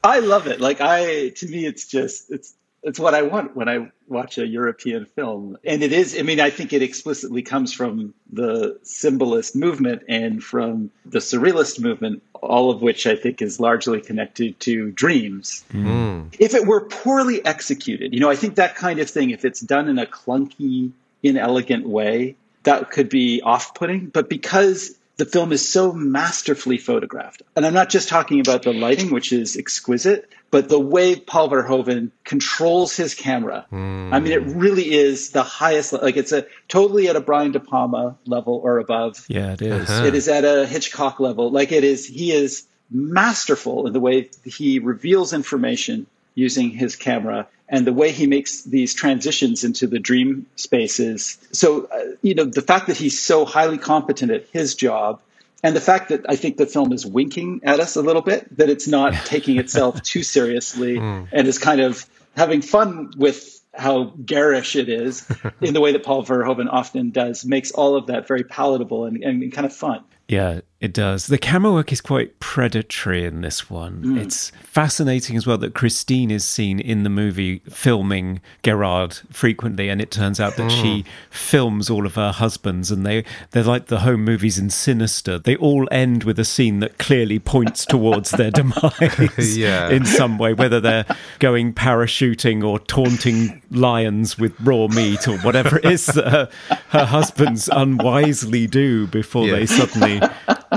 I 0.02 0.18
love 0.20 0.46
it. 0.46 0.60
Like 0.60 0.80
I, 0.80 1.30
to 1.30 1.46
me, 1.48 1.66
it's 1.66 1.86
just 1.86 2.30
it's 2.30 2.54
it's 2.82 2.98
what 3.00 3.14
I 3.14 3.22
want 3.22 3.56
when 3.56 3.66
I 3.66 3.90
watch 4.08 4.36
a 4.36 4.46
European 4.46 5.06
film, 5.06 5.56
and 5.64 5.82
it 5.82 5.90
is. 5.92 6.14
I 6.18 6.22
mean, 6.22 6.38
I 6.40 6.50
think 6.50 6.74
it 6.74 6.82
explicitly 6.82 7.40
comes 7.40 7.72
from 7.72 8.12
the 8.30 8.78
symbolist 8.82 9.56
movement 9.56 10.02
and 10.06 10.44
from 10.44 10.90
the 11.06 11.20
surrealist 11.20 11.80
movement, 11.80 12.22
all 12.42 12.70
of 12.70 12.82
which 12.82 13.06
I 13.06 13.16
think 13.16 13.40
is 13.40 13.58
largely 13.58 14.02
connected 14.02 14.60
to 14.60 14.90
dreams. 14.90 15.64
Mm. 15.72 16.34
If 16.38 16.52
it 16.54 16.66
were 16.66 16.82
poorly 16.86 17.42
executed, 17.46 18.12
you 18.12 18.20
know, 18.20 18.28
I 18.28 18.36
think 18.36 18.56
that 18.56 18.76
kind 18.76 18.98
of 18.98 19.08
thing, 19.08 19.30
if 19.30 19.46
it's 19.46 19.60
done 19.60 19.88
in 19.88 19.98
a 19.98 20.04
clunky, 20.04 20.92
inelegant 21.22 21.88
way, 21.88 22.36
that 22.64 22.90
could 22.90 23.08
be 23.08 23.40
off-putting. 23.42 24.06
But 24.06 24.28
because 24.28 24.96
the 25.16 25.24
film 25.24 25.52
is 25.52 25.68
so 25.68 25.92
masterfully 25.92 26.78
photographed. 26.78 27.42
And 27.54 27.64
I'm 27.64 27.74
not 27.74 27.88
just 27.88 28.08
talking 28.08 28.40
about 28.40 28.62
the 28.62 28.72
lighting, 28.72 29.10
which 29.10 29.32
is 29.32 29.56
exquisite, 29.56 30.28
but 30.50 30.68
the 30.68 30.78
way 30.78 31.16
Paul 31.16 31.50
Verhoeven 31.50 32.10
controls 32.24 32.96
his 32.96 33.14
camera. 33.14 33.66
I 33.70 34.20
mean, 34.20 34.32
it 34.32 34.42
hmm. 34.42 34.58
really 34.58 34.92
is 34.92 35.30
the 35.30 35.42
highest, 35.42 35.92
like 35.92 36.16
it's 36.16 36.32
a 36.32 36.46
totally 36.68 37.08
at 37.08 37.16
a 37.16 37.20
Brian 37.20 37.52
De 37.52 37.60
Palma 37.60 38.16
level 38.26 38.60
or 38.62 38.78
above. 38.78 39.24
Yeah, 39.28 39.52
it 39.52 39.62
is. 39.62 39.88
Uh-huh. 39.88 40.06
It 40.06 40.14
is 40.14 40.28
at 40.28 40.44
a 40.44 40.66
Hitchcock 40.66 41.20
level. 41.20 41.50
Like 41.50 41.70
it 41.70 41.84
is, 41.84 42.06
he 42.06 42.32
is 42.32 42.66
masterful 42.90 43.86
in 43.86 43.92
the 43.92 44.00
way 44.00 44.30
he 44.44 44.78
reveals 44.78 45.32
information 45.32 46.06
using 46.34 46.70
his 46.70 46.96
camera 46.96 47.46
and 47.68 47.86
the 47.86 47.92
way 47.92 48.12
he 48.12 48.26
makes 48.26 48.62
these 48.62 48.94
transitions 48.94 49.64
into 49.64 49.86
the 49.86 49.98
dream 49.98 50.46
spaces. 50.56 51.38
So, 51.52 51.86
uh, 51.86 52.16
you 52.22 52.34
know, 52.34 52.44
the 52.44 52.62
fact 52.62 52.88
that 52.88 52.96
he's 52.96 53.20
so 53.20 53.44
highly 53.44 53.78
competent 53.78 54.30
at 54.30 54.46
his 54.48 54.74
job 54.74 55.20
and 55.62 55.74
the 55.74 55.80
fact 55.80 56.10
that 56.10 56.26
I 56.28 56.36
think 56.36 56.58
the 56.58 56.66
film 56.66 56.92
is 56.92 57.06
winking 57.06 57.62
at 57.64 57.80
us 57.80 57.96
a 57.96 58.02
little 58.02 58.22
bit, 58.22 58.54
that 58.58 58.68
it's 58.68 58.86
not 58.86 59.14
taking 59.24 59.58
itself 59.58 60.02
too 60.02 60.22
seriously 60.22 60.98
and 60.98 61.48
is 61.48 61.58
kind 61.58 61.80
of 61.80 62.04
having 62.36 62.60
fun 62.60 63.12
with 63.16 63.62
how 63.72 64.12
garish 64.24 64.76
it 64.76 64.88
is 64.88 65.26
in 65.60 65.74
the 65.74 65.80
way 65.80 65.92
that 65.92 66.04
Paul 66.04 66.24
Verhoeven 66.24 66.68
often 66.70 67.10
does, 67.10 67.44
makes 67.44 67.72
all 67.72 67.96
of 67.96 68.06
that 68.06 68.28
very 68.28 68.44
palatable 68.44 69.06
and, 69.06 69.22
and 69.22 69.52
kind 69.52 69.66
of 69.66 69.72
fun. 69.74 70.04
Yeah, 70.28 70.60
it 70.84 70.92
does. 70.92 71.28
The 71.28 71.38
camera 71.38 71.72
work 71.72 71.92
is 71.92 72.02
quite 72.02 72.38
predatory 72.40 73.24
in 73.24 73.40
this 73.40 73.70
one. 73.70 74.02
Hmm. 74.02 74.18
It's 74.18 74.52
fascinating 74.64 75.34
as 75.34 75.46
well 75.46 75.56
that 75.56 75.72
Christine 75.72 76.30
is 76.30 76.44
seen 76.44 76.78
in 76.78 77.04
the 77.04 77.08
movie 77.08 77.60
filming 77.70 78.42
Gerard 78.62 79.14
frequently, 79.32 79.88
and 79.88 80.02
it 80.02 80.10
turns 80.10 80.40
out 80.40 80.56
that 80.56 80.70
she 80.70 81.00
hmm. 81.00 81.08
films 81.30 81.88
all 81.88 82.04
of 82.04 82.16
her 82.16 82.32
husbands, 82.32 82.90
and 82.90 83.06
they 83.06 83.24
they're 83.52 83.62
like 83.62 83.86
the 83.86 84.00
home 84.00 84.26
movies 84.26 84.58
in 84.58 84.68
Sinister. 84.68 85.38
They 85.38 85.56
all 85.56 85.88
end 85.90 86.24
with 86.24 86.38
a 86.38 86.44
scene 86.44 86.80
that 86.80 86.98
clearly 86.98 87.38
points 87.38 87.86
towards 87.86 88.32
their 88.32 88.50
demise 88.60 89.56
Yeah. 89.56 89.88
in 89.88 90.04
some 90.04 90.36
way, 90.36 90.52
whether 90.52 90.80
they're 90.80 91.06
going 91.38 91.72
parachuting 91.72 92.62
or 92.62 92.78
taunting 92.78 93.62
lions 93.70 94.38
with 94.38 94.54
raw 94.60 94.88
meat 94.88 95.26
or 95.26 95.38
whatever 95.38 95.78
it 95.78 95.86
is 95.86 96.04
that 96.06 96.28
her, 96.28 96.50
her 96.90 97.06
husbands 97.06 97.70
unwisely 97.72 98.66
do 98.66 99.06
before 99.06 99.46
they 99.46 99.64
suddenly 99.64 100.20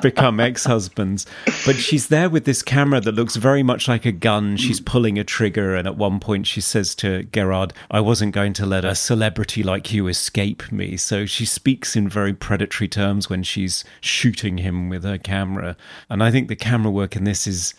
become 0.01 0.39
ex-husbands. 0.39 1.25
But 1.65 1.75
she's 1.75 2.07
there 2.07 2.29
with 2.29 2.45
this 2.45 2.61
camera 2.61 3.01
that 3.01 3.13
looks 3.13 3.35
very 3.35 3.63
much 3.63 3.87
like 3.87 4.05
a 4.05 4.11
gun. 4.11 4.57
She's 4.57 4.79
pulling 4.79 5.17
a 5.17 5.23
trigger 5.23 5.75
and 5.75 5.87
at 5.87 5.97
one 5.97 6.19
point 6.19 6.47
she 6.47 6.61
says 6.61 6.95
to 6.95 7.23
gerard 7.23 7.73
i 7.91 7.99
wasn't 7.99 8.33
going 8.33 8.53
to 8.53 8.65
let 8.65 8.85
a 8.85 8.95
celebrity 8.95 9.63
like 9.63 9.91
you 9.93 10.07
escape 10.07 10.71
me. 10.71 10.97
So 10.97 11.25
she 11.25 11.45
speaks 11.45 11.95
in 11.95 12.09
very 12.09 12.33
predatory 12.33 12.87
terms 12.87 13.29
when 13.29 13.43
she's 13.43 13.83
shooting 14.01 14.59
him 14.59 14.89
with 14.89 15.03
her 15.03 15.17
camera. 15.17 15.75
And 16.09 16.23
i 16.23 16.31
think 16.31 16.47
the 16.47 16.55
camera 16.55 16.91
work 16.91 17.15
in 17.15 17.23
this 17.23 17.47
is 17.47 17.73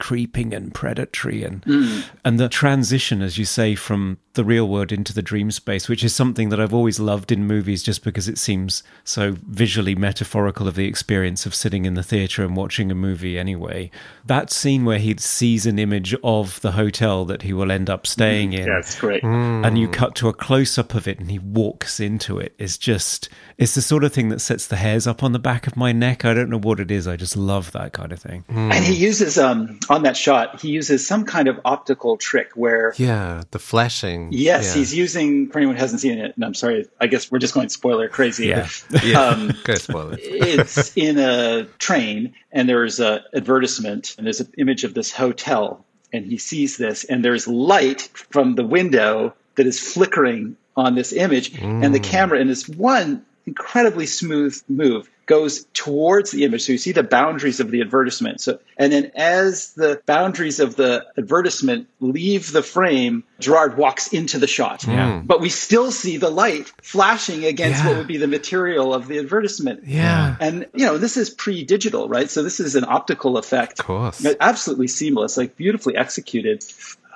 creeping 0.00 0.52
and 0.52 0.74
predatory 0.74 1.44
and 1.44 1.62
hmm. 1.64 2.00
and 2.24 2.40
the 2.40 2.48
transition 2.48 3.22
as 3.22 3.38
you 3.38 3.44
say 3.44 3.74
from 3.74 4.18
the 4.34 4.44
real 4.44 4.68
world 4.68 4.92
into 4.92 5.12
the 5.12 5.22
dream 5.22 5.50
space 5.50 5.88
which 5.88 6.02
is 6.02 6.14
something 6.14 6.48
that 6.48 6.60
I've 6.60 6.74
always 6.74 6.98
loved 6.98 7.30
in 7.30 7.46
movies 7.46 7.82
just 7.82 8.02
because 8.02 8.28
it 8.28 8.38
seems 8.38 8.82
so 9.04 9.36
visually 9.46 9.94
metaphorical 9.94 10.66
of 10.66 10.74
the 10.74 10.86
experience 10.86 11.46
of 11.46 11.54
sitting 11.54 11.84
in 11.84 11.94
the 11.94 12.02
theater 12.02 12.44
and 12.44 12.56
watching 12.56 12.90
a 12.90 12.94
movie 12.94 13.38
anyway. 13.38 13.90
That 14.24 14.50
scene 14.50 14.84
where 14.84 14.98
he 14.98 15.16
sees 15.18 15.66
an 15.66 15.78
image 15.78 16.14
of 16.22 16.60
the 16.60 16.72
hotel 16.72 17.24
that 17.26 17.42
he 17.42 17.52
will 17.52 17.70
end 17.70 17.90
up 17.90 18.06
hmm. 18.06 18.10
staying 18.10 18.52
in. 18.52 18.66
Yeah, 18.66 18.78
it's 18.78 18.98
great. 18.98 19.22
and 19.22 19.78
you 19.78 19.86
hmm. 19.86 19.92
cut 19.92 20.14
to 20.16 20.28
a 20.28 20.32
close 20.32 20.78
up 20.78 20.94
of 20.94 21.06
it 21.06 21.18
and 21.18 21.30
he 21.30 21.38
walks 21.38 22.00
into 22.00 22.38
it. 22.38 22.54
Is 22.58 22.78
just 22.78 23.28
it's 23.58 23.74
the 23.74 23.82
sort 23.82 24.04
of 24.04 24.12
thing 24.12 24.28
that 24.30 24.40
sets 24.40 24.66
the 24.66 24.76
hairs 24.76 25.06
up 25.06 25.22
on 25.22 25.32
the 25.32 25.38
back 25.38 25.66
of 25.66 25.76
my 25.76 25.92
neck. 25.92 26.24
I 26.24 26.34
don't 26.34 26.50
know 26.50 26.58
what 26.58 26.80
it 26.80 26.90
is. 26.90 27.06
I 27.06 27.16
just 27.16 27.36
love 27.36 27.72
that 27.72 27.92
kind 27.92 28.12
of 28.12 28.18
thing. 28.18 28.44
And 28.48 28.84
he 28.84 28.94
uses 28.94 29.38
um 29.38 29.78
on 29.90 30.04
that 30.04 30.16
shot, 30.16 30.60
he 30.60 30.68
uses 30.70 31.06
some 31.06 31.24
kind 31.24 31.48
of 31.48 31.60
optical 31.64 32.16
trick 32.16 32.52
where 32.54 32.94
Yeah, 32.96 33.42
the 33.50 33.58
flashing. 33.58 34.28
yes, 34.32 34.68
yeah. 34.68 34.74
he's 34.78 34.94
using 34.94 35.48
for 35.50 35.58
anyone 35.58 35.74
who 35.76 35.80
hasn't 35.80 36.00
seen 36.00 36.18
it, 36.18 36.32
and 36.36 36.44
I'm 36.44 36.54
sorry, 36.54 36.86
I 37.00 37.08
guess 37.08 37.30
we're 37.30 37.40
just 37.40 37.52
going 37.52 37.68
spoiler 37.68 38.08
crazy. 38.08 38.46
Yeah. 38.46 38.68
Yeah. 39.04 39.20
Um, 39.20 39.52
Go 39.64 39.74
spoilers. 39.74 40.18
it's 40.22 40.96
in 40.96 41.18
a 41.18 41.64
train 41.78 42.34
and 42.52 42.68
there's 42.68 43.00
a 43.00 43.22
advertisement 43.34 44.14
and 44.16 44.26
there's 44.26 44.40
an 44.40 44.52
image 44.56 44.84
of 44.84 44.94
this 44.94 45.12
hotel 45.12 45.84
and 46.12 46.24
he 46.26 46.38
sees 46.38 46.76
this 46.76 47.04
and 47.04 47.24
there's 47.24 47.46
light 47.48 48.02
from 48.30 48.54
the 48.54 48.64
window 48.64 49.34
that 49.56 49.66
is 49.66 49.80
flickering 49.80 50.56
on 50.76 50.94
this 50.94 51.12
image 51.12 51.58
and 51.60 51.94
the 51.94 52.00
camera 52.00 52.38
in 52.38 52.46
this 52.48 52.68
one 52.68 53.24
incredibly 53.46 54.06
smooth 54.06 54.60
move 54.68 55.10
goes 55.34 55.52
towards 55.84 56.28
the 56.32 56.44
image 56.46 56.62
so 56.66 56.72
you 56.72 56.78
see 56.86 56.92
the 56.92 57.02
boundaries 57.18 57.60
of 57.60 57.70
the 57.70 57.80
advertisement 57.80 58.40
so 58.40 58.58
and 58.76 58.92
then 58.92 59.04
as 59.14 59.72
the 59.74 59.90
boundaries 60.06 60.58
of 60.60 60.74
the 60.76 60.92
advertisement 61.16 61.86
leave 62.00 62.50
the 62.52 62.62
frame 62.62 63.22
gerard 63.38 63.76
walks 63.76 64.04
into 64.18 64.38
the 64.44 64.46
shot 64.56 64.84
Yeah. 64.86 65.22
but 65.32 65.40
we 65.40 65.48
still 65.48 65.90
see 65.92 66.16
the 66.26 66.30
light 66.42 66.66
flashing 66.82 67.44
against 67.44 67.84
what 67.84 67.96
would 67.98 68.06
be 68.08 68.18
the 68.26 68.32
material 68.38 68.92
of 68.92 69.06
the 69.08 69.18
advertisement 69.24 69.84
Yeah. 69.86 70.36
and 70.40 70.66
you 70.74 70.84
know, 70.86 70.98
this 70.98 71.16
is 71.16 71.30
pre-digital, 71.30 72.08
right? 72.08 72.28
So 72.30 72.42
this 72.42 72.58
is 72.60 72.74
an 72.76 72.84
optical 72.98 73.36
effect. 73.38 73.80
Of 73.80 73.86
course. 73.86 74.20
But 74.22 74.36
Absolutely 74.40 74.88
seamless, 74.88 75.36
like 75.36 75.56
beautifully 75.56 75.96
executed. 75.96 76.64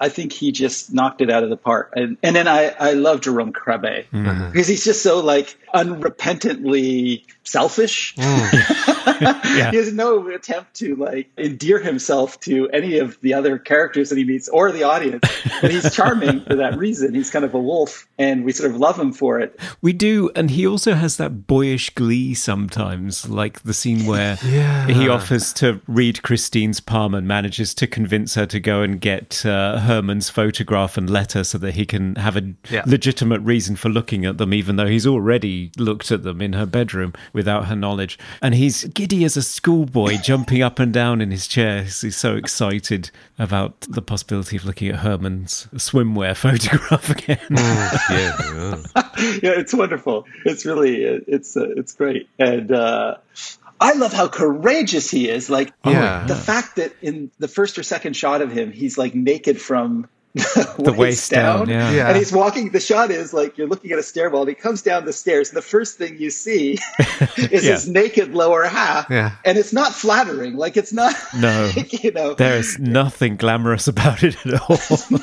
I 0.07 0.09
think 0.09 0.33
he 0.33 0.53
just 0.53 0.93
knocked 0.93 1.21
it 1.21 1.31
out 1.31 1.43
of 1.45 1.51
the 1.51 1.57
park. 1.57 1.93
And 1.97 2.17
and 2.23 2.35
then 2.37 2.47
I, 2.49 2.63
I 2.89 2.93
love 3.07 3.21
Jeroen 3.21 3.53
Krabbé 3.53 4.05
Mm-hmm. 4.13 4.51
because 4.51 4.69
he's 4.69 4.85
just 4.85 5.03
so 5.03 5.21
like 5.21 5.57
unrepentantly 5.75 7.25
selfish. 7.45 8.15
Mm. 8.17 8.91
He 9.15 9.77
has 9.77 9.93
no 9.93 10.27
attempt 10.29 10.75
to 10.75 10.97
like 10.97 11.31
endear 11.39 11.79
himself 11.79 12.41
to 12.41 12.69
any 12.71 12.99
of 12.99 13.19
the 13.21 13.33
other 13.33 13.59
characters 13.59 14.09
that 14.09 14.19
he 14.19 14.25
meets 14.25 14.49
or 14.49 14.73
the 14.73 14.83
audience. 14.83 15.21
But 15.63 15.71
he's 15.71 15.95
charming 15.95 16.41
for 16.45 16.57
that 16.57 16.77
reason. 16.77 17.15
He's 17.15 17.31
kind 17.31 17.45
of 17.45 17.55
a 17.55 17.61
wolf 17.61 18.09
and 18.19 18.45
we 18.45 18.51
sort 18.53 18.71
of 18.73 18.77
love 18.77 18.99
him 18.99 19.13
for 19.13 19.39
it. 19.39 19.59
We 19.83 19.93
do, 19.93 20.31
and 20.35 20.51
he 20.51 20.67
also 20.67 20.95
has 20.95 21.17
that 21.19 21.47
boyish 21.47 21.91
glee 21.91 22.35
sometimes, 22.35 23.29
like 23.29 23.63
the 23.63 23.75
scene 23.75 24.05
where 24.07 24.37
Yeah. 24.45 24.87
he 24.89 25.09
offers 25.09 25.53
to 25.55 25.81
read 25.87 26.23
Christine's 26.23 26.81
palm 26.81 27.15
and 27.15 27.27
manages 27.29 27.73
to 27.75 27.87
convince 27.87 28.35
her 28.35 28.47
to 28.47 28.59
go 28.59 28.83
and 28.83 29.01
get 29.01 29.45
uh, 29.47 29.79
Herman's 29.81 30.29
photograph 30.29 30.97
and 30.97 31.09
letter 31.09 31.45
so 31.45 31.59
that 31.59 31.75
he 31.75 31.87
can 31.87 32.17
have 32.17 32.37
a 32.37 32.43
Yeah. 32.71 32.83
legitimate 32.87 33.41
reason 33.43 33.77
for 33.77 33.89
looking 33.91 34.25
at 34.25 34.39
them, 34.39 34.53
even 34.53 34.75
though 34.77 34.87
he's 34.89 35.07
already 35.07 35.71
looked 35.79 36.11
at 36.11 36.25
them 36.25 36.41
in 36.43 36.55
her 36.55 36.67
bedroom 36.67 37.13
without 37.35 37.67
her 37.67 37.77
knowledge. 37.77 38.19
And 38.41 38.55
he's 38.55 38.85
giddy 38.85 39.25
as 39.25 39.37
a 39.37 39.43
schoolboy, 39.43 40.17
jumping 40.23 40.63
up 40.63 40.79
and 40.79 40.91
down 40.93 41.21
in 41.21 41.31
his 41.31 41.47
chair. 41.47 41.83
He's 41.83 42.17
so 42.17 42.37
excited 42.37 43.11
about 43.39 43.83
the 43.83 44.01
possibility 44.01 44.57
of 44.57 44.65
looking 44.65 44.89
at 44.89 45.01
Herman's 45.01 45.69
swimwear 45.75 46.35
photograph 46.37 47.11
again. 47.11 47.39
yeah, 47.51 48.37
yeah. 48.55 48.77
yeah, 49.43 49.59
it's 49.61 49.75
wonderful. 49.75 50.25
It's 50.47 50.65
really 50.65 51.03
it's 51.03 51.57
uh, 51.57 51.69
it's 51.77 51.93
great, 51.95 52.29
and 52.39 52.71
uh, 52.73 53.17
I 53.81 53.93
love 53.95 54.13
how 54.13 54.29
courageous 54.29 55.11
he 55.11 55.29
is. 55.29 55.51
Like 55.51 55.73
Yeah. 55.85 56.25
the 56.27 56.37
fact 56.37 56.77
that 56.77 56.95
in 57.03 57.31
the 57.39 57.49
first 57.49 57.77
or 57.79 57.83
second 57.83 58.15
shot 58.15 58.41
of 58.41 58.53
him, 58.53 58.73
he's 58.73 58.97
like 58.97 59.15
naked 59.15 59.61
from 59.61 60.09
the 60.79 60.93
waist 60.97 61.31
down, 61.31 61.69
yeah. 61.69 61.93
Yeah. 61.93 62.09
and 62.09 62.17
he's 62.17 62.33
walking. 62.33 62.71
The 62.71 62.81
shot 62.81 63.13
is 63.13 63.33
like 63.33 63.57
you're 63.57 63.69
looking 63.69 63.93
at 63.93 64.01
a 64.01 64.03
stairwell, 64.03 64.43
and 64.43 64.49
he 64.49 64.55
comes 64.57 64.83
down 64.83 65.05
the 65.05 65.13
stairs, 65.13 65.51
and 65.51 65.57
the 65.57 65.63
first 65.63 65.97
thing 65.97 66.19
you 66.19 66.31
see 66.31 66.73
is 67.37 67.65
Yeah. 67.65 67.73
his 67.75 67.89
naked 67.89 68.35
lower 68.35 68.65
half, 68.65 69.09
Yeah. 69.09 69.37
and 69.45 69.57
it's 69.57 69.73
not 69.73 69.93
flattering. 69.95 70.57
Like 70.57 70.77
it's 70.77 70.93
not, 70.93 71.15
No. 71.39 71.71
you 71.91 72.11
know, 72.11 72.35
There's 72.35 72.79
nothing 72.81 73.37
glamorous 73.37 73.87
about 73.87 74.25
it 74.25 74.37
at 74.45 74.61
all. 74.63 74.77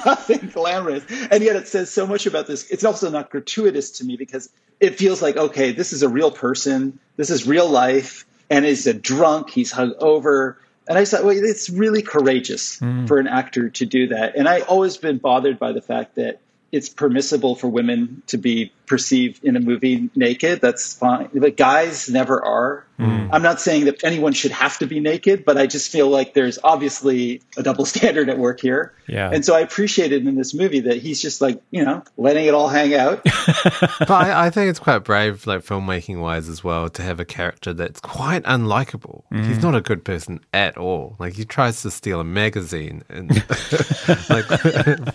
nothing 0.06 0.50
glamorous. 0.54 1.04
And 1.30 1.44
yet 1.44 1.58
it 1.58 1.68
says 1.68 1.92
so 1.92 2.08
much 2.08 2.26
about 2.26 2.48
this. 2.48 2.70
It's 2.70 2.86
also 2.86 3.10
not 3.10 3.30
gratuitous 3.30 3.92
to 3.98 4.06
me 4.06 4.16
because 4.16 4.50
it 4.80 4.98
feels 4.98 5.22
like, 5.22 5.36
okay, 5.36 5.74
this 5.74 5.92
is 5.92 6.04
a 6.04 6.10
real 6.10 6.32
person. 6.32 6.98
This 7.18 7.30
is 7.30 7.46
real 7.46 7.68
life. 7.70 8.26
And 8.50 8.64
he's 8.66 8.88
a 8.88 8.94
drunk. 8.94 9.50
He's 9.50 9.72
hung 9.72 9.94
over. 10.00 10.58
And 10.88 10.98
I 10.98 11.06
thought, 11.06 11.24
well, 11.24 11.36
it's 11.38 11.70
really 11.70 12.02
courageous 12.02 12.80
mm. 12.80 13.08
for 13.08 13.20
an 13.20 13.28
actor 13.28 13.70
to 13.70 13.86
do 13.86 14.08
that. 14.08 14.36
And 14.36 14.48
I 14.48 14.62
always 14.62 14.98
been 14.98 15.20
bothered 15.20 15.60
by 15.60 15.72
the 15.72 15.82
fact 15.82 16.16
that 16.16 16.40
it's 16.72 16.90
permissible 16.90 17.56
for 17.56 17.68
women 17.68 18.24
to 18.28 18.38
be 18.38 18.72
perceived 18.92 19.42
in 19.46 19.56
a 19.56 19.62
movie 19.62 20.10
naked. 20.18 20.60
That's 20.60 20.94
fine. 20.94 21.30
But 21.34 21.56
guys 21.56 22.10
never 22.10 22.44
are. 22.44 22.86
Hmm. 22.98 23.30
I'm 23.32 23.42
not 23.42 23.62
saying 23.62 23.86
that 23.86 24.04
anyone 24.04 24.34
should 24.34 24.52
have 24.52 24.78
to 24.80 24.86
be 24.86 25.00
naked, 25.00 25.46
but 25.46 25.58
I 25.58 25.66
just 25.66 25.92
feel 25.92 26.10
like 26.10 26.34
there's 26.34 26.60
obviously 26.62 27.42
a 27.56 27.64
double 27.64 27.86
standard 27.94 28.30
at 28.30 28.38
work 28.38 28.60
here. 28.60 28.94
Yeah. 29.08 29.32
And 29.32 29.46
so 29.46 29.56
I 29.56 29.62
appreciated 29.62 30.28
in 30.28 30.36
this 30.36 30.54
movie 30.54 30.82
that 30.82 30.98
he's 30.98 31.22
just 31.22 31.40
like, 31.40 31.62
you 31.72 31.86
know, 31.86 32.04
letting 32.18 32.46
it 32.46 32.54
all 32.54 32.68
hang 32.68 32.94
out. 32.94 33.24
but 33.24 34.12
I, 34.12 34.48
I 34.48 34.50
think 34.50 34.70
it's 34.70 34.80
quite 34.80 35.00
brave, 35.00 35.48
like 35.48 35.62
filmmaking 35.62 36.20
wise 36.20 36.50
as 36.50 36.66
well, 36.66 36.90
to 36.90 37.02
have 37.02 37.22
a 37.22 37.26
character 37.26 37.74
that's 37.74 38.02
quite 38.02 38.44
unlikable. 38.44 39.24
Hmm. 39.32 39.44
He's 39.44 39.64
not 39.64 39.74
a 39.74 39.82
good 39.82 40.04
person 40.04 40.42
at 40.54 40.78
all. 40.78 41.16
Like 41.18 41.34
he 41.34 41.46
tries 41.46 41.82
to 41.84 41.92
steal 41.92 42.20
a 42.20 42.26
magazine 42.26 43.04
and 43.10 43.30
like 44.30 44.46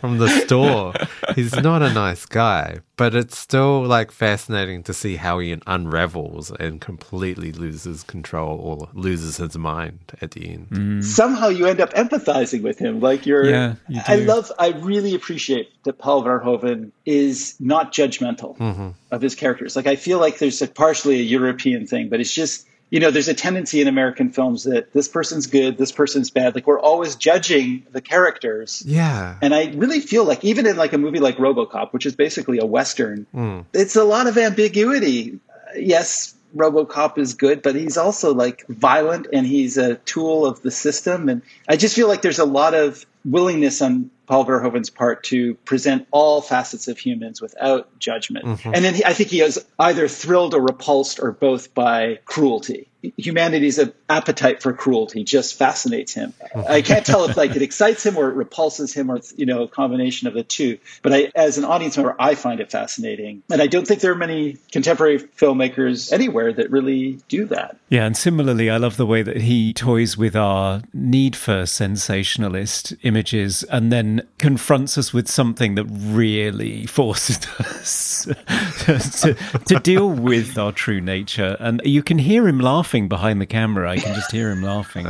from 0.00 0.16
the 0.16 0.42
store. 0.44 0.94
He's 1.34 1.54
not 1.54 1.82
a 1.82 1.92
nice 1.92 2.24
guy, 2.24 2.80
but 2.96 3.14
it's 3.14 3.38
still 3.38 3.65
like 3.74 4.10
fascinating 4.10 4.82
to 4.84 4.94
see 4.94 5.16
how 5.16 5.38
he 5.38 5.56
unravels 5.66 6.50
and 6.50 6.80
completely 6.80 7.52
loses 7.52 8.02
control 8.02 8.58
or 8.58 8.88
loses 8.94 9.36
his 9.36 9.56
mind 9.56 9.98
at 10.20 10.32
the 10.32 10.48
end. 10.48 10.68
Mm. 10.70 11.04
Somehow 11.04 11.48
you 11.48 11.66
end 11.66 11.80
up 11.80 11.92
empathizing 11.94 12.62
with 12.62 12.78
him. 12.78 13.00
Like 13.00 13.26
you're, 13.26 13.48
Yeah, 13.48 13.74
you 13.88 14.00
I 14.06 14.16
love, 14.16 14.50
I 14.58 14.68
really 14.68 15.14
appreciate 15.14 15.70
that 15.84 15.98
Paul 15.98 16.22
Verhoeven 16.24 16.92
is 17.04 17.56
not 17.60 17.92
judgmental 17.92 18.56
mm-hmm. 18.56 18.90
of 19.10 19.22
his 19.22 19.34
characters. 19.34 19.76
Like 19.76 19.86
I 19.86 19.96
feel 19.96 20.18
like 20.18 20.38
there's 20.38 20.60
a 20.62 20.68
partially 20.68 21.20
a 21.20 21.22
European 21.22 21.86
thing, 21.86 22.08
but 22.08 22.20
it's 22.20 22.32
just, 22.32 22.66
you 22.90 23.00
know, 23.00 23.10
there's 23.10 23.28
a 23.28 23.34
tendency 23.34 23.80
in 23.80 23.88
American 23.88 24.30
films 24.30 24.64
that 24.64 24.92
this 24.92 25.08
person's 25.08 25.46
good, 25.48 25.76
this 25.76 25.90
person's 25.92 26.30
bad. 26.30 26.54
Like 26.54 26.66
we're 26.66 26.78
always 26.80 27.16
judging 27.16 27.84
the 27.90 28.00
characters. 28.00 28.82
Yeah. 28.86 29.36
And 29.42 29.54
I 29.54 29.72
really 29.74 30.00
feel 30.00 30.24
like 30.24 30.44
even 30.44 30.66
in 30.66 30.76
like 30.76 30.92
a 30.92 30.98
movie 30.98 31.18
like 31.18 31.36
RoboCop, 31.36 31.92
which 31.92 32.06
is 32.06 32.14
basically 32.14 32.58
a 32.58 32.66
western, 32.66 33.26
Hmm. 33.32 33.60
it's 33.72 33.96
a 33.96 34.04
lot 34.04 34.26
of 34.28 34.38
ambiguity. 34.38 35.40
Uh, 35.48 35.52
Yes, 35.78 36.34
RoboCop 36.54 37.18
is 37.18 37.34
good, 37.34 37.60
but 37.60 37.74
he's 37.74 37.96
also 37.98 38.32
like 38.32 38.64
violent 38.68 39.26
and 39.32 39.46
he's 39.46 39.76
a 39.76 39.96
tool 39.96 40.46
of 40.46 40.62
the 40.62 40.70
system. 40.70 41.28
And 41.28 41.42
I 41.68 41.76
just 41.76 41.94
feel 41.94 42.08
like 42.08 42.22
there's 42.22 42.38
a 42.38 42.46
lot 42.46 42.72
of 42.72 43.04
willingness 43.24 43.82
on 43.82 44.10
Paul 44.26 44.44
Verhoeven's 44.44 44.90
part 44.90 45.24
to 45.24 45.54
present 45.54 46.06
all 46.10 46.40
facets 46.40 46.88
of 46.88 46.98
humans 46.98 47.40
without 47.40 47.98
judgment. 47.98 48.44
Mm-hmm. 48.44 48.74
And 48.74 48.84
then 48.84 48.94
he, 48.94 49.04
I 49.04 49.12
think 49.12 49.30
he 49.30 49.40
is 49.40 49.64
either 49.78 50.08
thrilled 50.08 50.54
or 50.54 50.60
repulsed 50.60 51.20
or 51.20 51.32
both 51.32 51.74
by 51.74 52.18
cruelty. 52.24 52.88
Humanity's 53.16 53.78
appetite 54.08 54.62
for 54.62 54.72
cruelty 54.72 55.24
just 55.24 55.54
fascinates 55.54 56.12
him. 56.12 56.32
I 56.68 56.82
can't 56.82 57.06
tell 57.06 57.28
if 57.28 57.36
like 57.36 57.54
it 57.54 57.62
excites 57.62 58.04
him 58.04 58.16
or 58.16 58.30
it 58.30 58.34
repulses 58.34 58.92
him 58.92 59.10
or 59.10 59.16
it's, 59.16 59.32
you 59.36 59.46
know 59.46 59.62
a 59.62 59.68
combination 59.68 60.26
of 60.28 60.34
the 60.34 60.42
two. 60.42 60.78
But 61.02 61.12
I, 61.12 61.32
as 61.34 61.58
an 61.58 61.64
audience 61.64 61.96
member, 61.96 62.16
I 62.18 62.34
find 62.34 62.58
it 62.58 62.70
fascinating, 62.70 63.42
and 63.50 63.62
I 63.62 63.66
don't 63.66 63.86
think 63.86 64.00
there 64.00 64.12
are 64.12 64.16
many 64.16 64.56
contemporary 64.72 65.18
filmmakers 65.18 66.12
anywhere 66.12 66.52
that 66.52 66.70
really 66.70 67.20
do 67.28 67.44
that. 67.46 67.76
Yeah, 67.90 68.06
and 68.06 68.16
similarly, 68.16 68.70
I 68.70 68.78
love 68.78 68.96
the 68.96 69.06
way 69.06 69.22
that 69.22 69.42
he 69.42 69.72
toys 69.72 70.16
with 70.16 70.34
our 70.34 70.82
need 70.92 71.36
for 71.36 71.64
sensationalist 71.66 72.94
images 73.02 73.62
and 73.64 73.92
then 73.92 74.15
confronts 74.38 74.98
us 74.98 75.12
with 75.12 75.28
something 75.28 75.74
that 75.76 75.84
really 75.84 76.86
forces 76.86 77.38
us 77.58 78.24
to, 78.84 79.34
to 79.66 79.80
deal 79.80 80.08
with 80.08 80.58
our 80.58 80.72
true 80.72 81.00
nature. 81.00 81.56
And 81.60 81.80
you 81.84 82.02
can 82.02 82.18
hear 82.18 82.46
him 82.46 82.60
laughing 82.60 83.08
behind 83.08 83.40
the 83.40 83.46
camera. 83.46 83.90
I 83.90 83.98
can 83.98 84.14
just 84.14 84.30
hear 84.30 84.50
him 84.50 84.62
laughing. 84.62 85.06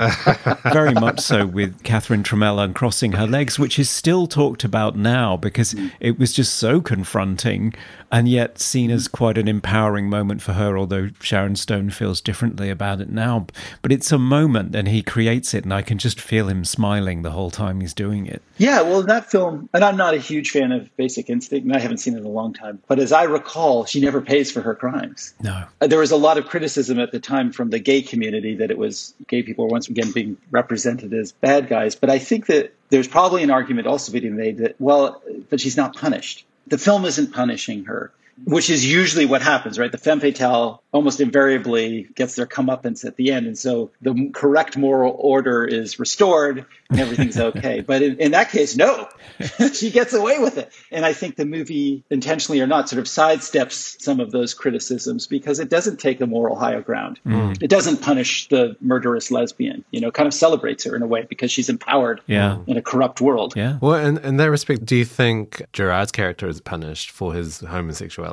Very 0.72 0.94
much 0.94 1.20
so 1.20 1.46
with 1.46 1.82
Catherine 1.82 2.22
Tramell 2.22 2.62
uncrossing 2.62 3.12
her 3.12 3.26
legs, 3.26 3.58
which 3.58 3.78
is 3.78 3.90
still 3.90 4.26
talked 4.26 4.64
about 4.64 4.96
now 4.96 5.36
because 5.36 5.74
it 6.00 6.18
was 6.18 6.32
just 6.32 6.54
so 6.54 6.80
confronting 6.80 7.74
and 8.10 8.28
yet 8.28 8.58
seen 8.58 8.90
as 8.90 9.08
quite 9.08 9.36
an 9.36 9.48
empowering 9.48 10.08
moment 10.08 10.40
for 10.40 10.52
her, 10.52 10.78
although 10.78 11.10
Sharon 11.20 11.56
Stone 11.56 11.90
feels 11.90 12.20
differently 12.20 12.70
about 12.70 13.00
it 13.00 13.10
now. 13.10 13.46
But 13.82 13.92
it's 13.92 14.12
a 14.12 14.18
moment 14.18 14.74
and 14.74 14.88
he 14.88 15.02
creates 15.02 15.54
it, 15.54 15.64
and 15.64 15.74
I 15.74 15.82
can 15.82 15.98
just 15.98 16.20
feel 16.20 16.48
him 16.48 16.64
smiling 16.64 17.22
the 17.22 17.32
whole 17.32 17.50
time 17.50 17.80
he's 17.80 17.94
doing 17.94 18.26
it. 18.26 18.42
Yeah, 18.58 18.82
well, 18.82 19.02
that 19.02 19.30
film, 19.30 19.68
and 19.74 19.84
I'm 19.84 19.96
not 19.96 20.14
a 20.14 20.18
huge 20.18 20.50
fan 20.50 20.72
of 20.72 20.94
Basic 20.96 21.28
Instinct, 21.28 21.66
and 21.66 21.76
I 21.76 21.78
haven't 21.78 21.98
seen 21.98 22.14
it 22.14 22.20
in 22.20 22.24
a 22.24 22.28
long 22.28 22.54
time, 22.54 22.80
but 22.86 22.98
as 22.98 23.12
I 23.12 23.24
recall, 23.24 23.84
she 23.84 24.00
never 24.00 24.20
pays 24.20 24.50
for 24.50 24.62
her 24.62 24.74
crimes. 24.74 25.34
No. 25.42 25.64
Uh, 25.80 25.86
There 25.86 25.98
was 25.98 26.10
a 26.10 26.16
lot 26.16 26.38
of 26.38 26.46
criticism 26.46 26.98
at 26.98 27.12
the 27.12 27.20
time 27.20 27.52
from 27.52 27.70
the 27.70 27.78
gay 27.78 28.02
community 28.02 28.56
that 28.56 28.70
it 28.70 28.78
was 28.78 29.14
gay 29.28 29.42
people 29.42 29.68
once 29.68 29.88
again 29.88 30.10
being 30.12 30.38
represented 30.50 31.12
as 31.12 31.32
bad 31.32 31.68
guys. 31.68 31.94
But 31.96 32.08
I 32.08 32.18
think 32.18 32.46
that 32.46 32.72
there's 32.88 33.08
probably 33.08 33.42
an 33.42 33.50
argument 33.50 33.86
also 33.86 34.12
being 34.12 34.36
made 34.36 34.58
that, 34.58 34.76
well, 34.80 35.22
but 35.50 35.60
she's 35.60 35.76
not 35.76 35.94
punished. 35.94 36.46
The 36.66 36.78
film 36.78 37.04
isn't 37.04 37.32
punishing 37.32 37.84
her, 37.84 38.10
which 38.44 38.68
is 38.70 38.90
usually 38.90 39.24
what 39.26 39.40
happens, 39.42 39.78
right? 39.78 39.90
The 39.90 39.98
femme 39.98 40.20
fatale 40.20 40.82
almost 40.92 41.20
invariably 41.20 42.06
gets 42.14 42.34
their 42.36 42.46
comeuppance 42.46 43.04
at 43.04 43.16
the 43.16 43.32
end. 43.32 43.46
And 43.46 43.58
so 43.58 43.90
the 44.02 44.30
correct 44.34 44.76
moral 44.76 45.16
order 45.18 45.64
is 45.64 45.98
restored 45.98 46.64
and 46.90 47.00
everything's 47.00 47.38
okay. 47.50 47.80
but 47.80 48.02
in, 48.02 48.18
in 48.18 48.32
that 48.32 48.50
case, 48.50 48.76
no, 48.76 49.08
she 49.72 49.90
gets 49.90 50.12
away 50.12 50.38
with 50.38 50.58
it. 50.58 50.70
And 50.90 51.04
I 51.06 51.12
think 51.12 51.36
the 51.36 51.44
movie, 51.46 52.04
intentionally 52.10 52.60
or 52.60 52.66
not, 52.66 52.88
sort 52.88 52.98
of 53.00 53.06
sidesteps 53.06 54.00
some 54.02 54.20
of 54.20 54.32
those 54.32 54.52
criticisms 54.54 55.26
because 55.26 55.58
it 55.58 55.70
doesn't 55.70 55.98
take 55.98 56.20
a 56.20 56.26
moral 56.26 56.56
higher 56.56 56.82
ground. 56.82 57.18
Mm. 57.26 57.62
It 57.62 57.68
doesn't 57.68 58.02
punish 58.02 58.48
the 58.48 58.76
murderous 58.80 59.30
lesbian, 59.30 59.84
you 59.90 60.00
know, 60.00 60.10
kind 60.10 60.26
of 60.26 60.34
celebrates 60.34 60.84
her 60.84 60.94
in 60.94 61.02
a 61.02 61.06
way 61.06 61.26
because 61.28 61.50
she's 61.50 61.68
empowered 61.68 62.20
Yeah. 62.26 62.58
in 62.66 62.76
a 62.76 62.82
corrupt 62.82 63.20
world. 63.20 63.54
Yeah. 63.56 63.78
Well, 63.80 63.94
in, 63.94 64.18
in 64.18 64.36
that 64.36 64.50
respect, 64.50 64.84
do 64.84 64.94
you 64.96 65.04
think 65.06 65.62
Gerard's 65.72 66.12
character 66.12 66.48
is 66.48 66.60
punished 66.60 67.10
for 67.10 67.32
his 67.32 67.60
homosexuality 67.60 68.25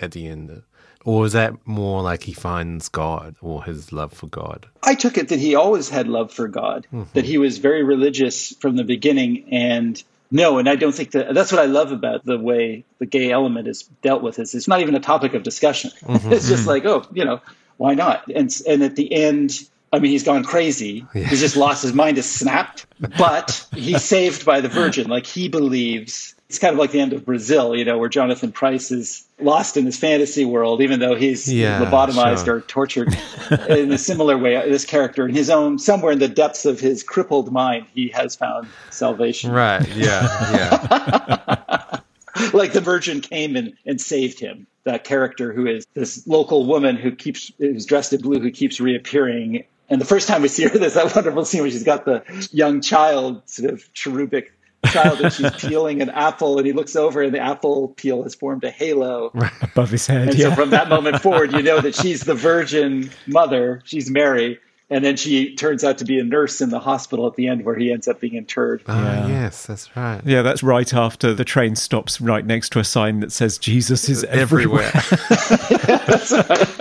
at 0.00 0.12
the 0.12 0.26
end? 0.26 0.62
Or 1.04 1.24
is 1.24 1.32
that 1.32 1.66
more 1.66 2.02
like 2.02 2.24
he 2.24 2.32
finds 2.32 2.88
God 2.88 3.36
or 3.40 3.64
his 3.64 3.92
love 3.92 4.12
for 4.12 4.26
God? 4.26 4.66
I 4.82 4.94
took 4.94 5.16
it 5.16 5.28
that 5.28 5.38
he 5.38 5.54
always 5.54 5.88
had 5.88 6.08
love 6.08 6.32
for 6.32 6.46
God, 6.46 6.86
mm-hmm. 6.92 7.04
that 7.14 7.24
he 7.24 7.38
was 7.38 7.58
very 7.58 7.82
religious 7.82 8.54
from 8.60 8.76
the 8.76 8.84
beginning. 8.84 9.46
And 9.50 10.02
no, 10.30 10.58
and 10.58 10.68
I 10.68 10.76
don't 10.76 10.94
think 10.94 11.12
that 11.12 11.34
that's 11.34 11.52
what 11.52 11.60
I 11.60 11.64
love 11.64 11.92
about 11.92 12.24
the 12.24 12.38
way 12.38 12.84
the 12.98 13.06
gay 13.06 13.30
element 13.30 13.66
is 13.66 13.84
dealt 14.02 14.22
with. 14.22 14.38
Is 14.38 14.54
it's 14.54 14.68
not 14.68 14.80
even 14.80 14.94
a 14.94 15.00
topic 15.00 15.34
of 15.34 15.42
discussion. 15.42 15.90
Mm-hmm. 16.10 16.32
it's 16.32 16.48
just 16.48 16.62
mm-hmm. 16.62 16.68
like, 16.68 16.84
oh, 16.84 17.06
you 17.12 17.24
know, 17.24 17.40
why 17.76 17.94
not? 17.94 18.30
And 18.34 18.54
and 18.68 18.82
at 18.82 18.96
the 18.96 19.12
end, 19.12 19.58
I 19.92 20.00
mean, 20.00 20.10
he's 20.10 20.24
gone 20.24 20.44
crazy. 20.44 21.06
He's 21.12 21.40
just 21.40 21.56
lost 21.56 21.82
his 21.82 21.92
mind, 21.92 22.16
has 22.16 22.28
snapped. 22.28 22.86
But 23.16 23.66
he's 23.74 24.04
saved 24.04 24.44
by 24.44 24.60
the 24.60 24.68
Virgin. 24.68 25.08
Like 25.08 25.26
he 25.26 25.48
believes. 25.48 26.34
It's 26.50 26.58
kind 26.58 26.72
of 26.72 26.80
like 26.80 26.90
the 26.90 26.98
end 26.98 27.12
of 27.12 27.24
Brazil, 27.24 27.76
you 27.76 27.84
know, 27.84 27.96
where 27.96 28.08
Jonathan 28.08 28.50
Pryce 28.50 28.90
is 28.90 29.24
lost 29.38 29.76
in 29.76 29.86
his 29.86 29.96
fantasy 29.96 30.44
world, 30.44 30.80
even 30.82 30.98
though 30.98 31.14
he's 31.14 31.46
Yeah, 31.52 31.78
lobotomized 31.80 32.44
sure. 32.46 32.56
or 32.56 32.60
tortured 32.62 33.16
in 33.68 33.92
a 33.92 33.96
similar 33.98 34.36
way. 34.36 34.68
This 34.68 34.84
character, 34.84 35.28
in 35.28 35.32
his 35.32 35.48
own, 35.48 35.78
somewhere 35.78 36.10
in 36.10 36.18
the 36.18 36.26
depths 36.26 36.64
of 36.66 36.80
his 36.80 37.04
crippled 37.04 37.52
mind, 37.52 37.86
he 37.94 38.08
has 38.08 38.34
found 38.34 38.66
salvation. 38.90 39.52
Right. 39.52 39.86
Yeah. 39.94 40.26
Yeah. 40.52 42.00
Like 42.52 42.72
the 42.72 42.80
Virgin 42.80 43.20
came 43.20 43.54
and, 43.54 43.74
and 43.86 44.00
saved 44.00 44.40
him. 44.40 44.66
That 44.84 45.04
character 45.04 45.52
who 45.52 45.66
is 45.66 45.86
this 45.94 46.26
local 46.26 46.66
woman 46.66 46.96
who 46.96 47.12
keeps 47.12 47.52
who's 47.58 47.84
dressed 47.86 48.12
in 48.12 48.22
blue, 48.22 48.40
who 48.40 48.50
keeps 48.50 48.80
reappearing. 48.80 49.64
And 49.88 50.00
the 50.00 50.04
first 50.06 50.26
time 50.26 50.42
we 50.42 50.48
see 50.48 50.62
her, 50.64 50.70
there's 50.70 50.94
that 50.94 51.14
wonderful 51.14 51.44
scene 51.44 51.60
where 51.62 51.70
she's 51.70 51.84
got 51.84 52.06
the 52.06 52.22
young 52.50 52.80
child, 52.80 53.42
sort 53.48 53.72
of 53.72 53.92
cherubic 53.92 54.52
child, 54.86 55.20
and 55.20 55.32
she's 55.32 55.50
peeling 55.52 56.00
an 56.02 56.10
apple, 56.10 56.58
and 56.58 56.66
he 56.66 56.72
looks 56.72 56.96
over, 56.96 57.22
and 57.22 57.34
the 57.34 57.40
apple 57.40 57.88
peel 57.88 58.22
has 58.22 58.34
formed 58.34 58.64
a 58.64 58.70
halo. 58.70 59.30
right 59.34 59.52
Above 59.62 59.90
his 59.90 60.06
head. 60.06 60.28
And 60.28 60.38
Yeah. 60.38 60.50
so 60.50 60.54
from 60.56 60.70
that 60.70 60.88
moment 60.88 61.20
forward, 61.22 61.52
you 61.52 61.62
know 61.62 61.80
that 61.80 61.94
she's 61.94 62.22
the 62.22 62.34
virgin 62.34 63.10
mother. 63.26 63.80
She's 63.84 64.10
Mary. 64.10 64.58
And 64.92 65.04
then 65.04 65.14
she 65.16 65.54
turns 65.54 65.84
out 65.84 65.98
to 65.98 66.04
be 66.04 66.18
a 66.18 66.24
nurse 66.24 66.60
in 66.60 66.70
the 66.70 66.80
hospital 66.80 67.28
at 67.28 67.36
the 67.36 67.46
end 67.46 67.64
where 67.64 67.76
he 67.76 67.92
ends 67.92 68.08
up 68.08 68.18
being 68.18 68.34
interred. 68.34 68.82
Ah, 68.88 69.28
yes, 69.28 69.64
that's 69.66 69.94
right. 69.96 70.20
Yeah, 70.24 70.42
that's 70.42 70.64
right 70.64 70.92
after 70.92 71.32
the 71.32 71.44
train 71.44 71.76
stops 71.76 72.20
right 72.20 72.44
next 72.44 72.70
to 72.70 72.80
a 72.80 72.84
sign 72.84 73.20
that 73.20 73.30
says 73.30 73.56
Jesus 73.56 74.08
is 74.08 74.24
everywhere. 74.24 74.90
That's 75.30 76.32
right. 76.32 76.80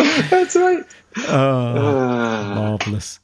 that's 0.30 0.56
right 0.56 0.84
ah 1.28 2.52
Marvelous. 2.56 3.20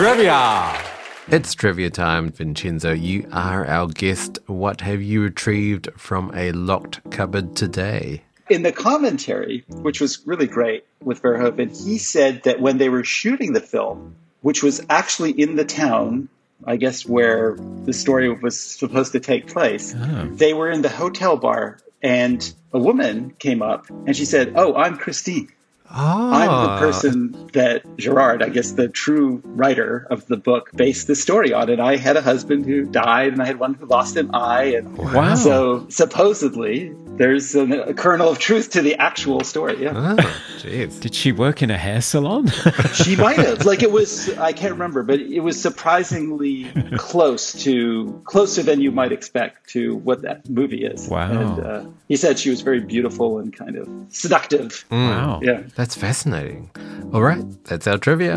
Trivia. 0.00 0.82
It's 1.28 1.52
trivia 1.52 1.90
time, 1.90 2.32
Vincenzo. 2.32 2.90
You 2.90 3.28
are 3.32 3.66
our 3.66 3.86
guest. 3.86 4.38
What 4.46 4.80
have 4.80 5.02
you 5.02 5.20
retrieved 5.20 5.90
from 5.94 6.32
a 6.34 6.52
locked 6.52 7.10
cupboard 7.10 7.54
today? 7.54 8.22
In 8.48 8.62
the 8.62 8.72
commentary, 8.72 9.62
which 9.68 10.00
was 10.00 10.26
really 10.26 10.46
great 10.46 10.86
with 11.02 11.20
Verhoeven, 11.20 11.68
he 11.84 11.98
said 11.98 12.44
that 12.44 12.62
when 12.62 12.78
they 12.78 12.88
were 12.88 13.04
shooting 13.04 13.52
the 13.52 13.60
film, 13.60 14.16
which 14.40 14.62
was 14.62 14.80
actually 14.88 15.32
in 15.32 15.56
the 15.56 15.66
town, 15.66 16.30
I 16.64 16.76
guess 16.76 17.04
where 17.04 17.58
the 17.84 17.92
story 17.92 18.32
was 18.32 18.58
supposed 18.58 19.12
to 19.12 19.20
take 19.20 19.48
place, 19.48 19.94
oh. 19.94 20.30
they 20.32 20.54
were 20.54 20.70
in 20.70 20.80
the 20.80 20.88
hotel 20.88 21.36
bar 21.36 21.78
and 22.02 22.40
a 22.72 22.78
woman 22.78 23.34
came 23.38 23.60
up 23.60 23.90
and 23.90 24.16
she 24.16 24.24
said, 24.24 24.54
Oh, 24.56 24.74
I'm 24.74 24.96
Christine. 24.96 25.52
Oh, 25.92 26.32
I'm 26.32 26.46
the 26.46 26.70
ah. 26.70 26.78
person 26.78 27.48
that 27.52 27.82
Gerard, 27.96 28.42
I 28.42 28.48
guess 28.48 28.72
the 28.72 28.88
true 28.88 29.42
writer 29.44 30.06
of 30.10 30.26
the 30.26 30.36
book, 30.36 30.70
based 30.74 31.06
the 31.08 31.16
story 31.16 31.52
on. 31.52 31.68
And 31.68 31.80
I 31.82 31.96
had 31.96 32.16
a 32.16 32.22
husband 32.22 32.64
who 32.64 32.84
died, 32.84 33.32
and 33.32 33.42
I 33.42 33.46
had 33.46 33.58
one 33.58 33.74
who 33.74 33.86
lost 33.86 34.16
an 34.16 34.30
eye. 34.32 34.74
And 34.76 34.96
Wow. 34.96 35.34
so 35.34 35.86
supposedly 35.88 36.94
there's 37.16 37.54
an, 37.54 37.72
a 37.72 37.92
kernel 37.92 38.28
of 38.30 38.38
truth 38.38 38.70
to 38.70 38.82
the 38.82 38.94
actual 38.96 39.40
story. 39.42 39.82
Yeah. 39.82 39.92
Oh, 39.94 40.34
jeez. 40.58 41.00
Did 41.00 41.14
she 41.14 41.32
work 41.32 41.62
in 41.62 41.70
a 41.70 41.78
hair 41.78 42.00
salon? 42.00 42.50
She 42.94 43.16
might 43.16 43.36
have. 43.36 43.64
Like 43.70 43.82
it 43.82 43.92
was, 43.92 44.30
I 44.38 44.52
can't 44.52 44.72
remember, 44.72 45.02
but 45.02 45.20
it 45.20 45.40
was 45.40 45.60
surprisingly 45.60 46.64
close 46.96 47.52
to, 47.64 48.20
closer 48.24 48.62
than 48.62 48.80
you 48.80 48.90
might 48.90 49.12
expect 49.12 49.68
to 49.70 49.96
what 49.96 50.22
that 50.22 50.48
movie 50.48 50.84
is. 50.84 51.08
Wow. 51.08 51.30
And 51.30 51.66
uh, 51.66 51.84
he 52.08 52.16
said 52.16 52.38
she 52.38 52.50
was 52.50 52.62
very 52.62 52.80
beautiful 52.80 53.38
and 53.38 53.54
kind 53.54 53.76
of 53.76 53.88
seductive. 54.08 54.84
Mm. 54.90 55.08
wow. 55.08 55.40
Yeah. 55.42 55.62
That's 55.80 55.94
fascinating. 55.94 56.70
All 57.14 57.22
right, 57.22 57.42
that's 57.64 57.86
our 57.86 57.96
trivia. 57.96 58.34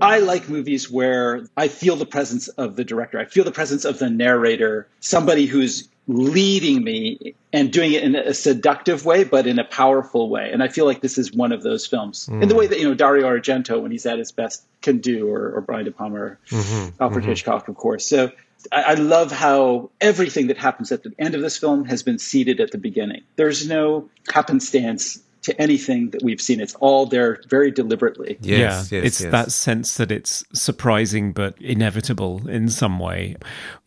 I 0.00 0.18
like 0.18 0.48
movies 0.48 0.90
where 0.90 1.46
I 1.56 1.68
feel 1.68 1.94
the 1.94 2.06
presence 2.06 2.48
of 2.48 2.74
the 2.74 2.82
director. 2.82 3.20
I 3.20 3.26
feel 3.26 3.44
the 3.44 3.52
presence 3.52 3.84
of 3.84 4.00
the 4.00 4.10
narrator, 4.10 4.88
somebody 4.98 5.46
who's 5.46 5.88
leading 6.08 6.82
me 6.82 7.36
and 7.52 7.72
doing 7.72 7.92
it 7.92 8.02
in 8.02 8.16
a 8.16 8.34
seductive 8.34 9.06
way, 9.06 9.22
but 9.22 9.46
in 9.46 9.60
a 9.60 9.64
powerful 9.64 10.28
way. 10.28 10.50
And 10.52 10.60
I 10.60 10.66
feel 10.66 10.86
like 10.86 11.02
this 11.02 11.18
is 11.18 11.32
one 11.32 11.52
of 11.52 11.62
those 11.62 11.86
films 11.86 12.26
in 12.26 12.40
the 12.40 12.46
mm. 12.46 12.58
way 12.58 12.66
that, 12.66 12.80
you 12.80 12.88
know, 12.88 12.94
Dario 12.94 13.28
Argento, 13.28 13.80
when 13.80 13.92
he's 13.92 14.06
at 14.06 14.18
his 14.18 14.32
best, 14.32 14.64
can 14.82 14.98
do, 14.98 15.28
or, 15.28 15.52
or 15.52 15.60
Brian 15.60 15.84
De 15.84 15.92
Palma, 15.92 16.16
or 16.16 16.38
mm-hmm. 16.50 17.00
Alfred 17.00 17.22
mm-hmm. 17.22 17.30
Hitchcock, 17.30 17.68
of 17.68 17.76
course. 17.76 18.06
So 18.06 18.32
I, 18.72 18.82
I 18.82 18.94
love 18.94 19.32
how 19.32 19.90
everything 20.00 20.48
that 20.48 20.58
happens 20.58 20.92
at 20.92 21.02
the 21.02 21.12
end 21.18 21.34
of 21.34 21.40
this 21.40 21.58
film 21.58 21.84
has 21.86 22.02
been 22.02 22.18
seeded 22.18 22.60
at 22.60 22.70
the 22.70 22.78
beginning. 22.78 23.22
There's 23.36 23.68
no 23.68 24.08
happenstance 24.32 25.18
to 25.44 25.60
anything 25.60 26.10
that 26.10 26.22
we've 26.22 26.40
seen. 26.40 26.60
It's 26.60 26.74
all 26.76 27.06
there 27.06 27.40
very 27.48 27.70
deliberately. 27.70 28.38
Yes, 28.40 28.90
yeah, 28.90 28.98
yes, 28.98 29.06
it's 29.06 29.20
yes. 29.20 29.30
that 29.30 29.52
sense 29.52 29.96
that 29.96 30.10
it's 30.10 30.44
surprising 30.52 31.32
but 31.32 31.60
inevitable 31.60 32.48
in 32.48 32.68
some 32.68 32.98
way. 32.98 33.36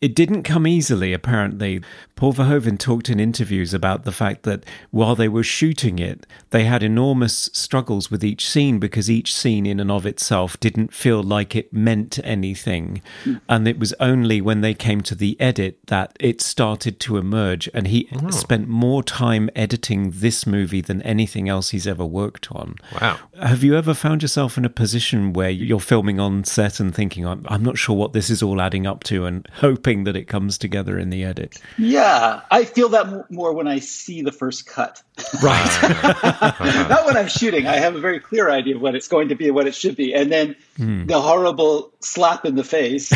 It 0.00 0.14
didn't 0.14 0.44
come 0.44 0.66
easily, 0.66 1.12
apparently. 1.12 1.80
Paul 2.14 2.32
Verhoeven 2.32 2.78
talked 2.78 3.08
in 3.08 3.20
interviews 3.20 3.72
about 3.74 4.04
the 4.04 4.12
fact 4.12 4.42
that 4.42 4.64
while 4.90 5.14
they 5.14 5.28
were 5.28 5.44
shooting 5.44 5.98
it, 5.98 6.26
they 6.50 6.64
had 6.64 6.82
enormous 6.82 7.50
struggles 7.52 8.10
with 8.10 8.24
each 8.24 8.48
scene 8.48 8.78
because 8.78 9.10
each 9.10 9.34
scene, 9.34 9.66
in 9.66 9.78
and 9.78 9.90
of 9.90 10.06
itself, 10.06 10.58
didn't 10.60 10.92
feel 10.92 11.22
like 11.22 11.54
it 11.54 11.72
meant 11.72 12.18
anything. 12.24 13.02
Hmm. 13.24 13.34
And 13.48 13.68
it 13.68 13.78
was 13.78 13.92
only 14.00 14.40
when 14.40 14.60
they 14.60 14.74
came 14.74 15.00
to 15.02 15.14
the 15.14 15.40
edit 15.40 15.78
that 15.86 16.16
it 16.18 16.40
started 16.40 16.98
to 17.00 17.16
emerge. 17.16 17.68
And 17.74 17.88
he 17.88 18.08
oh. 18.12 18.30
spent 18.30 18.68
more 18.68 19.02
time 19.02 19.50
editing 19.54 20.12
this 20.14 20.46
movie 20.46 20.80
than 20.80 21.02
anything 21.02 21.47
anything 21.48 21.56
else 21.56 21.70
he's 21.70 21.86
ever 21.86 22.04
worked 22.04 22.52
on. 22.52 22.76
Wow. 23.00 23.18
Have 23.40 23.64
you 23.64 23.76
ever 23.76 23.94
found 23.94 24.22
yourself 24.22 24.58
in 24.58 24.64
a 24.64 24.70
position 24.70 25.32
where 25.32 25.50
you're 25.50 25.80
filming 25.80 26.20
on 26.20 26.44
set 26.44 26.80
and 26.80 26.94
thinking, 26.94 27.26
I'm, 27.26 27.44
I'm 27.48 27.62
not 27.62 27.78
sure 27.78 27.96
what 27.96 28.12
this 28.12 28.30
is 28.30 28.42
all 28.42 28.60
adding 28.60 28.86
up 28.86 29.04
to, 29.04 29.26
and 29.26 29.48
hoping 29.54 30.04
that 30.04 30.16
it 30.16 30.28
comes 30.28 30.58
together 30.58 30.98
in 30.98 31.10
the 31.10 31.24
edit? 31.24 31.60
Yeah, 31.78 32.42
I 32.50 32.64
feel 32.64 32.88
that 32.90 33.06
m- 33.06 33.24
more 33.30 33.52
when 33.52 33.66
I 33.66 33.80
see 33.80 34.22
the 34.22 34.32
first 34.32 34.66
cut. 34.66 35.02
Right. 35.42 35.78
Not 36.88 37.06
when 37.06 37.16
I'm 37.16 37.28
shooting. 37.28 37.66
I 37.66 37.76
have 37.76 37.96
a 37.96 38.00
very 38.00 38.20
clear 38.20 38.50
idea 38.50 38.76
of 38.76 38.82
what 38.82 38.94
it's 38.94 39.08
going 39.08 39.28
to 39.28 39.34
be 39.34 39.46
and 39.46 39.54
what 39.54 39.66
it 39.66 39.74
should 39.74 39.96
be. 39.96 40.14
And 40.14 40.30
then 40.30 40.54
the 40.78 41.20
horrible 41.20 41.92
slap 42.00 42.44
in 42.44 42.54
the 42.54 42.62
face 42.62 43.12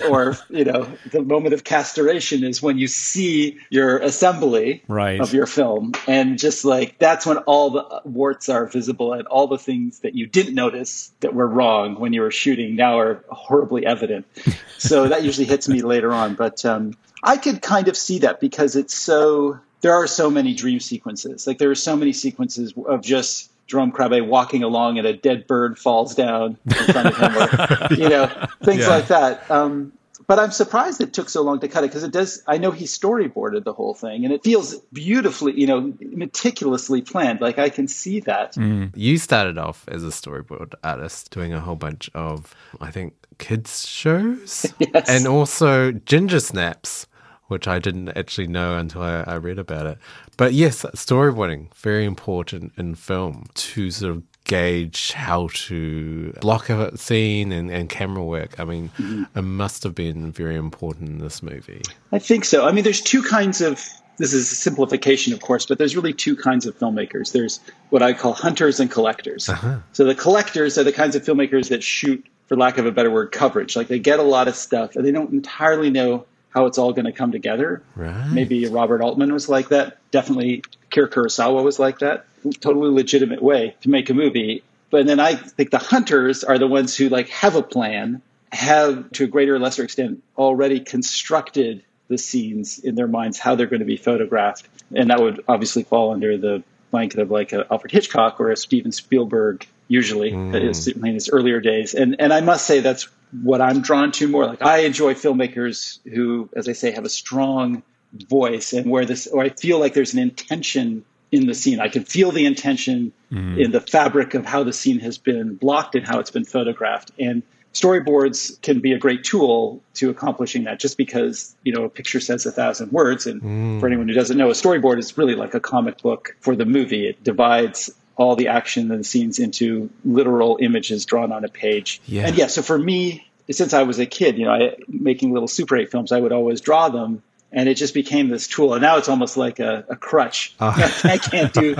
or, 0.08 0.36
you 0.50 0.64
know, 0.64 0.98
the 1.12 1.22
moment 1.22 1.54
of 1.54 1.62
castration 1.62 2.42
is 2.42 2.60
when 2.60 2.78
you 2.78 2.88
see 2.88 3.58
your 3.70 3.98
assembly 3.98 4.82
Right. 4.88 5.20
of 5.20 5.32
your 5.32 5.46
film. 5.46 5.92
And 6.08 6.38
just 6.38 6.64
like 6.64 6.98
that's 6.98 7.24
when 7.24 7.38
all 7.38 7.70
the 7.70 8.02
warts 8.04 8.48
are 8.48 8.66
visible 8.66 9.12
and 9.12 9.26
all 9.28 9.46
the 9.46 9.58
things 9.58 10.00
that 10.00 10.14
you 10.14 10.26
didn't 10.26 10.54
notice 10.54 11.12
that 11.20 11.32
were 11.32 11.46
wrong 11.46 11.94
when 12.00 12.12
you 12.12 12.22
were 12.22 12.32
shooting 12.32 12.74
now 12.74 12.98
are 12.98 13.24
horribly 13.28 13.86
evident. 13.86 14.26
so 14.78 15.08
that 15.08 15.22
usually 15.22 15.46
hits 15.46 15.68
me 15.68 15.82
later 15.82 16.12
on. 16.12 16.34
But 16.34 16.64
um, 16.64 16.94
I 17.22 17.36
could 17.36 17.62
kind 17.62 17.88
of 17.88 17.96
see 17.96 18.20
that 18.20 18.40
because 18.40 18.74
it's 18.76 18.94
so 18.94 19.58
there 19.80 19.94
are 19.94 20.06
so 20.08 20.30
many 20.30 20.54
dream 20.54 20.80
sequences. 20.80 21.46
Like 21.46 21.58
there 21.58 21.70
are 21.70 21.76
so 21.76 21.96
many 21.96 22.12
sequences 22.12 22.74
of 22.86 23.02
just 23.02 23.50
Jeroen 23.68 23.92
Krabbé 23.92 24.26
walking 24.26 24.62
along 24.62 24.98
and 24.98 25.06
a 25.06 25.16
dead 25.16 25.46
bird 25.46 25.78
falls 25.78 26.14
down 26.14 26.56
in 26.66 26.72
front 26.92 27.08
of 27.08 27.16
him, 27.16 27.36
or 27.36 27.94
you 28.02 28.08
know 28.08 28.26
things 28.64 28.82
Yeah. 28.82 28.88
like 28.88 29.08
that. 29.08 29.50
Um, 29.50 29.92
but 30.28 30.40
I'm 30.40 30.50
surprised 30.50 31.00
it 31.00 31.12
took 31.12 31.28
so 31.28 31.42
long 31.42 31.60
to 31.60 31.68
cut 31.68 31.84
it 31.84 31.88
because 31.88 32.02
it 32.02 32.10
does. 32.10 32.42
I 32.48 32.58
know 32.58 32.72
he 32.72 32.84
storyboarded 32.84 33.62
the 33.62 33.72
whole 33.72 33.94
thing, 33.94 34.24
and 34.24 34.32
it 34.34 34.42
feels 34.42 34.74
beautifully, 34.92 35.52
you 35.60 35.68
know, 35.68 35.92
meticulously 36.00 37.00
planned. 37.00 37.40
Like 37.40 37.58
I 37.58 37.68
can 37.68 37.86
see 37.88 38.20
that. 38.20 38.56
You 38.56 39.18
started 39.18 39.56
off 39.56 39.84
as 39.88 40.02
a 40.02 40.08
storyboard 40.08 40.74
artist 40.82 41.30
doing 41.30 41.52
a 41.52 41.60
whole 41.60 41.76
bunch 41.76 42.10
of, 42.14 42.54
I 42.80 42.90
think, 42.90 43.14
kids' 43.38 43.86
shows 43.86 44.66
Yes. 44.80 45.08
and 45.08 45.26
also 45.28 45.92
Ginger 45.92 46.40
Snaps, 46.40 47.06
which 47.48 47.68
I 47.68 47.78
didn't 47.78 48.08
actually 48.10 48.48
know 48.48 48.76
until 48.76 49.02
I, 49.02 49.22
I 49.26 49.36
read 49.36 49.58
about 49.58 49.86
it. 49.86 49.98
But 50.36 50.52
yes, 50.52 50.82
storyboarding, 50.94 51.72
very 51.74 52.04
important 52.04 52.72
in 52.76 52.94
film 52.94 53.46
to 53.54 53.90
sort 53.90 54.16
of 54.16 54.22
gauge 54.44 55.12
how 55.12 55.48
to 55.52 56.32
block 56.40 56.70
a 56.70 56.96
scene 56.96 57.52
and, 57.52 57.70
and 57.70 57.88
camera 57.88 58.24
work. 58.24 58.58
I 58.58 58.64
mean, 58.64 58.90
mm-hmm. 58.96 59.38
it 59.38 59.42
must 59.42 59.82
have 59.82 59.94
been 59.94 60.32
very 60.32 60.56
important 60.56 61.08
in 61.08 61.18
this 61.18 61.42
movie. 61.42 61.82
I 62.12 62.18
think 62.18 62.44
so. 62.44 62.66
I 62.66 62.72
mean, 62.72 62.84
there's 62.84 63.00
two 63.00 63.22
kinds 63.22 63.60
of. 63.60 63.84
This 64.18 64.32
is 64.32 64.50
a 64.50 64.54
simplification, 64.54 65.34
of 65.34 65.42
course, 65.42 65.66
but 65.66 65.76
there's 65.76 65.94
really 65.94 66.14
two 66.14 66.36
kinds 66.36 66.64
of 66.64 66.74
filmmakers. 66.78 67.32
There's 67.32 67.60
what 67.90 68.02
I 68.02 68.14
call 68.14 68.32
hunters 68.32 68.80
and 68.80 68.90
collectors. 68.90 69.46
Uh-huh. 69.46 69.76
So 69.92 70.04
the 70.04 70.14
collectors 70.14 70.78
are 70.78 70.84
the 70.84 70.92
kinds 70.92 71.16
of 71.16 71.22
filmmakers 71.22 71.68
that 71.68 71.84
shoot, 71.84 72.26
for 72.46 72.56
lack 72.56 72.78
of 72.78 72.86
a 72.86 72.92
better 72.92 73.10
word, 73.10 73.30
coverage. 73.30 73.76
Like 73.76 73.88
they 73.88 73.98
get 73.98 74.18
a 74.18 74.22
lot 74.22 74.48
of 74.48 74.56
stuff 74.56 74.96
and 74.96 75.04
they 75.04 75.12
don't 75.12 75.34
entirely 75.34 75.90
know 75.90 76.24
how 76.56 76.64
it's 76.64 76.78
all 76.78 76.94
going 76.94 77.04
to 77.04 77.12
come 77.12 77.32
together. 77.32 77.82
Right. 77.94 78.28
Maybe 78.28 78.66
Robert 78.66 79.02
Altman 79.02 79.30
was 79.30 79.46
like 79.46 79.68
that. 79.68 79.98
Definitely 80.10 80.64
Akira 80.84 81.10
Kurosawa 81.10 81.62
was 81.62 81.78
like 81.78 81.98
that. 81.98 82.24
Totally 82.60 82.90
legitimate 82.90 83.42
way 83.42 83.76
to 83.82 83.90
make 83.90 84.08
a 84.08 84.14
movie. 84.14 84.62
But 84.88 85.04
then 85.04 85.20
I 85.20 85.34
think 85.34 85.70
the 85.70 85.78
hunters 85.78 86.44
are 86.44 86.56
the 86.58 86.66
ones 86.66 86.96
who 86.96 87.10
like 87.10 87.28
have 87.28 87.56
a 87.56 87.62
plan, 87.62 88.22
have 88.50 89.12
to 89.12 89.24
a 89.24 89.26
greater 89.26 89.56
or 89.56 89.58
lesser 89.58 89.84
extent 89.84 90.22
already 90.38 90.80
constructed 90.80 91.84
the 92.08 92.16
scenes 92.16 92.78
in 92.78 92.94
their 92.94 93.08
minds, 93.08 93.38
how 93.38 93.54
they're 93.54 93.66
going 93.66 93.80
to 93.80 93.86
be 93.86 93.98
photographed. 93.98 94.66
And 94.94 95.10
that 95.10 95.20
would 95.20 95.44
obviously 95.46 95.82
fall 95.82 96.14
under 96.14 96.38
the 96.38 96.62
blanket 96.96 97.20
of 97.20 97.30
like 97.30 97.52
a 97.52 97.66
Alfred 97.70 97.92
Hitchcock 97.92 98.40
or 98.40 98.50
a 98.50 98.56
Steven 98.56 98.90
Spielberg, 98.90 99.66
usually, 99.86 100.32
mm. 100.32 100.74
certainly 100.74 101.10
in 101.10 101.14
his 101.14 101.28
earlier 101.28 101.60
days. 101.60 101.94
And, 101.94 102.16
and 102.18 102.32
I 102.32 102.40
must 102.40 102.66
say 102.66 102.80
that's 102.80 103.08
what 103.42 103.60
I'm 103.60 103.82
drawn 103.82 104.12
to 104.12 104.28
more. 104.28 104.46
Like 104.46 104.62
I 104.62 104.78
enjoy 104.78 105.12
filmmakers 105.12 105.98
who, 106.08 106.48
as 106.56 106.68
I 106.68 106.72
say, 106.72 106.92
have 106.92 107.04
a 107.04 107.10
strong 107.10 107.82
voice 108.14 108.72
and 108.72 108.90
where 108.90 109.04
this, 109.04 109.26
or 109.26 109.42
I 109.42 109.50
feel 109.50 109.78
like 109.78 109.92
there's 109.92 110.14
an 110.14 110.20
intention 110.20 111.04
in 111.30 111.46
the 111.46 111.54
scene. 111.54 111.80
I 111.80 111.88
can 111.88 112.04
feel 112.04 112.32
the 112.32 112.46
intention 112.46 113.12
mm. 113.30 113.62
in 113.62 113.72
the 113.72 113.80
fabric 113.80 114.32
of 114.32 114.46
how 114.46 114.62
the 114.64 114.72
scene 114.72 115.00
has 115.00 115.18
been 115.18 115.56
blocked 115.56 115.96
and 115.96 116.06
how 116.06 116.18
it's 116.20 116.30
been 116.30 116.46
photographed. 116.46 117.10
And 117.18 117.42
storyboards 117.74 118.60
can 118.62 118.80
be 118.80 118.92
a 118.92 118.98
great 118.98 119.24
tool 119.24 119.82
to 119.94 120.10
accomplishing 120.10 120.64
that 120.64 120.80
just 120.80 120.96
because, 120.96 121.54
you 121.62 121.72
know, 121.72 121.84
a 121.84 121.88
picture 121.88 122.20
says 122.20 122.46
a 122.46 122.52
thousand 122.52 122.92
words. 122.92 123.26
And 123.26 123.80
for 123.80 123.86
anyone 123.86 124.08
who 124.08 124.14
doesn't 124.14 124.36
know, 124.36 124.48
a 124.48 124.52
storyboard 124.54 124.98
is 124.98 125.16
really 125.18 125.34
like 125.34 125.54
a 125.54 125.60
comic 125.60 126.00
book 126.02 126.36
for 126.40 126.56
the 126.56 126.64
movie. 126.64 127.06
It 127.06 127.22
divides 127.22 127.90
all 128.16 128.34
the 128.34 128.48
action 128.48 128.90
and 128.90 129.00
the 129.00 129.04
scenes 129.04 129.38
into 129.38 129.90
literal 130.04 130.58
images 130.60 131.04
drawn 131.04 131.32
on 131.32 131.44
a 131.44 131.48
page. 131.48 132.00
Yeah. 132.06 132.26
And 132.26 132.36
yeah, 132.38 132.46
so 132.46 132.62
for 132.62 132.78
me, 132.78 133.26
since 133.50 133.74
I 133.74 133.82
was 133.82 133.98
a 133.98 134.06
kid, 134.06 134.38
you 134.38 134.46
know, 134.46 134.52
I, 134.52 134.76
making 134.88 135.32
little 135.32 135.48
Super 135.48 135.76
8 135.76 135.90
films, 135.90 136.12
I 136.12 136.20
would 136.20 136.32
always 136.32 136.60
draw 136.62 136.88
them. 136.88 137.22
And 137.52 137.68
it 137.68 137.74
just 137.74 137.94
became 137.94 138.28
this 138.28 138.48
tool. 138.48 138.72
And 138.74 138.82
now 138.82 138.96
it's 138.96 139.08
almost 139.08 139.36
like 139.36 139.60
a, 139.60 139.84
a 139.88 139.96
crutch. 139.96 140.54
I 140.60 141.18
can't 141.22 141.52
do 141.52 141.76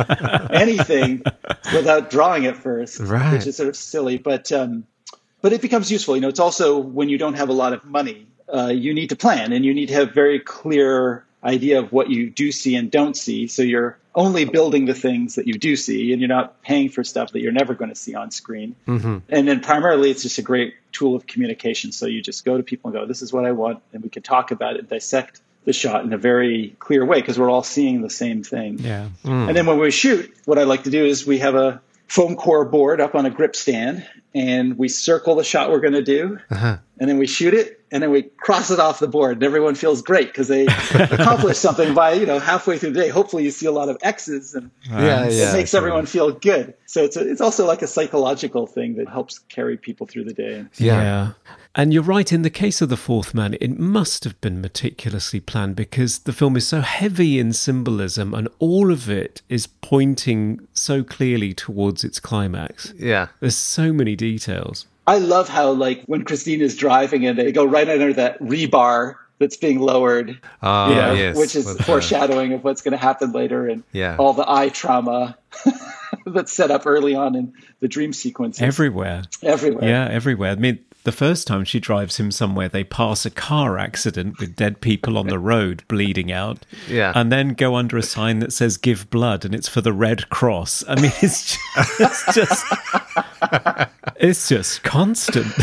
anything 0.51 1.23
without 1.75 2.09
drawing 2.11 2.45
it 2.45 2.57
first, 2.57 3.01
Right. 3.01 3.33
which 3.33 3.47
is 3.47 3.57
sort 3.57 3.69
of 3.69 3.77
silly. 3.77 4.17
But 4.19 4.53
um, 4.53 4.87
but 5.47 5.53
it 5.53 5.63
becomes 5.63 5.93
useful. 5.93 6.17
You 6.17 6.23
know, 6.23 6.29
it's 6.29 6.41
also 6.41 6.77
when 6.77 7.09
you 7.09 7.19
don't 7.19 7.35
have 7.35 7.51
a 7.51 7.53
lot 7.53 7.73
of 7.73 7.85
money, 7.85 8.27
uh, 8.53 8.67
you 8.67 8.93
need 8.93 9.11
to 9.11 9.17
plan 9.17 9.53
and 9.53 9.65
you 9.65 9.75
need 9.75 9.87
to 9.87 9.95
have 9.95 10.11
very 10.11 10.41
clear 10.41 11.25
idea 11.45 11.79
of 11.79 11.93
what 11.93 12.11
you 12.11 12.31
do 12.31 12.51
see 12.51 12.75
and 12.75 12.91
don't 12.91 13.17
see. 13.17 13.47
So 13.47 13.63
you're 13.63 13.97
only 14.13 14.45
building 14.45 14.87
the 14.87 14.95
things 14.95 15.37
that 15.37 15.47
you 15.47 15.55
do 15.55 15.77
see, 15.77 16.13
and 16.13 16.21
you're 16.21 16.27
not 16.27 16.63
paying 16.63 16.89
for 16.89 17.05
stuff 17.05 17.31
that 17.31 17.43
you're 17.43 17.53
never 17.53 17.75
going 17.75 17.91
to 17.91 17.95
see 17.95 18.17
on 18.17 18.33
screen. 18.33 18.75
And 19.29 19.47
then 19.47 19.61
primarily, 19.61 20.11
it's 20.11 20.25
just 20.25 20.39
a 20.39 20.43
great 20.43 20.75
tool 20.91 21.15
of 21.15 21.29
communication. 21.29 21.93
So 21.93 22.07
you 22.07 22.23
just 22.23 22.45
go 22.45 22.57
to 22.57 22.65
people 22.65 22.91
and 22.91 22.99
go, 22.99 23.07
"This 23.07 23.23
is 23.23 23.33
what 23.33 23.45
I 23.45 23.53
want," 23.53 23.85
and 23.93 24.03
we 24.03 24.09
can 24.09 24.25
talk 24.25 24.51
about 24.51 24.75
it, 24.75 24.89
dissect 24.89 25.41
the 25.65 25.73
shot 25.73 26.05
in 26.05 26.13
a 26.13 26.19
very 26.19 26.75
clear 26.81 27.05
way 27.05 27.21
because 27.21 27.39
we're 27.39 27.51
all 27.51 27.63
seeing 27.63 28.01
the 28.01 28.11
same 28.11 28.43
thing. 28.43 28.79
Yeah. 28.81 29.09
And 29.25 29.55
then 29.57 29.67
when 29.67 29.79
we 29.79 29.93
shoot, 29.93 30.35
what 30.45 30.59
I 30.59 30.65
like 30.65 30.85
to 30.85 30.91
do 30.91 31.05
is 31.05 31.25
we 31.25 31.39
have 31.39 31.55
a 31.55 31.81
foam 32.09 32.37
core 32.37 32.65
board 32.65 33.01
up 33.01 33.15
on 33.15 33.27
a 33.27 33.31
grip 33.31 33.57
stand 33.57 34.07
and 34.35 34.79
we 34.79 34.89
circle 34.89 35.35
the 35.35 35.45
shot 35.45 35.71
we're 35.71 35.81
going 35.81 35.93
to 35.93 36.03
do 36.03 36.39
uh-huh. 36.51 36.79
and 36.99 37.09
then 37.09 37.19
we 37.19 37.27
shoot 37.27 37.55
it 37.55 37.76
and 37.93 38.03
then 38.03 38.11
we 38.11 38.23
cross 38.23 38.71
it 38.71 38.81
off 38.81 38.99
the 38.99 39.07
board 39.09 39.35
and 39.35 39.43
everyone 39.45 39.75
feels 39.75 40.03
great 40.03 40.27
because 40.29 40.49
they 40.49 40.67
accomplished 40.95 41.61
something 41.61 41.95
by 41.95 42.13
you 42.13 42.27
know 42.27 42.39
halfway 42.39 42.79
through 42.79 42.91
the 42.93 43.01
day 43.01 43.09
hopefully 43.09 43.45
you 43.45 43.51
see 43.51 43.67
a 43.67 43.71
lot 43.73 43.89
of 43.89 43.97
x's 44.03 44.55
and 44.55 44.71
Yeah, 44.91 45.29
yeah. 45.29 45.51
it 45.51 45.53
makes 45.55 45.71
sure. 45.71 45.79
everyone 45.79 46.07
feel 46.07 46.33
good 46.33 46.75
so 46.87 47.05
it's, 47.05 47.17
a, 47.17 47.29
it's 47.31 47.41
also 47.41 47.67
like 47.67 47.83
a 47.83 47.87
psychological 47.87 48.67
thing 48.67 48.97
that 48.97 49.09
helps 49.09 49.39
carry 49.39 49.77
people 49.77 50.07
through 50.07 50.25
the 50.25 50.35
day 50.35 50.65
Yeah. 50.77 51.33
And 51.79 51.93
you're 51.93 52.03
right, 52.03 52.33
in 52.33 52.41
the 52.41 52.49
case 52.49 52.81
of 52.81 52.89
The 52.89 52.97
Fourth 52.97 53.35
Man, 53.35 53.55
it 53.61 53.79
must 53.79 54.25
have 54.25 54.41
been 54.41 54.63
meticulously 54.63 55.41
planned 55.41 55.77
because 55.77 56.21
the 56.21 56.33
film 56.33 56.57
is 56.57 56.67
so 56.67 56.81
heavy 56.81 57.39
in 57.39 57.53
symbolism 57.53 58.33
and 58.33 58.49
all 58.59 58.91
of 58.91 59.11
it 59.11 59.43
is 59.51 59.67
pointing 59.67 60.67
so 60.73 61.05
clearly 61.05 61.53
towards 61.53 62.03
its 62.03 62.19
climax. 62.19 62.95
Yeah. 62.97 63.27
There's 63.41 63.59
so 63.59 63.93
many 63.93 64.17
details. 64.17 64.87
I 65.07 65.19
love 65.19 65.49
how 65.49 65.71
like 65.73 66.03
when 66.07 66.25
Christine 66.25 66.61
is 66.61 66.77
driving 66.77 67.27
and 67.27 67.39
they 67.39 67.53
go 67.53 67.65
right 67.65 67.89
under 67.89 68.13
that 68.15 68.41
rebar 68.41 69.15
that's 69.39 69.57
being 69.57 69.79
lowered, 69.81 70.39
Oh, 70.63 70.89
you 70.89 70.95
know, 70.95 71.13
yes. 71.13 71.37
which 71.37 71.55
is 71.55 71.67
with 71.67 71.79
the- 71.79 71.85
foreshadowing 71.85 72.53
of 72.55 72.65
what's 72.65 72.81
going 72.83 72.93
to 72.93 72.99
happen 72.99 73.33
later, 73.33 73.69
and 73.69 73.83
Yeah. 73.93 74.17
all 74.19 74.33
the 74.33 74.51
eye 74.51 74.71
trauma 74.71 75.37
that's 76.27 76.53
set 76.53 76.71
up 76.71 76.87
early 76.87 77.15
on 77.15 77.35
in 77.37 77.53
the 77.81 77.89
dream 77.89 78.13
sequence. 78.13 78.61
Everywhere. 78.63 79.23
everywhere. 79.43 79.89
Yeah, 79.89 80.09
everywhere. 80.11 80.53
I 80.53 80.55
mean, 80.57 80.79
the 81.07 81.13
first 81.13 81.47
time 81.47 81.65
she 81.65 81.79
drives 81.79 82.19
him 82.19 82.33
somewhere, 82.33 82.69
they 82.69 82.85
pass 82.85 83.25
a 83.25 83.31
car 83.31 83.79
accident 83.79 84.39
with 84.41 84.57
dead 84.57 84.81
people 84.81 85.17
on 85.17 85.29
the 85.29 85.39
road 85.39 85.85
bleeding 85.87 86.33
out. 86.33 86.67
Yeah. 86.89 87.13
And 87.15 87.31
then 87.31 87.55
go 87.55 87.77
under 87.77 87.97
a 87.97 88.03
sign 88.03 88.41
that 88.41 88.53
says 88.53 88.77
give 88.77 89.09
blood 89.09 89.45
and 89.45 89.55
it's 89.55 89.69
for 89.69 89.81
the 89.81 89.93
Red 89.93 90.29
Cross. 90.31 90.85
I 90.89 90.97
mean, 90.97 91.13
it's 91.23 91.57
just, 91.57 92.01
it's 92.01 92.35
just, 92.35 92.67
it's 94.17 94.49
just 94.49 94.83
constant. 94.83 95.47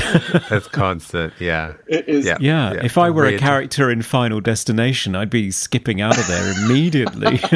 It's 0.49 0.67
constant. 0.67 1.33
Yeah. 1.39 1.73
It 1.87 2.07
is. 2.07 2.25
Yeah. 2.25 2.37
Yeah, 2.39 2.73
if 2.83 2.97
I 2.97 3.09
were 3.09 3.25
a 3.25 3.37
character 3.37 3.91
in 3.91 4.01
Final 4.01 4.39
Destination, 4.39 5.15
I'd 5.15 5.29
be 5.29 5.51
skipping 5.51 5.99
out 5.99 6.17
of 6.17 6.27
there 6.27 6.53
immediately. 6.63 7.39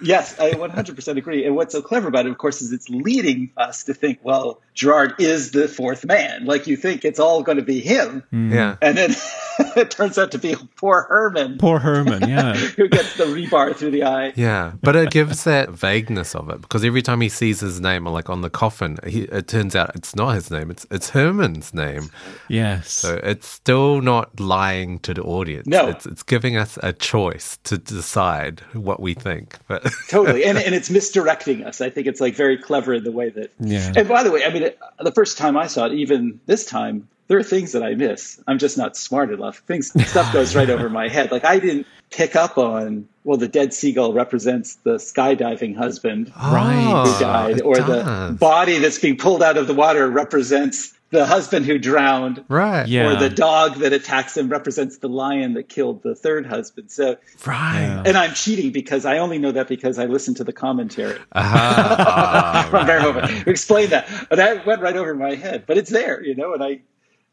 Yes, 0.00 0.38
I 0.38 0.52
100% 0.52 1.16
agree. 1.16 1.44
And 1.44 1.56
what's 1.56 1.72
so 1.72 1.82
clever 1.82 2.08
about 2.08 2.26
it, 2.26 2.30
of 2.30 2.38
course, 2.38 2.62
is 2.62 2.72
it's 2.72 2.88
leading 2.88 3.50
us 3.56 3.84
to 3.84 3.94
think, 3.94 4.20
well, 4.22 4.60
Gerard 4.78 5.14
is 5.18 5.50
the 5.50 5.66
fourth 5.66 6.04
man. 6.04 6.44
Like 6.44 6.68
you 6.68 6.76
think 6.76 7.04
it's 7.04 7.18
all 7.18 7.42
going 7.42 7.58
to 7.58 7.64
be 7.64 7.80
him, 7.80 8.22
mm. 8.32 8.52
Yeah. 8.54 8.76
and 8.80 8.96
then 8.96 9.10
it 9.76 9.90
turns 9.90 10.16
out 10.18 10.30
to 10.30 10.38
be 10.38 10.54
poor 10.76 11.06
Herman 11.08 11.58
Poor 11.58 11.80
Herman, 11.80 12.28
yeah. 12.28 12.54
who 12.76 12.88
gets 12.88 13.16
the 13.16 13.24
rebar 13.24 13.74
through 13.74 13.90
the 13.90 14.04
eye. 14.04 14.32
Yeah, 14.36 14.74
but 14.80 14.94
it 14.94 15.10
gives 15.10 15.42
that 15.44 15.70
vagueness 15.70 16.36
of 16.36 16.48
it 16.50 16.60
because 16.60 16.84
every 16.84 17.02
time 17.02 17.20
he 17.20 17.28
sees 17.28 17.58
his 17.58 17.80
name, 17.80 18.04
like 18.06 18.30
on 18.30 18.42
the 18.42 18.50
coffin, 18.50 18.98
he, 19.04 19.22
it 19.22 19.48
turns 19.48 19.74
out 19.74 19.90
it's 19.96 20.14
not 20.14 20.36
his 20.36 20.48
name; 20.48 20.70
it's 20.70 20.86
it's 20.92 21.10
Herman's 21.10 21.74
name. 21.74 22.10
yes. 22.48 22.92
So 22.92 23.18
it's 23.24 23.48
still 23.48 24.00
not 24.00 24.38
lying 24.38 25.00
to 25.00 25.12
the 25.12 25.22
audience. 25.22 25.66
No. 25.66 25.88
it's 25.88 26.06
it's 26.06 26.22
giving 26.22 26.56
us 26.56 26.78
a 26.84 26.92
choice 26.92 27.58
to 27.64 27.78
decide 27.78 28.60
what 28.74 29.00
we 29.00 29.14
think. 29.14 29.56
But 29.66 29.84
totally 30.08 30.44
and, 30.44 30.56
and 30.66 30.72
it's 30.74 30.88
misdirecting 30.90 31.64
us 31.64 31.80
i 31.80 31.90
think 31.90 32.06
it's 32.06 32.20
like 32.20 32.34
very 32.34 32.56
clever 32.56 32.94
in 32.94 33.04
the 33.04 33.10
way 33.12 33.30
that 33.30 33.50
Yeah. 33.58 33.92
and 33.96 34.06
by 34.08 34.22
the 34.22 34.30
way 34.30 34.44
i 34.44 34.52
mean 34.52 34.67
it, 34.68 34.78
the 35.00 35.12
first 35.12 35.36
time 35.38 35.56
i 35.56 35.66
saw 35.66 35.86
it 35.86 35.92
even 35.92 36.40
this 36.46 36.64
time 36.64 37.08
there 37.28 37.36
are 37.38 37.42
things 37.42 37.72
that 37.72 37.82
i 37.82 37.94
miss. 37.94 38.42
I'm 38.46 38.58
just 38.58 38.78
not 38.78 38.96
smart 38.96 39.30
enough. 39.30 39.58
Things 39.66 39.92
stuff 40.10 40.32
goes 40.32 40.56
right 40.56 40.70
over 40.70 40.88
my 40.88 41.08
head. 41.08 41.30
Like 41.30 41.44
i 41.44 41.58
didn't 41.58 41.86
pick 42.10 42.34
up 42.34 42.56
on 42.56 43.06
well 43.24 43.36
the 43.36 43.48
dead 43.48 43.74
seagull 43.74 44.14
represents 44.14 44.76
the 44.76 44.94
skydiving 44.96 45.76
husband 45.76 46.32
Right. 46.36 47.04
who 47.06 47.20
died 47.20 47.54
ah, 47.54 47.56
it 47.58 47.60
or 47.60 47.76
the 47.76 48.36
body 48.40 48.78
that's 48.78 48.98
being 48.98 49.18
pulled 49.18 49.42
out 49.42 49.58
of 49.58 49.66
the 49.66 49.74
water 49.74 50.08
represents 50.08 50.94
the 51.10 51.24
husband 51.24 51.64
who 51.64 51.78
drowned 51.78 52.44
right, 52.48 52.86
Yeah. 52.86 53.12
or 53.12 53.16
the 53.16 53.30
dog 53.30 53.76
that 53.76 53.92
attacks 53.92 54.36
him 54.36 54.48
represents 54.48 54.98
the 54.98 55.08
lion 55.08 55.54
that 55.54 55.68
killed 55.68 56.02
the 56.02 56.14
third 56.14 56.44
husband 56.46 56.90
so 56.90 57.16
right. 57.46 58.02
and 58.04 58.16
I'm 58.16 58.34
cheating 58.34 58.72
because 58.72 59.06
I 59.06 59.18
only 59.18 59.38
know 59.38 59.52
that 59.52 59.68
because 59.68 59.98
I 59.98 60.04
listened 60.06 60.36
to 60.38 60.44
the 60.44 60.52
commentary 60.52 61.18
Ah, 61.34 62.66
from 62.70 62.86
Verhoeven 62.86 63.28
who 63.28 63.50
explained 63.50 63.90
that. 63.92 64.08
And 64.30 64.38
that 64.38 64.66
went 64.66 64.82
right 64.82 64.96
over 64.96 65.14
my 65.14 65.34
head. 65.34 65.64
But 65.66 65.78
it's 65.78 65.90
there, 65.90 66.22
you 66.22 66.34
know, 66.34 66.52
and 66.54 66.62
I 66.62 66.80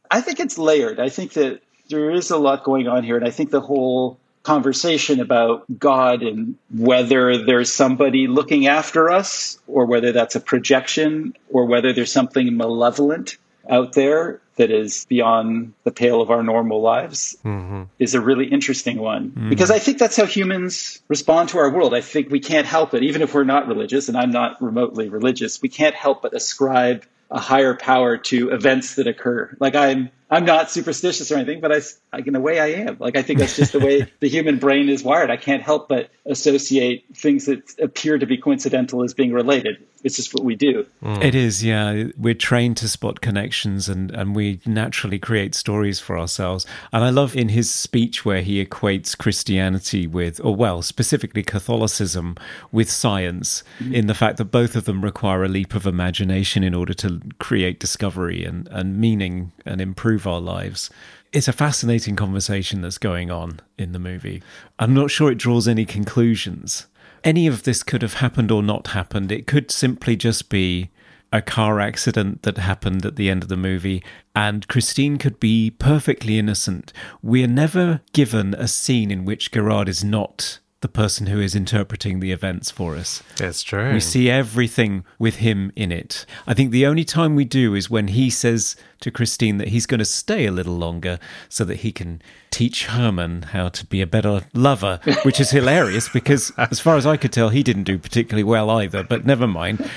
I 0.09 0.21
think 0.21 0.39
it's 0.39 0.57
layered. 0.57 0.99
I 0.99 1.09
think 1.09 1.33
that 1.33 1.61
there 1.89 2.11
is 2.11 2.31
a 2.31 2.37
lot 2.37 2.63
going 2.63 2.87
on 2.87 3.03
here. 3.03 3.17
And 3.17 3.25
I 3.25 3.31
think 3.31 3.51
the 3.51 3.61
whole 3.61 4.17
conversation 4.43 5.19
about 5.19 5.65
God 5.79 6.21
and 6.21 6.55
whether 6.71 7.43
there's 7.43 7.71
somebody 7.73 8.27
looking 8.27 8.67
after 8.67 9.09
us 9.09 9.59
or 9.67 9.85
whether 9.85 10.11
that's 10.11 10.35
a 10.35 10.39
projection 10.39 11.35
or 11.49 11.65
whether 11.65 11.91
there's 11.93 12.11
something 12.11 12.55
malevolent 12.55 13.37
out 13.69 13.93
there 13.93 14.41
that 14.55 14.71
is 14.71 15.05
beyond 15.05 15.73
the 15.83 15.91
pale 15.91 16.21
of 16.21 16.31
our 16.31 16.41
normal 16.41 16.81
lives 16.81 17.37
mm-hmm. 17.43 17.83
is 17.99 18.15
a 18.15 18.21
really 18.21 18.45
interesting 18.45 18.97
one 18.97 19.31
mm. 19.31 19.49
because 19.49 19.69
I 19.69 19.79
think 19.79 19.97
that's 19.97 20.15
how 20.15 20.25
humans 20.25 21.01
respond 21.07 21.49
to 21.49 21.57
our 21.57 21.69
world. 21.69 21.93
I 21.93 22.01
think 22.01 22.29
we 22.29 22.39
can't 22.39 22.65
help 22.65 22.93
it, 22.93 23.03
even 23.03 23.21
if 23.21 23.33
we're 23.33 23.43
not 23.43 23.67
religious, 23.67 24.07
and 24.07 24.17
I'm 24.17 24.31
not 24.31 24.61
remotely 24.61 25.09
religious, 25.09 25.61
we 25.61 25.69
can't 25.69 25.95
help 25.95 26.21
but 26.21 26.33
ascribe 26.33 27.05
a 27.31 27.39
higher 27.39 27.75
power 27.75 28.17
to 28.17 28.51
events 28.51 28.95
that 28.95 29.07
occur. 29.07 29.55
Like 29.59 29.75
I'm, 29.75 30.09
I'm 30.29 30.45
not 30.45 30.71
superstitious 30.71 31.31
or 31.31 31.35
anything, 31.35 31.61
but 31.61 31.71
I, 31.71 31.77
s- 31.77 31.99
like 32.11 32.25
in 32.25 32.35
a 32.35 32.39
way 32.39 32.59
I 32.59 32.67
am. 32.87 32.97
Like 32.99 33.15
I 33.15 33.21
think 33.21 33.39
that's 33.39 33.55
just 33.55 33.73
the 33.73 33.79
way 33.79 34.11
the 34.19 34.29
human 34.29 34.57
brain 34.57 34.89
is 34.89 35.03
wired. 35.03 35.29
I 35.29 35.37
can't 35.37 35.61
help 35.61 35.87
but 35.87 36.09
associate 36.25 37.05
things 37.13 37.45
that 37.45 37.61
appear 37.79 38.17
to 38.17 38.25
be 38.25 38.37
coincidental 38.37 39.03
as 39.03 39.13
being 39.13 39.31
related. 39.33 39.77
It's 40.03 40.15
just 40.15 40.35
what 40.35 40.43
we 40.43 40.55
do. 40.55 40.85
Mm. 41.03 41.23
It 41.23 41.33
is, 41.33 41.63
yeah. 41.63 42.05
We're 42.15 42.35
trained 42.35 42.77
to 42.77 42.87
spot 42.87 43.21
connections 43.21 43.89
and, 43.89 44.11
and 44.11 44.35
we 44.35 44.59
naturally 44.65 45.17
create 45.17 45.55
stories 45.55 45.99
for 45.99 46.17
ourselves. 46.17 46.65
And 46.93 47.03
I 47.03 47.09
love 47.09 47.35
in 47.35 47.49
his 47.49 47.73
speech 47.73 48.23
where 48.23 48.41
he 48.41 48.63
equates 48.63 49.17
Christianity 49.17 50.05
with, 50.05 50.39
or 50.43 50.55
well, 50.55 50.83
specifically 50.83 51.41
Catholicism 51.41 52.35
with 52.71 52.89
science, 52.89 53.63
mm-hmm. 53.79 53.95
in 53.95 54.05
the 54.05 54.13
fact 54.13 54.37
that 54.37 54.45
both 54.45 54.75
of 54.75 54.85
them 54.85 55.03
require 55.03 55.43
a 55.43 55.49
leap 55.49 55.73
of 55.73 55.87
imagination 55.87 56.63
in 56.63 56.75
order 56.75 56.93
to 56.93 57.19
create 57.39 57.79
discovery 57.79 58.45
and, 58.45 58.67
and 58.67 58.99
meaning 58.99 59.53
and 59.65 59.81
improve 59.81 60.14
our 60.25 60.39
lives. 60.39 60.89
It's 61.31 61.47
a 61.47 61.53
fascinating 61.53 62.15
conversation 62.15 62.81
that's 62.81 62.97
going 62.97 63.29
on 63.29 63.59
in 63.77 63.91
the 63.91 63.99
movie. 63.99 64.41
I'm 64.79 64.93
not 64.93 65.11
sure 65.11 65.31
it 65.31 65.37
draws 65.37 65.67
any 65.67 65.85
conclusions 65.85 66.87
any 67.25 67.47
of 67.47 67.63
this 67.63 67.81
could 67.81 68.03
have 68.03 68.15
happened 68.15 68.51
or 68.51 68.61
not 68.61 68.89
happened. 68.89 69.31
It 69.31 69.47
could 69.47 69.71
simply 69.71 70.15
just 70.15 70.47
be 70.47 70.91
a 71.33 71.41
car 71.41 71.81
accident 71.81 72.43
that 72.43 72.57
happened 72.57 73.03
at 73.03 73.15
the 73.15 73.29
end 73.29 73.41
of 73.41 73.49
the 73.49 73.57
movie, 73.57 74.03
and 74.35 74.67
Christine 74.67 75.17
could 75.17 75.39
be 75.39 75.71
perfectly 75.71 76.37
innocent. 76.37 76.93
We're 77.21 77.47
never 77.47 78.01
given 78.13 78.53
a 78.53 78.67
scene 78.67 79.09
in 79.11 79.25
which 79.25 79.51
Gerard 79.51 79.89
is 79.89 80.03
not 80.03 80.59
the 80.85 80.89
person 80.89 81.25
who 81.25 81.39
is 81.39 81.55
interpreting 81.55 82.19
the 82.19 82.31
events 82.31 82.69
for 82.69 82.95
us. 82.95 83.23
That's 83.37 83.63
true. 83.63 83.91
We 83.91 83.99
see 83.99 84.29
everything 84.29 85.03
with 85.17 85.37
him 85.37 85.71
in 85.75 85.91
it. 85.91 86.27
I 86.45 86.53
think 86.53 86.69
the 86.69 86.85
only 86.85 87.03
time 87.03 87.33
we 87.33 87.43
do 87.43 87.73
is 87.73 87.89
when 87.89 88.09
he 88.09 88.29
says 88.29 88.75
to 88.99 89.09
Christine 89.09 89.57
that 89.57 89.69
he's 89.69 89.87
going 89.87 89.97
to 89.97 90.05
stay 90.05 90.45
a 90.45 90.51
little 90.51 90.77
longer 90.77 91.17
so 91.49 91.65
that 91.65 91.77
he 91.77 91.91
can 91.91 92.21
teach 92.51 92.85
Herman 92.85 93.41
how 93.41 93.69
to 93.69 93.83
be 93.83 93.99
a 93.99 94.05
better 94.05 94.45
lover, 94.53 94.99
which 95.23 95.39
is 95.39 95.49
hilarious 95.49 96.07
because, 96.07 96.51
as 96.57 96.79
far 96.79 96.97
as 96.97 97.07
I 97.07 97.17
could 97.17 97.33
tell, 97.33 97.49
he 97.49 97.63
didn't 97.63 97.85
do 97.85 97.97
particularly 97.97 98.43
well 98.43 98.69
either, 98.69 99.03
but 99.03 99.25
never 99.25 99.47
mind. 99.47 99.89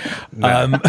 Um, 0.43 0.80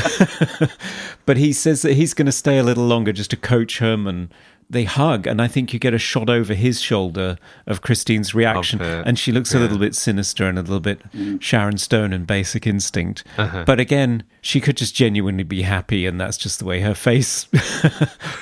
but 1.26 1.36
he 1.36 1.52
says 1.52 1.82
that 1.82 1.95
he's 1.95 2.14
going 2.14 2.26
to 2.26 2.32
stay 2.32 2.58
a 2.58 2.64
little 2.64 2.86
longer 2.86 3.12
just 3.12 3.32
to 3.32 3.36
coach 3.36 3.80
Herman. 3.80 4.32
They 4.72 4.84
hug, 4.84 5.26
and 5.26 5.41
I 5.41 5.47
think 5.47 5.74
you 5.74 5.80
get 5.80 5.95
a 5.95 5.97
shot 5.97 6.30
over 6.30 6.53
his 6.53 6.80
shoulder 6.80 7.38
of 7.65 7.82
Christine's 7.82 8.36
reaction, 8.36 8.78
her, 8.80 9.03
and 9.05 9.17
she 9.17 9.32
looks 9.32 9.55
a 9.55 9.59
little 9.59 9.80
bit 9.80 9.95
sinister 9.95 10.47
and 10.47 10.59
a 10.59 10.61
little 10.61 10.80
bit 10.80 11.01
mm. 11.11 11.41
Sharon 11.41 11.80
Stone 11.80 12.13
and 12.13 12.28
Basic 12.28 12.67
Instinct. 12.67 13.24
Uh-huh. 13.38 13.63
But 13.65 13.80
again, 13.80 14.24
she 14.41 14.61
could 14.61 14.78
just 14.78 14.93
genuinely 14.93 15.43
be 15.43 15.63
happy, 15.63 16.05
and 16.05 16.22
that's 16.22 16.38
just 16.38 16.59
the 16.59 16.65
way 16.65 16.82
her 16.82 16.93
face 16.93 17.47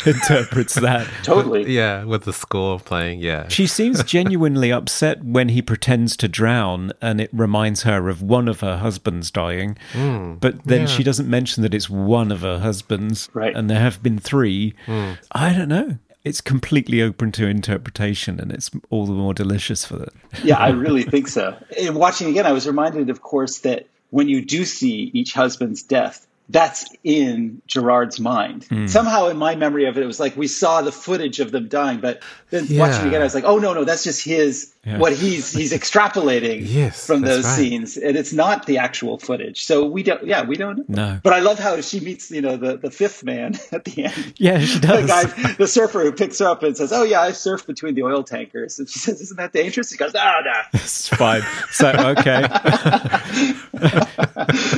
interprets 0.06 0.76
that. 0.76 1.08
Totally. 1.24 1.74
yeah, 1.74 2.04
with 2.04 2.24
the 2.24 2.34
score 2.34 2.80
playing. 2.80 3.20
Yeah, 3.20 3.48
She 3.48 3.66
seems 3.68 4.04
genuinely 4.18 4.72
upset 4.72 5.24
when 5.24 5.50
he 5.50 5.62
pretends 5.62 6.18
to 6.18 6.28
drown 6.28 6.92
and 7.02 7.22
it 7.22 7.30
reminds 7.34 7.84
her 7.84 8.10
of 8.10 8.22
one 8.22 8.48
of 8.48 8.60
her 8.60 8.78
husbands 8.78 9.32
dying. 9.32 9.78
Hmm. 9.94 10.36
but 10.36 10.64
then 10.66 10.88
she 10.88 11.04
doesn't 11.04 11.30
mention 11.30 11.64
that 11.64 11.74
it's 11.74 11.90
one 11.90 12.32
of 12.32 12.42
her 12.42 12.60
husbands. 12.60 13.30
Right. 13.34 13.56
And 13.56 13.70
there 13.70 13.80
have 13.80 14.04
been 14.04 14.20
three. 14.20 14.74
Hmm. 14.86 15.14
I 15.32 15.54
don't 15.54 15.70
know. 15.70 15.98
It's 16.28 16.42
completely 16.42 17.02
open 17.02 17.32
to 17.34 17.48
interpretation 17.48 18.40
and 18.40 18.52
it's 18.52 18.70
all 18.90 19.06
the 19.06 19.14
more 19.14 19.34
delicious 19.34 19.86
for 19.86 19.98
that. 19.98 20.10
yeah, 20.44 20.58
I 20.58 20.70
really 20.86 21.04
think 21.04 21.30
so. 21.30 21.56
In 21.78 21.96
watching 21.96 22.28
again, 22.30 22.46
I 22.46 22.52
was 22.52 22.68
reminded, 22.68 23.10
of 23.10 23.22
course, 23.22 23.60
that 23.60 23.88
when 24.10 24.28
you 24.28 24.44
do 24.44 24.66
see 24.66 25.10
each 25.14 25.34
husband's 25.34 25.82
death, 25.84 26.27
that's 26.50 26.86
in 27.04 27.62
Gerard's 27.68 28.20
mind. 28.20 28.64
Hmm. 28.66 28.88
Somehow, 28.88 29.28
in 29.28 29.38
my 29.38 29.56
memory 29.56 29.86
of 29.88 29.98
it, 29.98 30.04
it 30.04 30.08
was 30.08 30.20
like 30.20 30.38
we 30.38 30.48
saw 30.48 30.82
the 30.82 30.92
footage 30.94 31.40
of 31.40 31.52
them 31.52 31.68
dying, 31.68 32.00
but 32.00 32.22
then 32.52 32.62
watching 32.64 32.76
Yeah. 32.78 33.02
it 33.04 33.08
again, 33.08 33.22
I 33.22 33.24
was 33.26 33.36
like, 33.36 33.44
oh 33.44 33.58
no, 33.60 33.74
no, 33.74 33.84
that's 33.84 34.04
just 34.06 34.24
his 34.24 34.74
Yeah. 34.86 34.98
what 35.00 35.12
he's 35.14 35.52
he's 35.52 35.74
extrapolating 35.74 36.62
Yes, 36.66 37.06
from 37.06 37.22
those 37.22 37.44
right. 37.44 37.56
scenes, 37.58 37.98
and 37.98 38.16
it's 38.16 38.32
not 38.32 38.66
the 38.66 38.78
actual 38.78 39.18
footage. 39.20 39.66
So 39.66 39.86
we 39.86 40.04
don't, 40.04 40.26
yeah, 40.26 40.44
we 40.46 40.56
don't. 40.56 40.88
No. 40.88 41.20
But 41.22 41.34
I 41.34 41.40
love 41.40 41.60
how 41.60 41.82
she 41.82 42.00
meets, 42.00 42.32
you 42.32 42.42
know, 42.42 42.56
the 42.56 42.78
the 42.78 42.92
fifth 42.92 43.24
man 43.26 43.56
at 43.74 43.84
the 43.84 44.06
end. 44.06 44.34
Yeah, 44.38 44.60
she 44.60 44.80
The 44.80 44.88
does. 44.88 45.08
guy, 45.08 45.54
the 45.58 45.68
surfer 45.68 46.02
who 46.04 46.12
picks 46.14 46.40
her 46.40 46.48
up 46.48 46.64
and 46.64 46.78
says, 46.78 46.94
"Oh 46.94 47.04
yeah, 47.04 47.20
I 47.22 47.34
surf 47.34 47.68
between 47.68 47.96
the 47.96 48.04
oil 48.04 48.24
tankers." 48.24 48.80
And 48.80 48.90
she 48.90 49.00
says, 49.00 49.20
"Isn't 49.20 49.38
that 49.38 49.52
dangerous?" 49.52 49.92
He 49.92 49.98
goes, 49.98 50.14
"Oh 50.16 50.40
no." 50.46 50.52
It's 50.88 51.10
fine. 51.10 51.42
So, 51.72 51.90
okay. 52.18 52.48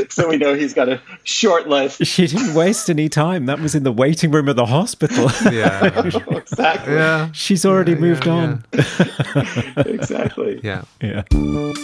so 0.09 0.27
we 0.27 0.37
know 0.37 0.53
he's 0.55 0.73
got 0.73 0.89
a 0.89 1.01
short 1.23 1.58
life. 1.67 1.97
she 2.03 2.27
didn't 2.27 2.53
waste 2.53 2.89
any 2.89 3.09
time. 3.09 3.45
That 3.45 3.59
was 3.59 3.75
in 3.75 3.83
the 3.83 3.91
waiting 3.91 4.31
room 4.31 4.47
of 4.47 4.55
the 4.55 4.65
hospital. 4.65 5.29
yeah, 5.51 5.85
exactly. 6.05 6.93
yeah, 6.93 7.31
She's 7.31 7.65
already 7.65 7.95
moved 7.95 8.25
yeah. 8.25 8.33
on. 8.33 8.63
Exactly. 9.77 10.59
yeah. 10.63 10.83
Yeah. 11.01 11.23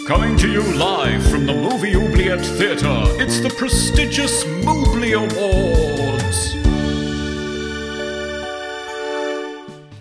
Coming 0.06 0.36
to 0.38 0.48
you 0.50 0.62
live 0.74 1.26
from 1.28 1.46
the 1.46 1.54
Movie 1.54 1.94
Oubliette 1.96 2.44
Theatre, 2.44 3.04
it's 3.22 3.40
the 3.40 3.50
prestigious 3.50 4.44
Mobley 4.64 5.12
Awards. 5.12 5.95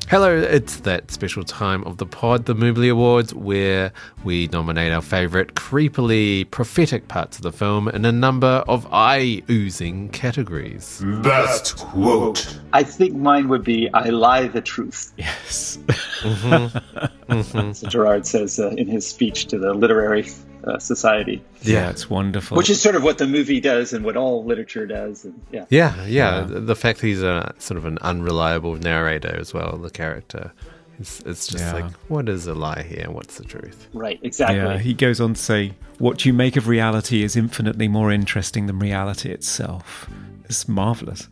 Hello, 0.07 0.37
it's 0.37 0.81
that 0.81 1.09
special 1.09 1.43
time 1.43 1.83
of 1.85 1.97
the 1.97 2.05
pod, 2.05 2.45
the 2.45 2.53
Mobley 2.53 2.89
Awards, 2.89 3.33
where 3.33 3.91
we 4.23 4.45
nominate 4.53 4.93
our 4.93 5.01
favourite 5.01 5.55
creepily 5.55 6.49
prophetic 6.51 7.07
parts 7.07 7.37
of 7.37 7.41
the 7.41 7.51
film 7.51 7.87
in 7.87 8.05
a 8.05 8.11
number 8.11 8.63
of 8.67 8.87
eye 8.91 9.41
oozing 9.49 10.09
categories. 10.09 11.03
Best 11.23 11.77
quote. 11.77 12.59
I 12.71 12.83
think 12.83 13.15
mine 13.15 13.47
would 13.47 13.63
be 13.63 13.91
"I 13.95 14.09
lie 14.09 14.47
the 14.47 14.61
truth." 14.61 15.11
Yes. 15.17 15.79
So 17.27 17.73
Gerard 17.89 18.27
says 18.27 18.59
uh, 18.59 18.69
in 18.77 18.87
his 18.87 19.07
speech 19.07 19.47
to 19.47 19.57
the 19.57 19.73
literary 19.73 20.27
uh, 20.65 20.79
society, 20.79 21.41
Yeah, 21.61 21.89
it's 21.89 22.09
wonderful. 22.09 22.57
which 22.57 22.69
is 22.69 22.81
sort 22.81 22.95
of 22.95 23.03
what 23.03 23.17
the 23.17 23.27
movie 23.27 23.59
does 23.61 23.93
and 23.93 24.03
what 24.05 24.17
all 24.17 24.43
literature 24.43 24.85
does. 24.87 25.25
And, 25.25 25.39
yeah. 25.51 25.65
Yeah, 25.69 26.05
yeah. 26.05 26.41
The 26.41 26.59
the 26.59 26.75
fact 26.75 27.01
he's 27.01 27.21
a 27.21 27.53
sort 27.59 27.77
of 27.77 27.85
an 27.85 27.97
unreliable 28.01 28.75
narrator 28.75 29.35
as 29.39 29.53
well, 29.53 29.77
the 29.77 29.89
character. 29.89 30.51
It's, 30.99 31.19
it's 31.21 31.47
just 31.47 31.63
Yeah. 31.63 31.73
like, 31.73 31.91
what 32.07 32.29
is 32.29 32.47
a 32.47 32.53
lie 32.53 32.83
here? 32.87 33.07
What's 33.11 33.37
the 33.37 33.43
truth? 33.43 33.87
Right. 33.93 34.17
Exactly. 34.23 34.57
Yeah, 34.57 34.77
he 34.79 34.93
goes 34.93 35.19
on 35.19 35.33
to 35.33 35.41
say, 35.41 35.73
What 35.99 36.25
you 36.25 36.33
make 36.33 36.55
of 36.55 36.67
reality 36.69 37.21
is 37.23 37.35
infinitely 37.35 37.87
more 37.89 38.11
interesting 38.13 38.67
than 38.67 38.79
reality 38.79 39.29
itself. 39.29 40.09
It's 40.45 40.67
marvelous. 40.69 41.27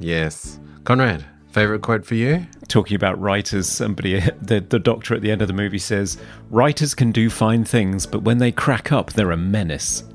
Yes. 0.00 0.58
Conrad, 0.84 1.24
favorite 1.52 1.82
quote 1.82 2.04
for 2.04 2.14
you? 2.14 2.46
Talking 2.68 2.94
about 2.96 3.20
writers, 3.20 3.68
somebody, 3.68 4.20
the, 4.40 4.60
the 4.60 4.78
doctor 4.78 5.14
at 5.14 5.20
the 5.22 5.30
end 5.30 5.42
of 5.42 5.48
the 5.48 5.54
movie 5.54 5.78
says, 5.78 6.16
Writers 6.50 6.94
can 6.94 7.12
do 7.12 7.28
fine 7.30 7.64
things, 7.64 8.06
but 8.06 8.22
when 8.22 8.38
they 8.38 8.50
crack 8.52 8.90
up, 8.90 9.12
they're 9.12 9.30
a 9.30 9.36
menace. 9.36 10.02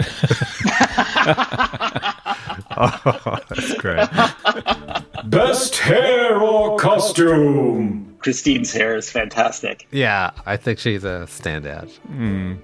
Oh, 2.80 3.40
that's 3.50 3.74
great. 3.76 4.08
Best 5.26 5.78
hair 5.78 6.40
or 6.40 6.78
costume? 6.78 8.16
Christine's 8.20 8.72
hair 8.72 8.96
is 8.96 9.10
fantastic. 9.10 9.88
yeah, 9.92 10.32
I 10.46 10.58
think 10.58 10.78
she's 10.80 11.04
a 11.04 11.26
standout. 11.28 11.90
Hmm. 11.98 12.56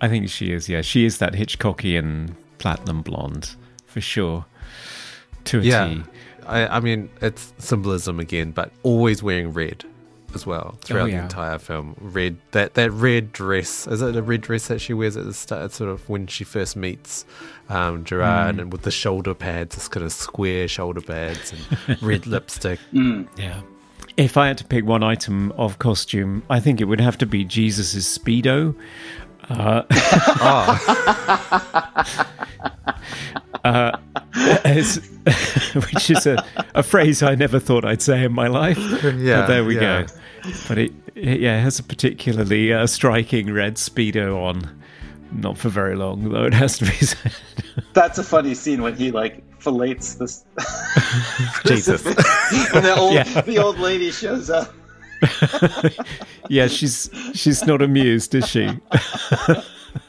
I 0.00 0.08
think 0.08 0.28
she 0.30 0.52
is, 0.52 0.68
yeah. 0.68 0.80
She 0.82 1.04
is 1.06 1.18
that 1.18 1.34
Hitchcockian 1.34 2.34
platinum 2.58 3.02
blonde, 3.02 3.54
for 3.86 4.00
sure. 4.00 4.46
To 5.44 5.58
a 5.58 5.62
a 5.62 5.62
T. 5.88 6.02
Yeah. 6.46 6.52
I, 6.52 6.76
I 6.76 6.80
mean, 6.80 7.10
it's 7.20 7.52
symbolism 7.58 8.20
again, 8.20 8.52
but 8.52 8.70
always 8.82 9.22
wearing 9.22 9.52
red 9.52 9.84
as 10.34 10.46
well 10.46 10.76
throughout 10.82 11.06
yeah. 11.06 11.18
the 11.18 11.22
entire 11.24 11.58
film. 11.58 11.96
Red, 12.00 12.36
that 12.52 12.74
that 12.74 12.90
red 12.92 13.32
dress. 13.32 13.86
Is 13.86 14.02
it 14.02 14.16
a 14.16 14.22
red 14.22 14.42
dress 14.42 14.68
that 14.68 14.80
she 14.80 14.94
wears 14.94 15.16
at 15.16 15.24
the 15.24 15.34
start? 15.34 15.72
Sort 15.72 15.90
of 15.90 16.08
when 16.08 16.26
she 16.26 16.44
first 16.44 16.76
meets 16.76 17.24
um, 17.68 18.04
Gerard, 18.04 18.60
and 18.60 18.72
with 18.72 18.82
the 18.82 18.90
shoulder 18.90 19.34
pads, 19.34 19.74
this 19.74 19.88
kind 19.88 20.06
of 20.06 20.12
square 20.12 20.68
shoulder 20.68 21.00
pads 21.00 21.52
and 21.52 22.02
red 22.02 22.26
lipstick. 22.26 22.78
Yeah. 22.92 23.60
If 24.16 24.36
I 24.36 24.46
had 24.46 24.58
to 24.58 24.64
pick 24.64 24.84
one 24.84 25.02
item 25.02 25.52
of 25.52 25.78
costume, 25.78 26.42
I 26.48 26.60
think 26.60 26.80
it 26.80 26.84
would 26.84 27.00
have 27.00 27.18
to 27.18 27.26
be 27.26 27.44
Jesus' 27.44 28.18
Speedo. 28.18 28.74
Uh, 29.48 29.82
uh, 33.66 33.98
as- 34.64 35.00
which 35.74 36.10
is 36.10 36.26
a, 36.26 36.44
a 36.74 36.82
phrase 36.82 37.22
I 37.22 37.34
never 37.34 37.58
thought 37.58 37.84
I'd 37.84 38.00
say 38.02 38.24
in 38.24 38.32
my 38.32 38.46
life. 38.46 38.78
Yeah, 39.02 39.40
but 39.40 39.46
there 39.48 39.64
we 39.64 39.74
yeah. 39.76 40.02
go. 40.02 40.06
But 40.68 40.78
it, 40.78 40.92
it 41.16 41.40
yeah, 41.40 41.58
it 41.58 41.62
has 41.62 41.78
a 41.80 41.82
particularly 41.82 42.72
uh, 42.72 42.86
striking 42.86 43.52
red 43.52 43.74
Speedo 43.74 44.36
on. 44.40 44.82
Not 45.32 45.58
for 45.58 45.68
very 45.68 45.96
long, 45.96 46.30
though, 46.30 46.44
it 46.44 46.54
has 46.54 46.78
to 46.78 46.84
be 46.84 46.90
said. 47.04 47.32
That's 47.92 48.18
a 48.18 48.22
funny 48.22 48.54
scene 48.54 48.80
when 48.82 48.94
he 48.94 49.10
like 49.10 49.42
fillets 49.60 50.14
this. 50.14 50.44
Jesus. 51.66 52.04
when 52.04 52.84
the 52.84 52.94
old 52.96 53.14
Yeah. 53.14 53.40
the 53.40 53.58
old 53.58 53.78
lady 53.80 54.12
shows 54.12 54.48
up. 54.48 54.72
yeah, 56.48 56.68
she's 56.68 57.10
she's 57.34 57.66
not 57.66 57.82
amused, 57.82 58.34
is 58.36 58.46
she? 58.48 58.68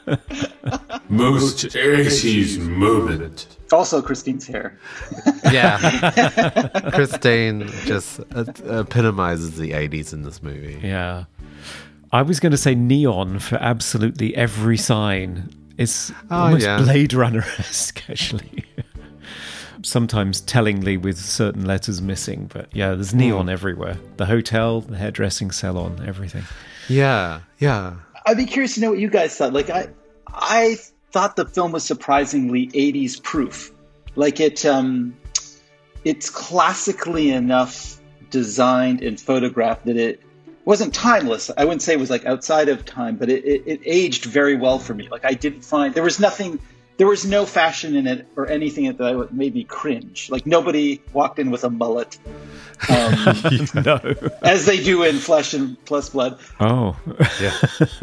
Most 1.08 1.66
80s 1.66 2.58
moment. 2.58 3.56
Also, 3.72 4.02
Christine's 4.02 4.46
hair. 4.46 4.78
yeah. 5.52 6.68
Christine 6.92 7.68
just 7.84 8.20
uh, 8.34 8.44
epitomizes 8.66 9.56
the 9.56 9.72
80s 9.72 10.12
in 10.12 10.22
this 10.22 10.42
movie. 10.42 10.80
Yeah. 10.82 11.24
I 12.12 12.22
was 12.22 12.40
going 12.40 12.52
to 12.52 12.58
say 12.58 12.74
neon 12.74 13.38
for 13.38 13.56
absolutely 13.56 14.34
every 14.34 14.78
sign. 14.78 15.50
It's 15.76 16.12
almost 16.30 16.64
yeah. 16.64 16.78
Blade 16.78 17.12
Runner 17.12 17.44
esque, 17.58 18.08
actually. 18.08 18.64
Sometimes 19.82 20.40
tellingly 20.40 20.96
with 20.96 21.18
certain 21.18 21.64
letters 21.64 22.02
missing, 22.02 22.50
but 22.52 22.68
yeah, 22.74 22.94
there's 22.94 23.14
neon 23.14 23.48
everywhere. 23.48 23.98
The 24.16 24.26
hotel, 24.26 24.80
the 24.80 24.96
hairdressing 24.96 25.52
salon, 25.52 26.02
everything. 26.04 26.44
Yeah, 26.88 27.40
yeah. 27.58 27.96
I'd 28.28 28.36
be 28.36 28.44
curious 28.44 28.74
to 28.74 28.82
know 28.82 28.90
what 28.90 28.98
you 28.98 29.08
guys 29.08 29.34
thought. 29.34 29.54
Like 29.54 29.70
I, 29.70 29.88
I 30.26 30.76
thought 31.12 31.34
the 31.34 31.46
film 31.46 31.72
was 31.72 31.82
surprisingly 31.82 32.66
'80s 32.66 33.22
proof. 33.22 33.72
Like 34.16 34.38
it, 34.38 34.66
um, 34.66 35.16
it's 36.04 36.28
classically 36.28 37.30
enough 37.30 37.98
designed 38.28 39.02
and 39.02 39.18
photographed 39.18 39.86
that 39.86 39.96
it 39.96 40.22
wasn't 40.66 40.92
timeless. 40.92 41.50
I 41.56 41.64
wouldn't 41.64 41.80
say 41.80 41.94
it 41.94 42.00
was 42.00 42.10
like 42.10 42.26
outside 42.26 42.68
of 42.68 42.84
time, 42.84 43.16
but 43.16 43.30
it, 43.30 43.46
it, 43.46 43.62
it 43.64 43.80
aged 43.86 44.26
very 44.26 44.56
well 44.56 44.78
for 44.78 44.92
me. 44.92 45.08
Like 45.08 45.24
I 45.24 45.32
didn't 45.32 45.62
find 45.62 45.94
there 45.94 46.02
was 46.02 46.20
nothing. 46.20 46.60
There 46.98 47.06
was 47.06 47.24
no 47.24 47.46
fashion 47.46 47.96
in 47.96 48.06
it 48.06 48.26
or 48.36 48.46
anything 48.48 48.92
that 48.92 49.16
would- 49.16 49.32
made 49.32 49.54
me 49.54 49.64
cringe. 49.64 50.28
Like 50.30 50.46
nobody 50.46 51.00
walked 51.12 51.38
in 51.38 51.50
with 51.50 51.64
a 51.64 51.70
mullet, 51.70 52.18
um, 52.90 53.14
no. 53.86 54.14
as 54.42 54.66
they 54.66 54.82
do 54.82 55.04
in 55.04 55.16
Flesh 55.16 55.54
and 55.54 55.82
Plus 55.84 56.10
Blood. 56.10 56.38
Oh. 56.60 56.96
yeah. 57.40 57.56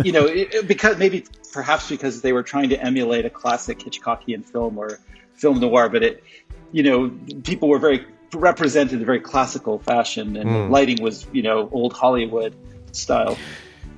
you 0.03 0.11
know, 0.13 0.25
it, 0.25 0.53
it- 0.53 0.67
because 0.67 0.97
maybe 0.97 1.25
perhaps 1.51 1.89
because 1.89 2.21
they 2.21 2.33
were 2.33 2.43
trying 2.43 2.69
to 2.69 2.81
emulate 2.81 3.25
a 3.25 3.29
classic 3.29 3.79
Hitchcockian 3.79 4.43
film 4.45 4.77
or 4.77 4.99
film 5.33 5.59
noir, 5.59 5.89
but 5.89 6.01
it, 6.01 6.23
you 6.71 6.81
know, 6.83 7.11
people 7.43 7.67
were 7.69 7.79
very 7.79 8.05
represented 8.33 8.99
in 8.99 9.05
very 9.05 9.19
classical 9.19 9.79
fashion, 9.79 10.35
and 10.35 10.49
the 10.49 10.59
lighting 10.69 11.01
was, 11.01 11.25
you 11.31 11.41
know, 11.41 11.69
old 11.71 11.93
Hollywood 11.93 12.53
style. 12.91 13.37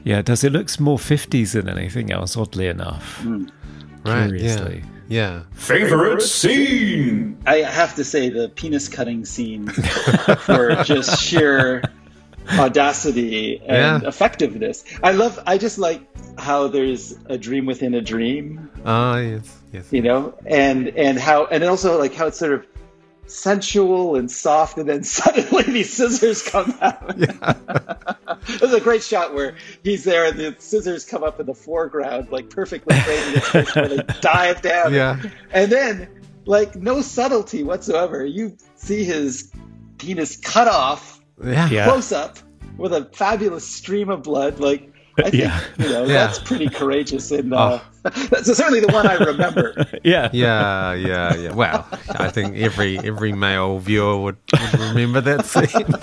Yeah, 0.03 0.21
does 0.21 0.43
it 0.43 0.51
looks 0.53 0.79
more 0.79 0.97
50s 0.97 1.53
than 1.53 1.67
anything 1.67 2.11
else, 2.11 2.37
oddly 2.37 2.67
enough. 2.67 3.25
Right. 4.07 4.27
Curiously. 4.29 4.83
Yeah. 5.09 5.43
Favorite 5.53 6.21
scene? 6.21 7.37
I 7.45 7.57
have 7.57 7.95
to 7.95 8.03
say 8.03 8.29
the 8.29 8.49
penis 8.49 8.87
cutting 8.89 9.25
scene 9.25 9.67
for 10.39 10.75
just 10.83 11.21
sheer 11.21 11.81
audacity 12.57 13.59
and 13.65 14.03
Yeah. 14.03 14.07
effectiveness. 14.07 14.83
I 15.03 15.11
love. 15.11 15.39
I 15.45 15.57
just 15.57 15.77
like 15.77 16.01
how 16.39 16.67
there's 16.67 17.15
a 17.27 17.37
dream 17.37 17.65
within 17.65 17.93
a 17.93 18.01
dream. 18.01 18.69
Oh, 18.85 19.17
yes. 19.17 19.53
Yes. 19.73 19.91
you 19.91 20.01
know 20.01 20.33
and 20.45 20.87
and 20.89 21.19
how 21.19 21.45
and 21.47 21.61
also 21.65 21.99
like 21.99 22.13
how 22.13 22.27
it's 22.27 22.39
sort 22.39 22.53
of 22.53 22.65
sensual 23.27 24.15
and 24.15 24.31
soft 24.31 24.77
and 24.77 24.87
then 24.89 25.03
suddenly 25.19 25.63
these 25.63 25.91
scissors 25.93 26.41
come 26.43 26.77
out 26.81 27.17
there's 28.59 28.73
a 28.73 28.79
great 28.81 29.03
shot 29.03 29.33
where 29.33 29.55
he's 29.83 30.03
there 30.03 30.25
and 30.25 30.37
the 30.39 30.55
scissors 30.59 31.05
come 31.05 31.23
up 31.23 31.39
in 31.39 31.45
the 31.45 31.53
foreground 31.53 32.29
like 32.31 32.49
perfectly 32.49 32.97
framed 32.99 33.27
in 33.27 33.33
his 33.33 33.47
face 33.49 33.75
where 33.75 33.87
they 33.89 33.97
dive 34.21 34.61
down 34.61 34.93
Yeah. 34.93 35.21
and 35.51 35.71
then 35.71 36.07
like 36.45 36.75
no 36.75 37.01
subtlety 37.01 37.63
whatsoever 37.63 38.25
you 38.25 38.55
see 38.75 39.03
his 39.03 39.51
penis 39.97 40.37
cut 40.37 40.67
off 40.67 41.19
Yeah. 41.43 41.69
Yeah. 41.69 41.85
close 41.85 42.11
up 42.11 42.39
with 42.77 42.93
a 42.93 43.05
fabulous 43.13 43.67
stream 43.67 44.09
of 44.09 44.23
blood 44.23 44.59
like 44.59 44.93
I 45.19 45.29
think 45.29 45.33
Yeah. 45.35 45.59
you 45.77 45.89
know 45.89 46.01
Yeah. 46.05 46.13
that's 46.27 46.39
pretty 46.39 46.69
courageous 46.69 47.31
and 47.31 47.53
uh, 47.53 47.79
that's 48.03 48.45
certainly 48.55 48.79
the 48.79 48.91
one 48.93 49.07
I 49.07 49.15
remember. 49.15 49.73
Yeah. 50.03 50.29
Yeah, 50.31 50.93
yeah, 50.93 51.35
yeah. 51.35 51.53
Well, 51.53 51.87
I 52.09 52.29
think 52.29 52.55
every 52.57 52.97
every 52.99 53.33
male 53.33 53.79
viewer 53.79 54.17
would, 54.21 54.37
would 54.53 54.79
remember 54.79 55.21
that 55.21 55.45
scene. 55.53 55.93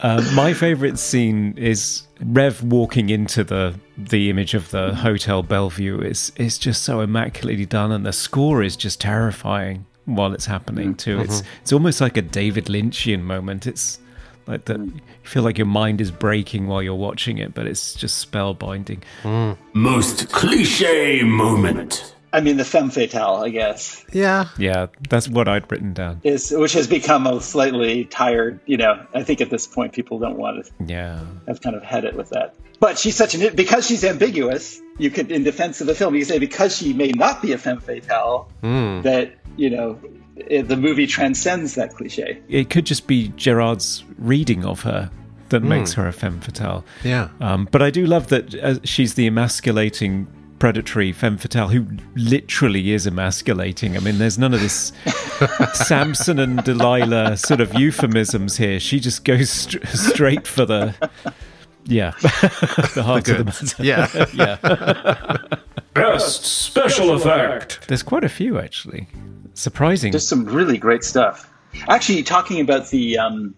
Uh, 0.00 0.22
my 0.34 0.54
favorite 0.54 0.98
scene 0.98 1.54
is 1.58 2.02
Reve 2.20 2.62
walking 2.62 3.10
into 3.10 3.44
the 3.44 3.74
the 3.98 4.30
image 4.30 4.54
of 4.54 4.70
the 4.70 4.94
Hotel 4.94 5.42
Bellevue. 5.42 6.00
It's 6.00 6.32
it's 6.36 6.56
just 6.56 6.82
so 6.84 7.00
immaculately 7.00 7.66
done, 7.66 7.92
and 7.92 8.04
the 8.06 8.12
score 8.12 8.62
is 8.62 8.76
just 8.76 9.00
terrifying 9.00 9.84
while 10.06 10.32
it's 10.32 10.46
happening 10.46 10.94
too. 10.94 11.20
It's 11.20 11.42
it's 11.60 11.72
almost 11.72 12.00
like 12.00 12.16
a 12.16 12.22
David 12.22 12.64
Lynchian 12.66 13.20
moment. 13.22 13.66
It's 13.66 13.98
like 14.46 14.64
that 14.64 14.78
you 14.78 15.00
feel 15.30 15.44
like 15.44 15.56
your 15.56 15.66
mind 15.66 16.00
is 16.00 16.10
breaking 16.10 16.66
while 16.66 16.82
you're 16.82 16.94
watching 16.94 17.38
it, 17.38 17.54
but 17.54 17.66
it's 17.66 17.94
just 17.94 18.30
spellbinding. 18.30 19.02
Most 19.72 20.30
cliche 20.32 21.22
moment. 21.22 22.14
I 22.32 22.40
mean, 22.40 22.56
the 22.56 22.64
femme 22.64 22.90
fatale, 22.90 23.36
I 23.36 23.48
guess, 23.48 24.04
yeah. 24.12 24.48
Yeah, 24.56 24.86
that's 25.08 25.28
what 25.28 25.48
I'd 25.48 25.70
written 25.70 25.92
down. 25.94 26.20
is 26.22 26.52
which 26.52 26.74
has 26.74 26.86
become 26.86 27.26
a 27.26 27.40
slightly 27.40 28.04
tired. 28.04 28.60
You 28.66 28.76
know, 28.76 29.04
I 29.14 29.22
think 29.24 29.40
at 29.40 29.50
this 29.50 29.66
point 29.66 29.92
people 29.92 30.18
don't 30.18 30.36
want 30.36 30.64
to 30.64 30.72
Yeah. 30.86 31.24
have 31.48 31.60
kind 31.60 31.74
of 31.74 31.82
had 31.82 32.04
it 32.04 32.14
with 32.14 32.30
that. 32.30 32.54
But 32.78 32.98
she's 32.98 33.16
such 33.16 33.34
an 33.34 33.54
because 33.54 33.86
she's 33.86 34.04
ambiguous. 34.04 34.80
You 34.98 35.10
could, 35.10 35.32
in 35.32 35.42
defense 35.44 35.80
of 35.80 35.86
the 35.86 35.94
film, 35.94 36.14
you 36.14 36.24
say 36.24 36.38
because 36.38 36.76
she 36.76 36.92
may 36.92 37.08
not 37.08 37.42
be 37.42 37.52
a 37.52 37.58
femme 37.58 37.80
fatale, 37.80 38.48
hmm. 38.62 39.02
that 39.02 39.32
you 39.56 39.70
know 39.70 39.98
it, 40.36 40.68
the 40.68 40.76
movie 40.76 41.06
transcends 41.06 41.74
that 41.74 41.94
cliche. 41.94 42.40
It 42.48 42.70
could 42.70 42.86
just 42.86 43.06
be 43.06 43.32
Gerard's 43.36 44.04
reading 44.18 44.64
of 44.64 44.80
her 44.82 45.10
that 45.50 45.62
makes 45.62 45.92
her 45.94 46.08
a 46.08 46.12
femme 46.12 46.40
fatale. 46.40 46.84
Yeah. 47.04 47.28
Um, 47.40 47.68
but 47.70 47.82
I 47.82 47.90
do 47.90 48.06
love 48.06 48.28
that 48.28 48.54
uh, 48.54 48.76
she's 48.84 49.14
the 49.14 49.26
emasculating, 49.26 50.26
predatory 50.58 51.12
femme 51.12 51.38
fatale 51.38 51.68
who 51.68 51.86
literally 52.14 52.92
is 52.92 53.06
emasculating. 53.06 53.96
I 53.96 54.00
mean, 54.00 54.18
there's 54.18 54.38
none 54.38 54.54
of 54.54 54.60
this 54.60 54.92
Samson 55.74 56.38
and 56.38 56.62
Delilah 56.64 57.36
sort 57.36 57.60
of 57.60 57.74
euphemisms 57.74 58.56
here. 58.56 58.80
She 58.80 59.00
just 59.00 59.24
goes 59.24 59.50
st- 59.50 59.86
straight 59.88 60.46
for 60.46 60.64
the. 60.64 60.94
Yeah, 61.84 62.10
the 62.20 63.02
heart 63.04 63.28
of 63.28 63.38
the 63.38 63.44
matter. 63.44 63.82
Yeah. 63.82 64.26
yeah. 64.34 65.58
Best 65.94 66.44
special 66.44 67.12
effect? 67.12 67.88
There's 67.88 68.02
quite 68.02 68.22
a 68.22 68.28
few 68.28 68.58
actually. 68.58 69.08
Surprising. 69.54 70.12
There's 70.12 70.28
some 70.28 70.44
really 70.44 70.78
great 70.78 71.02
stuff. 71.02 71.50
Actually, 71.88 72.22
talking 72.22 72.60
about 72.60 72.90
the 72.90 73.18
um, 73.18 73.54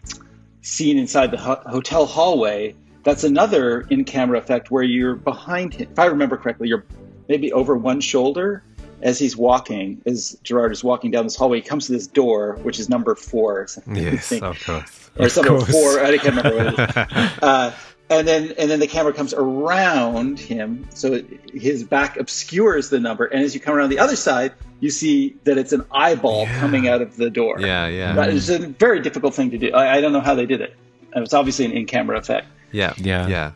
scene 0.63 0.99
inside 0.99 1.31
the 1.31 1.37
ho- 1.39 1.63
hotel 1.67 2.07
hallway, 2.07 2.75
that's 3.03 3.25
another 3.25 3.83
in-camera 3.83 4.39
effect 4.39 4.71
where 4.71 4.83
you're 4.83 5.17
behind 5.17 5.75
him. 5.75 5.89
If 5.93 5.99
I 5.99 6.07
remember 6.07 6.37
correctly, 6.37 6.69
you're 6.69 6.85
maybe 7.29 7.53
over 7.53 7.77
one 7.77 8.01
shoulder, 8.01 8.63
as 9.03 9.19
he's 9.19 9.37
walking, 9.37 10.01
as 10.07 10.39
Gerard 10.45 10.71
is 10.73 10.85
walking 10.85 11.11
down 11.11 11.25
this 11.25 11.35
hallway, 11.35 11.57
he 11.61 11.63
comes 11.63 11.87
to 11.87 11.93
this 11.93 12.07
door, 12.07 12.59
which 12.63 12.79
is 12.79 12.89
number 12.89 13.15
four. 13.17 13.67
Yes, 13.93 14.31
of 14.41 14.65
course. 14.65 15.11
or 15.19 15.29
something 15.29 15.57
course. 15.57 15.71
four. 15.71 16.01
I 16.05 16.17
can't 16.19 16.37
remember 16.37 16.57
what 16.57 16.67
it 16.79 16.97
is. 16.97 17.33
Uh, 17.43 17.73
and 18.19 18.27
then 18.29 18.53
and 18.59 18.71
then 18.71 18.81
the 18.81 18.87
camera 18.87 19.13
comes 19.13 19.33
around 19.35 20.39
him, 20.41 20.87
so 20.95 21.15
it, 21.15 21.27
his 21.55 21.85
back 21.85 22.17
obscures 22.17 22.91
the 22.91 22.99
number. 23.01 23.25
And 23.27 23.43
as 23.43 23.55
you 23.55 23.61
come 23.61 23.75
around 23.75 23.91
the 23.91 23.99
other 23.99 24.17
side, 24.17 24.53
you 24.81 24.91
see 24.91 25.37
that 25.45 25.59
it's 25.59 25.73
an 25.73 25.85
eyeball 25.93 26.47
coming 26.47 26.89
out 26.89 27.03
of 27.03 27.17
the 27.17 27.31
door. 27.31 27.61
Yeah, 27.61 27.87
yeah. 27.89 28.15
But 28.15 28.31
it's 28.31 28.49
a 28.49 28.59
very 28.59 29.01
difficult 29.01 29.35
thing 29.35 29.51
to 29.51 29.59
do. 29.59 29.73
I, 29.73 29.97
I 29.97 30.01
don't 30.01 30.13
know 30.13 30.21
how 30.21 30.35
they 30.35 30.47
did 30.47 30.61
it. 30.61 30.75
And 31.13 31.23
it's 31.25 31.35
obviously 31.35 31.67
an 31.67 31.73
in-camera 31.73 32.19
effect. 32.19 32.47
Yeah, 32.73 32.95
Yeah. 32.97 33.29
yeah. 33.29 33.53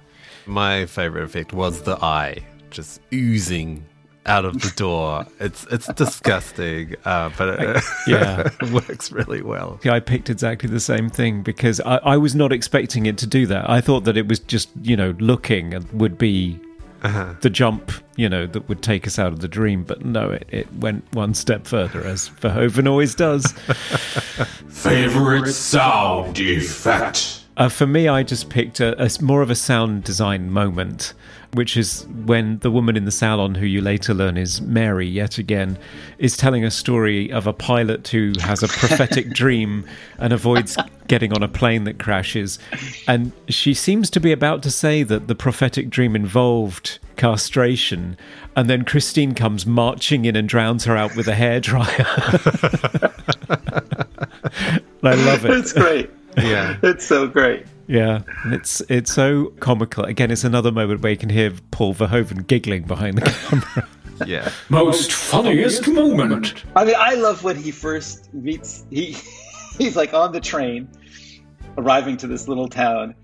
My 0.46 0.86
favorite 0.86 1.24
effect 1.24 1.52
was 1.52 1.82
the 1.82 1.96
eye 2.04 2.44
just 2.70 3.00
oozing 3.12 3.84
out 4.26 4.44
of 4.44 4.60
the 4.60 4.72
door. 4.76 5.26
it's 5.40 5.66
it's 5.70 5.86
disgusting, 5.94 6.94
uh, 7.04 7.30
but 7.38 7.60
it, 7.60 7.84
yeah. 8.06 8.50
it 8.60 8.70
works 8.70 9.10
really 9.12 9.42
well. 9.42 9.80
Yeah, 9.82 9.92
I 9.92 10.00
picked 10.00 10.30
exactly 10.30 10.68
the 10.68 10.80
same 10.80 11.08
thing 11.08 11.42
because 11.42 11.80
I, 11.80 11.96
I 11.98 12.16
was 12.16 12.34
not 12.34 12.52
expecting 12.52 13.06
it 13.06 13.18
to 13.18 13.26
do 13.26 13.46
that. 13.46 13.68
I 13.70 13.80
thought 13.80 14.04
that 14.04 14.16
it 14.16 14.28
was 14.28 14.38
just, 14.40 14.68
you 14.82 14.96
know, 14.96 15.14
looking 15.18 15.74
and 15.74 15.90
would 15.92 16.18
be 16.18 16.60
the 17.40 17.50
jump, 17.50 17.92
you 18.16 18.28
know, 18.28 18.46
that 18.46 18.68
would 18.68 18.82
take 18.82 19.06
us 19.06 19.18
out 19.18 19.32
of 19.32 19.40
the 19.40 19.48
dream. 19.48 19.84
But 19.84 20.04
no, 20.04 20.30
it, 20.30 20.46
it 20.50 20.72
went 20.74 21.04
one 21.14 21.34
step 21.34 21.66
further, 21.66 22.04
as 22.04 22.28
Verhoeven 22.28 22.88
always 22.88 23.14
does. 23.14 23.52
Favorite 24.68 25.52
sound 25.52 26.38
effect. 26.38 27.42
Uh, 27.56 27.70
for 27.70 27.86
me, 27.86 28.06
I 28.06 28.22
just 28.22 28.50
picked 28.50 28.80
a, 28.80 29.02
a 29.02 29.10
more 29.22 29.40
of 29.40 29.48
a 29.48 29.54
sound 29.54 30.04
design 30.04 30.50
moment, 30.50 31.14
which 31.54 31.76
is 31.76 32.06
when 32.26 32.58
the 32.58 32.70
woman 32.70 32.96
in 32.96 33.06
the 33.06 33.10
salon, 33.10 33.54
who 33.54 33.64
you 33.64 33.80
later 33.80 34.12
learn 34.12 34.36
is 34.36 34.60
Mary, 34.60 35.06
yet 35.06 35.38
again, 35.38 35.78
is 36.18 36.36
telling 36.36 36.64
a 36.64 36.70
story 36.70 37.32
of 37.32 37.46
a 37.46 37.54
pilot 37.54 38.08
who 38.08 38.32
has 38.40 38.62
a 38.62 38.68
prophetic 38.68 39.30
dream 39.32 39.86
and 40.18 40.34
avoids 40.34 40.76
getting 41.08 41.32
on 41.32 41.42
a 41.42 41.48
plane 41.48 41.84
that 41.84 41.98
crashes. 41.98 42.58
And 43.08 43.32
she 43.48 43.72
seems 43.72 44.10
to 44.10 44.20
be 44.20 44.32
about 44.32 44.62
to 44.64 44.70
say 44.70 45.02
that 45.04 45.26
the 45.26 45.34
prophetic 45.34 45.88
dream 45.88 46.14
involved 46.14 46.98
castration. 47.16 48.18
And 48.54 48.68
then 48.68 48.84
Christine 48.84 49.34
comes 49.34 49.64
marching 49.64 50.26
in 50.26 50.36
and 50.36 50.46
drowns 50.46 50.84
her 50.84 50.96
out 50.96 51.16
with 51.16 51.26
a 51.26 51.34
hairdryer. 51.34 52.04
I 55.02 55.14
love 55.14 55.46
it. 55.46 55.52
It's 55.52 55.72
great. 55.72 56.10
Yeah, 56.36 56.76
It's 56.82 57.04
so 57.06 57.26
great. 57.26 57.66
Yeah, 57.88 58.22
and 58.44 58.52
it's 58.54 58.80
it's 58.88 59.12
so 59.12 59.52
comical. 59.60 60.04
Again, 60.04 60.30
it's 60.30 60.42
another 60.44 60.72
moment 60.72 61.02
where 61.02 61.12
you 61.12 61.18
can 61.18 61.28
hear 61.30 61.52
Paul 61.70 61.94
Verhoeven 61.94 62.46
giggling 62.46 62.82
behind 62.82 63.18
the 63.18 63.22
camera. 63.30 63.88
yeah, 64.26 64.50
Most 64.68 65.12
funniest 65.12 65.86
moment. 65.88 66.64
I 66.74 66.84
mean, 66.84 66.96
I 66.98 67.14
love 67.14 67.44
when 67.44 67.56
he 67.56 67.70
first 67.70 68.32
meets. 68.34 68.84
He 68.90 69.16
he's 69.78 69.94
like 69.96 70.14
on 70.14 70.32
the 70.32 70.40
train, 70.40 70.88
arriving 71.78 72.16
to 72.18 72.26
this 72.26 72.48
little 72.48 72.68
town, 72.68 73.14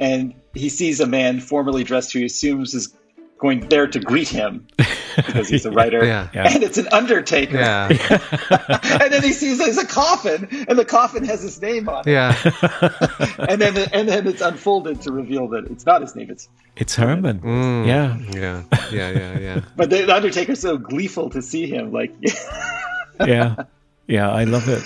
and 0.00 0.34
he 0.54 0.68
sees 0.68 1.00
a 1.00 1.06
man 1.06 1.40
formally 1.40 1.82
dressed 1.84 2.12
who 2.12 2.18
he 2.18 2.24
assumes 2.26 2.74
is 2.74 2.94
going 3.40 3.60
there 3.68 3.86
to 3.88 3.98
greet 3.98 4.28
him 4.28 4.66
because 5.16 5.48
he's 5.48 5.64
a 5.66 5.70
writer. 5.78 6.04
Yeah. 6.04 6.28
Yeah. 6.34 6.52
And 6.54 6.62
it's 6.62 6.78
an 6.78 6.86
undertaker. 6.92 7.56
yeah, 7.56 7.88
and 9.02 9.12
then 9.12 9.22
he 9.22 9.32
sees 9.32 9.58
there's 9.58 9.78
a 9.78 9.86
coffin, 9.86 10.46
and 10.68 10.78
the 10.78 10.84
coffin 10.84 11.24
has 11.24 11.42
his 11.42 11.60
name 11.60 11.88
on 11.88 12.02
it. 12.06 12.12
yeah. 12.12 12.36
And 13.48 13.60
then 13.60 13.76
and 13.92 14.08
then 14.08 14.26
it's 14.28 14.42
unfolded 14.42 15.00
to 15.02 15.12
reveal 15.12 15.48
that 15.48 15.64
it's 15.70 15.86
not 15.86 16.02
his 16.02 16.14
name. 16.14 16.30
It's 16.30 16.48
It's 16.76 16.94
Herman. 16.94 17.40
Mm. 17.40 17.86
Yeah, 17.86 18.18
Yeah, 18.32 18.62
yeah, 18.92 19.10
yeah, 19.10 19.38
yeah. 19.38 19.60
but 19.76 19.90
the 19.90 20.14
undertaker's 20.14 20.60
so 20.60 20.76
gleeful 20.78 21.30
to 21.30 21.40
see 21.42 21.66
him. 21.66 21.90
Like 21.92 22.14
yeah, 23.26 23.56
yeah. 24.06 24.30
I 24.30 24.44
love 24.44 24.68
it. 24.68 24.82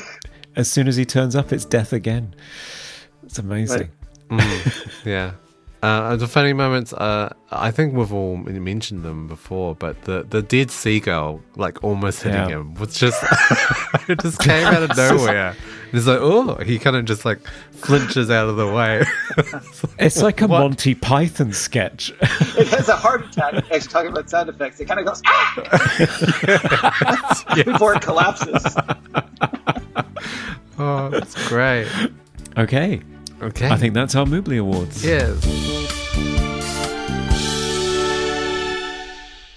As 0.57 0.71
soon 0.71 0.87
as 0.87 0.95
he 0.97 1.05
turns 1.05 1.35
up, 1.35 1.53
it's 1.53 1.65
death 1.65 1.93
again. 1.93 2.35
It's 3.25 3.39
amazing. 3.39 3.91
Mm. 4.31 5.05
Yeah. 5.05 5.33
Uh, 5.85 6.17
the 6.17 6.27
funny 6.27 6.55
moments, 6.55 6.95
uh, 6.95 7.29
I 7.51 7.71
think 7.71 7.93
we've 7.93 8.11
all 8.11 8.39
mentioned 8.39 9.03
them 9.03 9.27
before, 9.29 9.75
but 9.75 10.01
the, 10.05 10.23
the 10.23 10.41
dead 10.41 10.71
seagull, 10.71 11.43
like 11.57 11.85
almost 11.85 12.23
hitting 12.23 12.39
Yeah. 12.41 12.49
him, 12.61 12.73
was 12.77 12.97
just, 12.97 13.23
it 14.09 14.19
just 14.21 14.39
came 14.41 14.67
out 14.67 14.83
of 14.83 14.97
nowhere. 14.97 15.55
It's 15.93 16.07
like, 16.07 16.21
oh, 16.23 16.55
he 16.65 16.79
kind 16.79 16.97
of 16.97 17.05
just 17.05 17.27
like 17.27 17.39
flinches 17.73 18.31
out 18.31 18.49
of 18.49 18.57
the 18.57 18.67
way. 18.67 19.05
It's 19.99 20.23
like 20.23 20.41
a 20.41 20.49
Monty 20.49 20.95
Python 20.95 21.53
sketch. 21.53 22.11
it 22.21 22.69
has 22.69 22.89
a 22.89 22.97
heart 22.97 23.27
attack. 23.27 23.55
Actually, 23.55 23.81
talking 23.81 24.11
about 24.11 24.31
sound 24.31 24.49
effects, 24.49 24.81
it 24.81 24.87
kind 24.87 25.01
of 25.01 25.07
goes 25.07 25.21
ah 25.27 25.55
before 27.65 27.95
it 27.95 28.01
collapses. 28.03 28.65
oh, 30.79 31.11
that's 31.11 31.49
great. 31.49 31.87
okay, 32.57 33.01
Okay. 33.45 33.69
I 33.69 33.77
think 33.77 33.93
that's 33.93 34.15
our 34.15 34.25
Moobly 34.25 34.59
Awards. 34.59 35.05
Yes. 35.05 35.45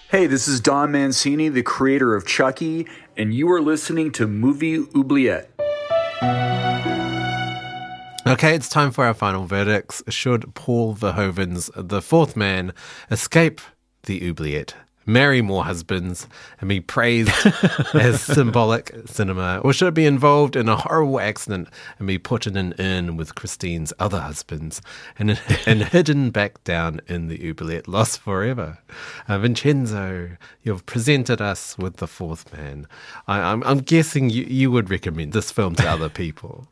Hey, 0.10 0.28
this 0.28 0.50
is 0.50 0.60
Don 0.60 0.92
Mancini, 0.92 1.48
the 1.48 1.64
creator 1.64 2.14
of 2.14 2.26
Chucky, 2.26 2.86
and 3.16 3.34
you 3.34 3.50
are 3.50 3.62
listening 3.62 4.12
to 4.14 4.28
Movie 4.28 4.80
Oubliette. 4.94 5.50
Okay, 8.28 8.56
it's 8.56 8.68
time 8.68 8.92
for 8.92 9.06
our 9.06 9.14
final 9.14 9.46
verdicts. 9.46 10.04
Should 10.10 10.54
Paul 10.54 10.94
Verhoeven's 10.94 11.72
The 11.78 12.02
Fourth 12.02 12.36
Man 12.36 12.74
escape 13.10 13.62
the 14.04 14.28
oubliette, 14.28 14.76
marry 15.08 15.41
more 15.41 15.64
husbands, 15.64 16.28
and 16.60 16.70
be 16.70 16.82
praised 16.82 17.32
as 17.93 18.22
symbolic 18.22 18.93
cinema, 19.05 19.60
or 19.64 19.74
should 19.74 19.88
it 19.88 19.93
be 19.93 20.05
involved 20.05 20.55
in 20.55 20.70
a 20.70 20.76
horrible 20.76 21.20
accident 21.20 21.70
and 21.97 22.08
be 22.08 22.18
put 22.20 22.45
in 22.45 22.58
an 22.58 22.76
urn 22.78 23.18
with 23.18 23.34
Christine's 23.34 23.93
other 23.97 24.20
husbands 24.20 24.82
and, 25.18 25.39
and 25.66 25.84
hidden 25.86 26.30
back 26.30 26.64
down 26.64 27.01
in 27.08 27.28
the 27.28 27.49
oubliette, 27.49 27.88
lost 27.88 28.20
forever? 28.20 28.78
Uh, 29.28 29.39
Vincenzo, 29.39 30.32
you've 30.62 30.86
presented 30.86 31.41
us 31.41 31.78
with 31.78 31.97
The 31.97 32.08
Fourth 32.08 32.53
Man. 32.53 32.86
I, 33.28 33.39
I'm, 33.39 33.64
I'm 33.64 33.80
guessing 33.80 34.30
you, 34.30 34.43
you 34.43 34.70
would 34.72 34.89
recommend 34.89 35.32
this 35.32 35.51
film 35.51 35.76
to 35.76 35.89
other 35.89 36.10
people. 36.10 36.68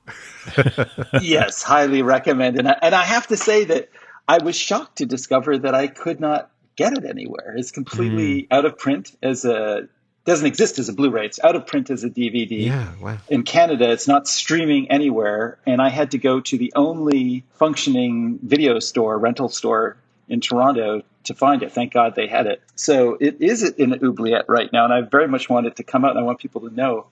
yes, 1.22 1.64
highly 1.64 2.02
recommend. 2.02 2.60
And 2.60 2.68
I, 2.68 2.78
and 2.82 2.94
I 2.94 3.04
have 3.04 3.28
to 3.28 3.38
say 3.38 3.64
that 3.64 3.90
I 4.28 4.44
was 4.44 4.56
shocked 4.56 4.98
to 4.98 5.06
discover 5.06 5.58
that 5.58 5.76
I 5.76 5.88
could 5.88 6.20
not 6.20 6.50
get 6.76 6.98
it 6.98 7.06
anywhere. 7.06 7.56
It's 7.56 7.72
completely 7.72 8.44
mm. 8.44 8.48
out 8.52 8.66
of 8.66 8.78
print 8.78 9.16
as 9.22 9.46
a 9.46 9.88
doesn't 10.26 10.48
exist 10.48 10.80
as 10.80 10.90
a 10.90 10.94
Blu-ray. 10.94 11.28
It's 11.28 11.40
out 11.44 11.56
of 11.56 11.68
print 11.68 11.92
as 11.92 12.04
a 12.04 12.10
DVD. 12.10 12.66
Yeah, 12.66 12.92
wow. 13.00 13.18
In 13.30 13.44
Canada, 13.44 13.92
it's 13.92 14.08
not 14.08 14.28
streaming 14.28 14.90
anywhere, 14.90 15.60
and 15.68 15.80
I 15.80 15.90
had 15.90 16.12
to 16.12 16.18
go 16.18 16.42
to 16.42 16.58
the 16.58 16.74
only 16.76 17.44
functioning 17.54 18.40
video 18.42 18.80
store, 18.80 19.20
rental 19.20 19.50
store 19.50 19.98
in 20.28 20.42
Toronto 20.42 21.04
to 21.26 21.34
find 21.36 21.62
it. 21.62 21.72
Thank 21.72 21.94
God 21.94 22.16
they 22.16 22.26
had 22.26 22.48
it. 22.48 22.64
So 22.76 23.18
it 23.22 23.40
is 23.40 23.64
in 23.64 23.94
oubliette 24.04 24.46
right 24.48 24.72
now, 24.74 24.86
and 24.86 24.94
I 24.94 25.02
very 25.02 25.28
much 25.28 25.48
want 25.48 25.68
it 25.68 25.76
to 25.76 25.84
come 25.84 26.04
out, 26.04 26.12
and 26.12 26.20
I 26.20 26.24
want 26.24 26.40
people 26.40 26.62
to 26.62 26.74
know 26.74 27.06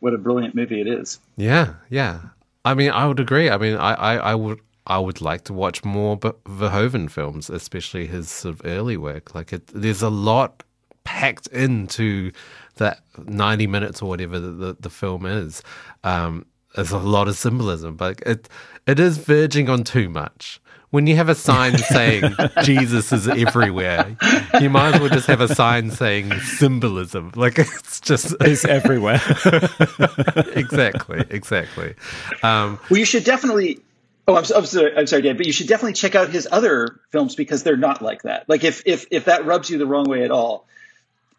what 0.00 0.12
a 0.12 0.18
brilliant 0.18 0.56
movie 0.56 0.80
it 0.80 0.88
is. 0.88 1.20
Yeah, 1.36 1.74
yeah. 1.88 2.20
I 2.64 2.74
mean, 2.74 2.90
I 2.90 3.06
would 3.06 3.20
agree. 3.20 3.48
I 3.48 3.58
mean, 3.58 3.76
I, 3.76 3.94
I, 3.94 4.16
I 4.16 4.34
would, 4.34 4.60
I 4.86 4.98
would 4.98 5.20
like 5.20 5.44
to 5.44 5.52
watch 5.52 5.84
more 5.84 6.16
Ver- 6.16 6.34
Verhoeven 6.46 7.10
films, 7.10 7.50
especially 7.50 8.06
his 8.06 8.30
sort 8.30 8.54
of 8.54 8.62
early 8.64 8.96
work. 8.96 9.34
Like, 9.34 9.52
it, 9.52 9.66
there's 9.68 10.02
a 10.02 10.10
lot 10.10 10.62
packed 11.04 11.46
into 11.48 12.32
that 12.76 13.00
90 13.26 13.66
minutes 13.66 14.02
or 14.02 14.08
whatever 14.08 14.38
the, 14.38 14.50
the, 14.50 14.76
the 14.80 14.90
film 14.90 15.24
is. 15.26 15.62
Um, 16.04 16.46
there's 16.74 16.90
a 16.90 16.98
lot 16.98 17.26
of 17.28 17.36
symbolism, 17.36 17.96
but 17.96 18.20
it, 18.26 18.48
it 18.86 19.00
is 19.00 19.18
verging 19.18 19.68
on 19.70 19.82
too 19.84 20.08
much. 20.08 20.60
When 20.90 21.06
you 21.06 21.16
have 21.16 21.28
a 21.28 21.34
sign 21.34 21.76
saying 21.78 22.32
Jesus 22.62 23.12
is 23.12 23.26
everywhere, 23.28 24.16
you 24.60 24.70
might 24.70 24.94
as 24.94 25.00
well 25.00 25.10
just 25.10 25.26
have 25.26 25.40
a 25.40 25.52
sign 25.54 25.90
saying 25.90 26.32
symbolism. 26.40 27.32
Like 27.34 27.58
it's 27.58 28.00
just 28.00 28.34
It's 28.40 28.64
everywhere. 28.64 29.20
exactly, 30.54 31.24
exactly. 31.30 31.94
Um, 32.42 32.78
Well, 32.90 32.98
you 32.98 33.04
should 33.04 33.24
definitely. 33.24 33.80
Oh, 34.28 34.34
I'm, 34.34 34.44
I'm 34.54 34.66
sorry, 34.66 34.96
I'm 34.96 35.06
sorry, 35.06 35.22
Dan, 35.22 35.36
but 35.36 35.46
you 35.46 35.52
should 35.52 35.68
definitely 35.68 35.92
check 35.92 36.14
out 36.14 36.30
his 36.30 36.48
other 36.50 37.00
films 37.12 37.36
because 37.36 37.62
they're 37.62 37.76
not 37.76 38.02
like 38.02 38.22
that. 38.22 38.48
Like 38.48 38.64
if 38.64 38.82
if 38.86 39.06
if 39.10 39.26
that 39.26 39.46
rubs 39.46 39.70
you 39.70 39.78
the 39.78 39.86
wrong 39.86 40.08
way 40.08 40.24
at 40.24 40.30
all, 40.32 40.66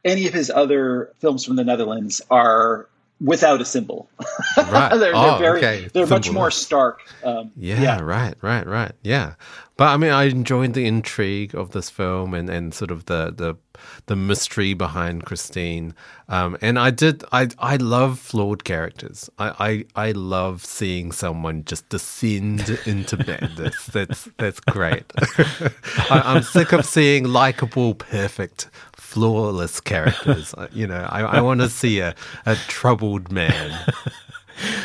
any 0.06 0.28
of 0.28 0.34
his 0.34 0.50
other 0.50 1.12
films 1.20 1.44
from 1.44 1.58
the 1.58 1.66
Netherlands 1.66 2.22
are 2.32 2.88
without 3.20 3.62
a 3.62 3.66
symbol. 3.66 4.10
Right. 4.58 4.90
they're, 4.90 5.00
they're 5.00 5.16
Oh, 5.16 5.38
very 5.40 5.58
okay. 5.60 5.88
they're 5.94 6.06
much 6.08 6.32
more 6.32 6.52
stark. 6.52 7.02
Um, 7.24 7.52
Yeah, 7.56 8.00
right, 8.02 8.36
right, 8.42 8.66
right. 8.68 8.92
Yeah. 9.04 9.34
But 9.76 9.90
I 9.90 9.98
mean 9.98 10.12
I 10.12 10.24
enjoyed 10.26 10.74
the 10.74 10.86
intrigue 10.88 11.54
of 11.56 11.72
this 11.72 11.90
film 11.90 12.34
and, 12.34 12.50
and 12.50 12.74
sort 12.74 12.90
of 12.92 13.06
the, 13.06 13.32
the 13.36 13.56
the 14.08 14.16
mystery 14.16 14.74
behind 14.74 15.24
Christine. 15.26 15.94
Um, 16.30 16.58
and 16.62 16.80
I 16.80 16.90
did 16.90 17.24
I 17.32 17.50
I 17.60 17.76
love 17.76 18.18
flawed 18.18 18.64
characters. 18.64 19.30
I, 19.38 19.86
I, 19.96 20.08
I 20.08 20.12
love 20.14 20.66
seeing 20.66 21.12
someone 21.12 21.64
just 21.66 21.88
descend 21.90 22.70
into 22.88 23.18
madness. 23.28 23.86
That's 23.88 24.28
that's 24.38 24.60
great. 24.60 25.06
I, 26.10 26.22
I'm 26.26 26.42
sick 26.44 26.72
of 26.74 26.84
seeing 26.86 27.26
likable, 27.26 27.94
perfect, 27.94 28.70
flawless 29.08 29.80
characters. 29.80 30.54
You 30.74 30.86
know, 30.86 31.08
I, 31.10 31.22
I 31.22 31.42
want 31.42 31.62
to 31.62 31.70
see 31.70 32.00
a, 32.00 32.14
a 32.46 32.56
troubled 32.68 33.32
man. 33.32 33.78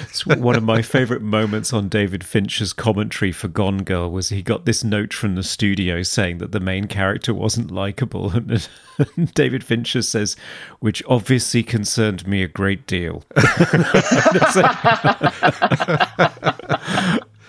It's 0.03 0.27
one 0.27 0.55
of 0.55 0.63
my 0.63 0.83
favorite 0.83 1.23
moments 1.23 1.73
on 1.73 1.89
David 1.89 2.23
Fincher's 2.23 2.75
commentary 2.75 3.33
for 3.33 3.49
Gone 3.49 3.85
Girl 3.85 4.11
was 4.11 4.29
he 4.29 4.43
got 4.43 4.67
this 4.67 4.85
note 4.85 5.15
from 5.15 5.35
the 5.35 5.43
studio 5.43 6.03
saying 6.03 6.37
that 6.39 6.53
the 6.53 6.61
main 6.61 6.89
character 6.89 7.33
wasn't 7.33 7.71
likable, 7.71 8.31
and, 8.33 8.69
and 9.17 9.33
David 9.33 9.65
Fincher 9.65 10.03
says, 10.03 10.37
"Which 10.81 11.03
obviously 11.09 11.63
concerned 11.63 12.27
me 12.27 12.43
a 12.43 12.49
great 12.49 12.87
deal." 12.87 13.25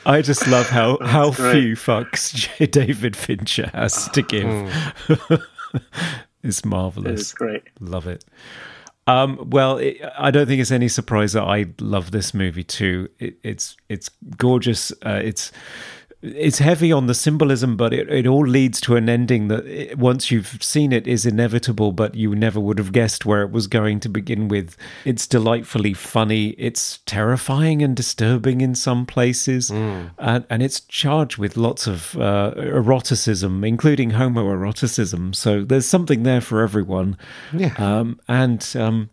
I 0.06 0.22
just 0.22 0.48
love 0.48 0.70
how 0.70 1.00
how 1.02 1.32
few 1.32 1.76
fucks 1.76 2.72
David 2.72 3.18
Fincher 3.18 3.70
has 3.74 4.08
to 4.12 4.22
give. 4.22 4.48
Hmm. 4.48 5.36
It's 6.44 6.66
marvelous. 6.66 7.12
It 7.12 7.20
is 7.22 7.34
great. 7.34 7.64
Love 7.80 8.08
it. 8.08 8.26
Um, 9.06 9.50
well, 9.50 9.78
it, 9.78 9.98
I 10.18 10.32
don't 10.32 10.48
think 10.48 10.62
it's 10.62 10.72
any 10.72 10.88
surprise 10.88 11.34
that 11.34 11.44
I 11.44 11.66
love 11.80 12.12
this 12.12 12.34
movie 12.34 12.64
too. 12.64 13.10
It, 13.20 13.38
it's 13.44 13.76
it's 13.90 14.10
gorgeous. 14.38 14.92
Uh, 15.06 15.22
it's 15.24 15.52
it's 16.24 16.60
heavy 16.60 16.92
on 16.92 17.08
the 17.08 17.14
symbolism, 17.14 17.76
but 17.76 17.94
it, 17.94 18.10
it 18.10 18.26
all 18.26 18.48
leads 18.48 18.80
to 18.82 18.96
an 18.96 19.10
ending 19.10 19.50
that 19.50 19.66
it, 19.66 19.98
once 19.98 20.32
you've 20.32 20.58
seen 20.64 20.94
it 20.94 21.06
is 21.06 21.26
inevitable, 21.26 21.92
but 21.92 22.16
you 22.16 22.34
never 22.34 22.60
would 22.62 22.78
have 22.80 22.94
guessed 22.94 23.26
where 23.26 23.42
it 23.42 23.52
was 23.52 23.68
going 23.68 24.00
to 24.00 24.10
begin 24.10 24.48
with. 24.48 24.78
It's 25.04 25.28
delightfully 25.28 25.94
funny. 25.94 26.50
It's 26.52 27.00
terrifying 27.06 27.82
and 27.82 27.94
disturbing 27.96 28.62
in 28.62 28.74
some 28.74 29.06
places, 29.06 29.70
Mm. 29.70 30.12
and, 30.18 30.46
and 30.50 30.64
it's 30.64 30.80
charged 30.82 31.38
with 31.38 31.58
lots 31.58 31.88
of 31.88 32.16
uh, 32.18 32.54
eroticism, 32.58 33.64
including 33.66 34.12
homoeroticism. 34.12 35.36
So 35.36 35.64
there's 35.64 35.88
something 35.88 36.24
there 36.24 36.42
for 36.42 36.62
everyone. 36.62 37.18
Yeah. 37.52 37.74
Um, 37.78 38.20
and 38.28 38.66
um, 38.76 39.10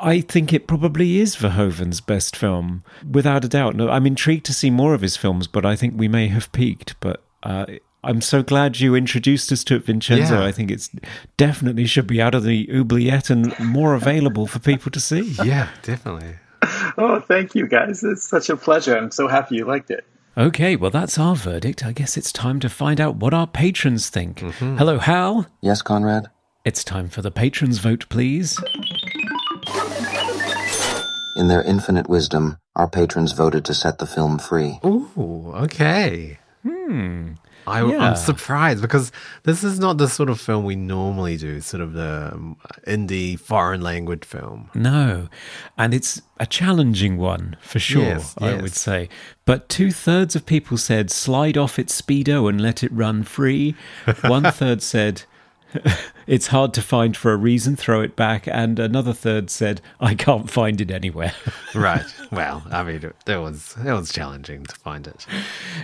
I 0.00 0.20
think 0.20 0.52
it 0.52 0.66
probably 0.66 1.18
is 1.18 1.36
Verhoeven's 1.36 2.00
best 2.00 2.36
film, 2.36 2.84
without 3.08 3.44
a 3.44 3.48
doubt. 3.48 3.76
No, 3.76 3.90
I'm 3.90 4.06
intrigued 4.06 4.46
to 4.46 4.54
see 4.54 4.70
more 4.70 4.94
of 4.94 5.00
his 5.00 5.16
films, 5.16 5.46
but 5.46 5.66
I 5.66 5.76
think 5.76 5.94
we 5.96 6.08
may 6.08 6.28
have 6.28 6.50
peaked. 6.52 6.94
But 7.00 7.22
uh, 7.42 7.66
I'm 8.02 8.20
so 8.20 8.42
glad 8.42 8.80
you 8.80 8.94
introduced 8.94 9.50
us 9.52 9.64
to 9.64 9.76
it, 9.76 9.84
Vincenzo. 9.84 10.40
Yeah. 10.40 10.46
I 10.46 10.52
think 10.52 10.70
it's 10.70 10.90
definitely 11.36 11.86
should 11.86 12.06
be 12.06 12.20
out 12.20 12.34
of 12.34 12.44
the 12.44 12.68
oubliette 12.72 13.30
and 13.30 13.58
more 13.58 13.94
available 13.94 14.46
for 14.46 14.58
people 14.58 14.90
to 14.90 15.00
see. 15.00 15.34
Yeah, 15.44 15.68
definitely. 15.82 16.36
Oh, 16.96 17.20
thank 17.20 17.54
you 17.54 17.66
guys. 17.66 18.02
It's 18.02 18.26
such 18.26 18.48
a 18.48 18.56
pleasure. 18.56 18.96
I'm 18.96 19.10
so 19.10 19.28
happy 19.28 19.56
you 19.56 19.66
liked 19.66 19.90
it. 19.90 20.06
Okay, 20.36 20.76
well, 20.76 20.90
that's 20.90 21.18
our 21.18 21.36
verdict. 21.36 21.84
I 21.84 21.92
guess 21.92 22.16
it's 22.16 22.32
time 22.32 22.58
to 22.60 22.68
find 22.68 23.00
out 23.00 23.16
what 23.16 23.34
our 23.34 23.46
patrons 23.46 24.08
think. 24.08 24.40
Hello, 24.40 24.98
Hal. 24.98 25.46
Yes, 25.60 25.82
Conrad? 25.82 26.28
It's 26.64 26.82
time 26.82 27.08
for 27.08 27.20
the 27.20 27.30
patrons' 27.30 27.78
vote, 27.78 28.06
please. 28.08 28.58
In 31.36 31.48
their 31.48 31.62
infinite 31.62 32.08
wisdom, 32.08 32.58
our 32.76 32.88
patrons 32.88 33.32
voted 33.32 33.64
to 33.66 33.74
set 33.74 33.98
the 33.98 34.06
film 34.06 34.38
free. 34.38 34.78
Ooh, 34.84 35.52
okay. 35.56 36.38
Hmm. 36.62 37.32
I, 37.66 37.82
Yeah. 37.84 37.98
I'm 37.98 38.16
surprised 38.16 38.82
because 38.82 39.10
this 39.44 39.64
is 39.64 39.80
not 39.80 39.96
the 39.96 40.06
sort 40.08 40.28
of 40.28 40.38
film 40.40 40.64
we 40.64 40.76
normally 40.76 41.36
do, 41.38 41.60
sort 41.62 41.80
of 41.82 41.94
the 41.94 42.54
indie 42.86 43.38
foreign 43.40 43.80
language 43.80 44.24
film. 44.24 44.70
No, 44.74 45.28
and 45.78 45.94
it's 45.94 46.20
a 46.38 46.46
challenging 46.46 47.16
one 47.16 47.56
for 47.62 47.78
sure, 47.78 48.02
Yes, 48.02 48.34
I 48.38 48.50
yes. 48.52 48.62
would 48.62 48.74
say. 48.74 49.08
But 49.46 49.68
two 49.70 49.90
thirds 49.92 50.36
of 50.36 50.44
people 50.46 50.76
said 50.76 51.10
slide 51.10 51.56
off 51.56 51.78
its 51.78 52.00
speedo 52.00 52.48
and 52.50 52.60
let 52.60 52.84
it 52.84 52.92
run 52.92 53.22
free. 53.24 53.74
One 54.22 54.44
third 54.44 54.82
said 54.82 55.22
it's 56.26 56.48
hard 56.48 56.74
to 56.74 56.82
find 56.82 57.16
for 57.16 57.32
a 57.32 57.36
reason, 57.36 57.76
throw 57.76 58.00
it 58.00 58.16
back. 58.16 58.46
And 58.46 58.78
another 58.78 59.12
third 59.12 59.50
said 59.50 59.80
I 60.00 60.14
can't 60.14 60.50
find 60.50 60.80
it 60.80 60.90
anywhere. 60.90 61.34
right. 61.74 62.04
Well, 62.30 62.64
I 62.70 62.82
mean, 62.82 63.12
it, 63.26 63.36
was 63.36 63.76
it 63.84 63.92
was 63.92 64.12
challenging 64.12 64.64
to 64.64 64.76
find 64.76 65.06
it. 65.06 65.26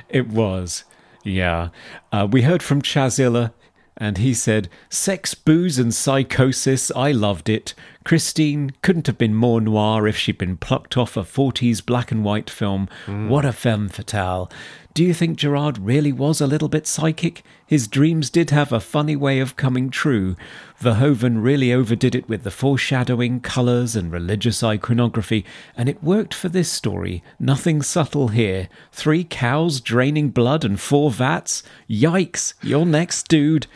It 0.09 0.29
was, 0.29 0.85
yeah. 1.25 1.69
Uh, 2.13 2.27
we 2.31 2.43
heard 2.43 2.63
from 2.63 2.83
Chazilla, 2.83 3.53
and 3.97 4.19
he 4.19 4.33
said, 4.33 4.69
Sex, 4.89 5.35
booze, 5.35 5.79
and 5.79 5.95
psychosis. 5.95 6.91
I 6.97 7.13
loved 7.13 7.49
it. 7.49 7.75
Christine 8.05 8.71
couldn't 8.83 9.07
have 9.07 9.19
been 9.19 9.35
more 9.35 9.61
noir 9.61 10.09
if 10.09 10.17
she'd 10.17 10.39
been 10.39 10.57
plucked 10.57 10.97
off 10.97 11.17
a 11.17 11.23
40s 11.23 11.85
black 11.85 12.11
and 12.11 12.25
white 12.25 12.49
film. 12.49 12.89
Hmm. 13.07 13.29
What 13.29 13.45
a 13.45 13.53
femme 13.53 13.89
fatale. 13.89 14.51
Do 14.93 15.05
you 15.05 15.15
think 15.15 15.39
Gerard 15.39 15.79
really 15.79 16.11
was 16.11 16.41
a 16.41 16.47
little 16.47 16.69
bit 16.69 16.87
psychic? 16.87 17.45
His 17.65 17.87
dreams 17.87 18.29
did 18.29 18.51
have 18.51 18.73
a 18.73 18.81
funny 18.81 19.15
way 19.15 19.39
of 19.39 19.55
coming 19.55 19.89
true. 19.89 20.35
Verhoeven 20.81 21.43
really 21.43 21.73
overdid 21.73 22.15
it 22.15 22.29
with 22.29 22.43
the 22.43 22.51
foreshadowing, 22.51 23.41
colours, 23.41 23.95
and 23.95 24.11
religious 24.11 24.65
iconography, 24.65 25.45
and 25.77 25.89
it 25.89 26.03
worked 26.03 26.35
for 26.35 26.49
this 26.49 26.73
story. 26.73 27.23
Nothing 27.39 27.83
subtle 27.83 28.29
here. 28.29 28.69
Three 28.91 29.23
cows 29.23 29.81
draining 29.81 30.31
blood 30.31 30.65
and 30.65 30.81
four 30.81 31.13
vats? 31.13 31.63
Yikes, 31.89 32.55
you're 32.61 32.87
next, 32.87 33.29
dude. 33.29 33.69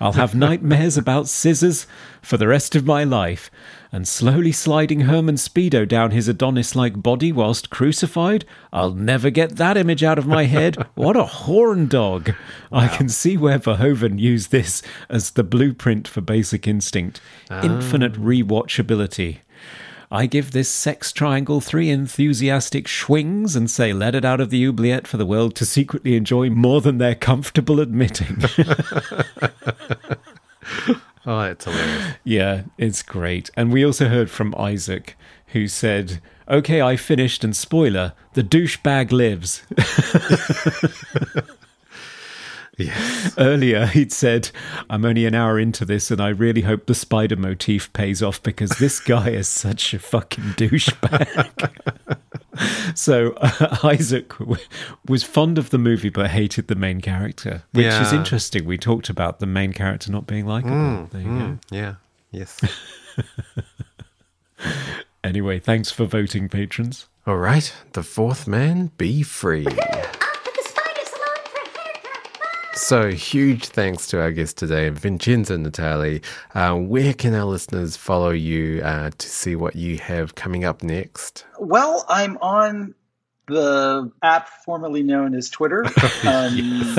I'll 0.00 0.12
have 0.12 0.34
nightmares 0.34 0.96
about 0.96 1.28
scissors 1.28 1.86
for 2.22 2.36
the 2.38 2.48
rest 2.48 2.74
of 2.74 2.86
my 2.86 3.04
life. 3.04 3.50
And 3.92 4.08
slowly 4.08 4.52
sliding 4.52 5.00
Herman 5.00 5.34
Speedo 5.34 5.86
down 5.86 6.12
his 6.12 6.28
Adonis 6.28 6.74
like 6.74 7.02
body 7.02 7.32
whilst 7.32 7.70
crucified? 7.70 8.44
I'll 8.72 8.94
never 8.94 9.30
get 9.30 9.56
that 9.56 9.76
image 9.76 10.02
out 10.02 10.18
of 10.18 10.26
my 10.26 10.44
head. 10.44 10.76
What 10.94 11.16
a 11.16 11.24
horn 11.24 11.86
dog! 11.86 12.34
I 12.72 12.88
can 12.88 13.08
see 13.08 13.36
where 13.36 13.58
Verhoeven 13.58 14.18
used 14.18 14.50
this 14.50 14.82
as 15.08 15.32
the 15.32 15.44
blueprint 15.44 16.08
for 16.08 16.20
Basic 16.20 16.66
Instinct. 16.66 17.20
Ah. 17.50 17.62
Infinite 17.62 18.14
rewatchability. 18.14 19.38
I 20.10 20.26
give 20.26 20.50
this 20.50 20.68
sex 20.68 21.12
triangle 21.12 21.60
three 21.60 21.88
enthusiastic 21.88 22.88
swings 22.88 23.54
and 23.54 23.70
say 23.70 23.92
let 23.92 24.14
it 24.14 24.24
out 24.24 24.40
of 24.40 24.50
the 24.50 24.66
oubliette 24.66 25.06
for 25.06 25.16
the 25.16 25.26
world 25.26 25.54
to 25.56 25.64
secretly 25.64 26.16
enjoy 26.16 26.50
more 26.50 26.80
than 26.80 26.98
they're 26.98 27.14
comfortable 27.14 27.78
admitting. 27.80 28.42
Oh, 31.26 31.42
it's 31.42 31.66
hilarious. 31.66 32.14
Yeah, 32.24 32.62
it's 32.78 33.02
great. 33.02 33.50
And 33.54 33.70
we 33.70 33.84
also 33.84 34.08
heard 34.08 34.30
from 34.30 34.54
Isaac, 34.56 35.16
who 35.48 35.68
said, 35.68 36.20
Okay, 36.48 36.80
I 36.80 36.96
finished, 36.96 37.44
and 37.44 37.54
spoiler, 37.54 38.14
the 38.32 38.42
douchebag 38.42 39.12
lives. 39.12 39.62
Yes. 42.86 43.34
Earlier, 43.38 43.86
he'd 43.86 44.12
said, 44.12 44.50
I'm 44.88 45.04
only 45.04 45.26
an 45.26 45.34
hour 45.34 45.58
into 45.58 45.84
this, 45.84 46.10
and 46.10 46.20
I 46.20 46.28
really 46.28 46.62
hope 46.62 46.86
the 46.86 46.94
spider 46.94 47.36
motif 47.36 47.92
pays 47.92 48.22
off 48.22 48.42
because 48.42 48.70
this 48.78 49.00
guy 49.14 49.30
is 49.30 49.48
such 49.48 49.92
a 49.94 49.98
fucking 49.98 50.44
douchebag. 50.56 52.16
so, 52.96 53.32
uh, 53.38 53.76
Isaac 53.84 54.36
w- 54.38 54.60
was 55.08 55.22
fond 55.22 55.58
of 55.58 55.70
the 55.70 55.78
movie 55.78 56.10
but 56.10 56.30
hated 56.30 56.68
the 56.68 56.74
main 56.74 57.00
character, 57.00 57.62
which 57.72 57.86
is 57.86 58.12
interesting. 58.12 58.64
We 58.64 58.78
talked 58.78 59.08
about 59.08 59.38
the 59.40 59.46
main 59.46 59.72
character 59.72 60.10
not 60.10 60.26
being 60.26 60.46
likable. 60.46 61.06
there 61.12 61.20
you 61.20 61.26
go. 61.28 61.32
Mm, 61.32 61.58
yeah. 61.70 61.94
Yes. 62.32 62.60
Anyway, 65.22 65.58
thanks 65.58 65.90
for 65.90 66.06
voting, 66.06 66.48
patrons. 66.48 67.06
All 67.26 67.36
right. 67.36 67.72
The 67.92 68.02
fourth 68.02 68.48
man, 68.48 68.90
be 68.96 69.22
free. 69.22 69.66
Off 69.66 69.74
with 69.76 70.54
the 70.54 70.62
spider 70.64 71.04
salon 71.04 71.44
for 71.44 71.60
a 71.60 71.68
haircut. 71.78 72.69
So, 72.80 73.10
huge 73.10 73.66
thanks 73.66 74.06
to 74.08 74.20
our 74.20 74.32
guest 74.32 74.56
today, 74.56 74.88
Vincenzo 74.88 75.56
Natali. 75.56 76.24
Uh, 76.54 76.74
where 76.76 77.12
can 77.12 77.34
our 77.34 77.44
listeners 77.44 77.94
follow 77.94 78.30
you 78.30 78.80
uh, 78.82 79.10
to 79.16 79.28
see 79.28 79.54
what 79.54 79.76
you 79.76 79.98
have 79.98 80.34
coming 80.34 80.64
up 80.64 80.82
next? 80.82 81.44
Well, 81.58 82.04
I'm 82.08 82.38
on 82.38 82.94
the 83.46 84.10
app 84.22 84.48
formerly 84.64 85.02
known 85.02 85.34
as 85.34 85.50
Twitter. 85.50 85.84
Um, 86.26 86.98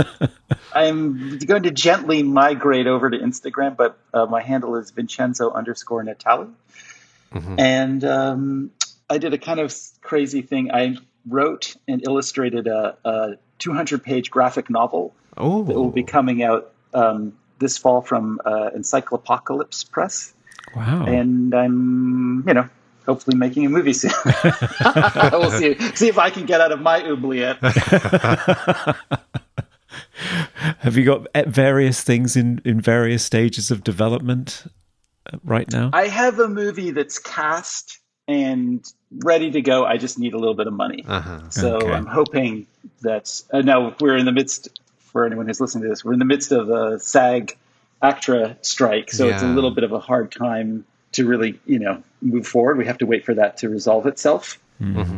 I'm 0.73 1.39
going 1.39 1.63
to 1.63 1.71
gently 1.71 2.23
migrate 2.23 2.87
over 2.87 3.09
to 3.09 3.17
Instagram, 3.17 3.75
but 3.75 3.97
uh, 4.13 4.25
my 4.27 4.41
handle 4.41 4.75
is 4.75 4.91
Vincenzo 4.91 5.51
underscore 5.51 6.03
Natali. 6.03 6.51
And 7.57 8.03
um, 8.03 8.71
I 9.09 9.17
did 9.17 9.33
a 9.33 9.37
kind 9.37 9.59
of 9.59 9.75
crazy 10.01 10.41
thing. 10.41 10.71
I 10.71 10.97
wrote 11.27 11.75
and 11.87 12.03
illustrated 12.05 12.67
a, 12.67 12.97
a 13.05 13.31
200 13.59 14.03
page 14.03 14.29
graphic 14.31 14.69
novel 14.69 15.13
that 15.35 15.43
will 15.43 15.85
Oh, 15.87 15.89
be 15.91 16.03
coming 16.03 16.43
out 16.43 16.71
um, 16.93 17.33
this 17.59 17.77
fall 17.77 18.01
from 18.01 18.39
uh, 18.45 18.69
Encyclopocalypse 18.75 19.89
Press. 19.89 20.33
Wow. 20.75 21.05
and 21.05 21.53
I'm, 21.53 22.43
you 22.47 22.53
know, 22.53 22.69
hopefully 23.05 23.35
making 23.35 23.65
a 23.65 23.69
movie 23.69 23.93
soon. 23.93 24.11
we'll 25.31 25.51
see 25.51 25.75
see 25.95 26.07
if 26.07 26.17
I 26.17 26.29
can 26.29 26.45
get 26.45 26.61
out 26.61 26.71
of 26.71 26.79
my 26.81 27.03
oubliette. 27.03 27.57
Have 30.79 30.97
you 30.97 31.05
got 31.05 31.27
eh, 31.35 31.43
various 31.47 32.01
things 32.01 32.35
in, 32.35 32.61
in 32.63 32.79
various 32.79 33.23
stages 33.23 33.71
of 33.71 33.83
development 33.83 34.63
uh, 35.31 35.37
right 35.43 35.69
now? 35.71 35.89
I 35.93 36.07
have 36.07 36.39
a 36.39 36.47
movie 36.47 36.91
that's 36.91 37.19
cast 37.19 37.99
and 38.27 38.83
ready 39.19 39.51
to 39.51 39.61
go. 39.61 39.85
I 39.85 39.97
just 39.97 40.17
need 40.17 40.33
a 40.33 40.37
little 40.37 40.53
bit 40.55 40.67
of 40.67 40.73
money. 40.73 41.03
uh-huh. 41.07 41.49
So 41.49 41.75
Okay. 41.77 41.91
I'm 41.91 42.05
hoping 42.05 42.67
that 43.01 43.41
uh, 43.51 43.61
no, 43.61 43.93
we're 43.99 44.17
in 44.17 44.25
the 44.25 44.31
midst. 44.31 44.69
For 44.99 45.25
anyone 45.25 45.45
who's 45.47 45.59
listening 45.59 45.83
to 45.83 45.89
this, 45.89 46.05
we're 46.05 46.13
in 46.13 46.19
the 46.19 46.25
midst 46.25 46.53
of 46.53 46.69
a 46.69 46.97
SAG 46.97 47.57
ACTRA 48.01 48.55
strike, 48.61 49.11
so 49.11 49.27
it's 49.27 49.43
a 49.43 49.47
little 49.47 49.71
bit 49.71 49.83
of 49.83 49.91
a 49.91 49.99
hard 49.99 50.31
time 50.31 50.85
to 51.11 51.27
really, 51.27 51.59
you 51.65 51.79
know, 51.79 52.01
move 52.21 52.47
forward. 52.47 52.77
We 52.77 52.85
have 52.85 52.97
to 52.99 53.05
wait 53.05 53.25
for 53.25 53.33
that 53.33 53.57
to 53.57 53.67
resolve 53.67 54.05
itself. 54.07 54.57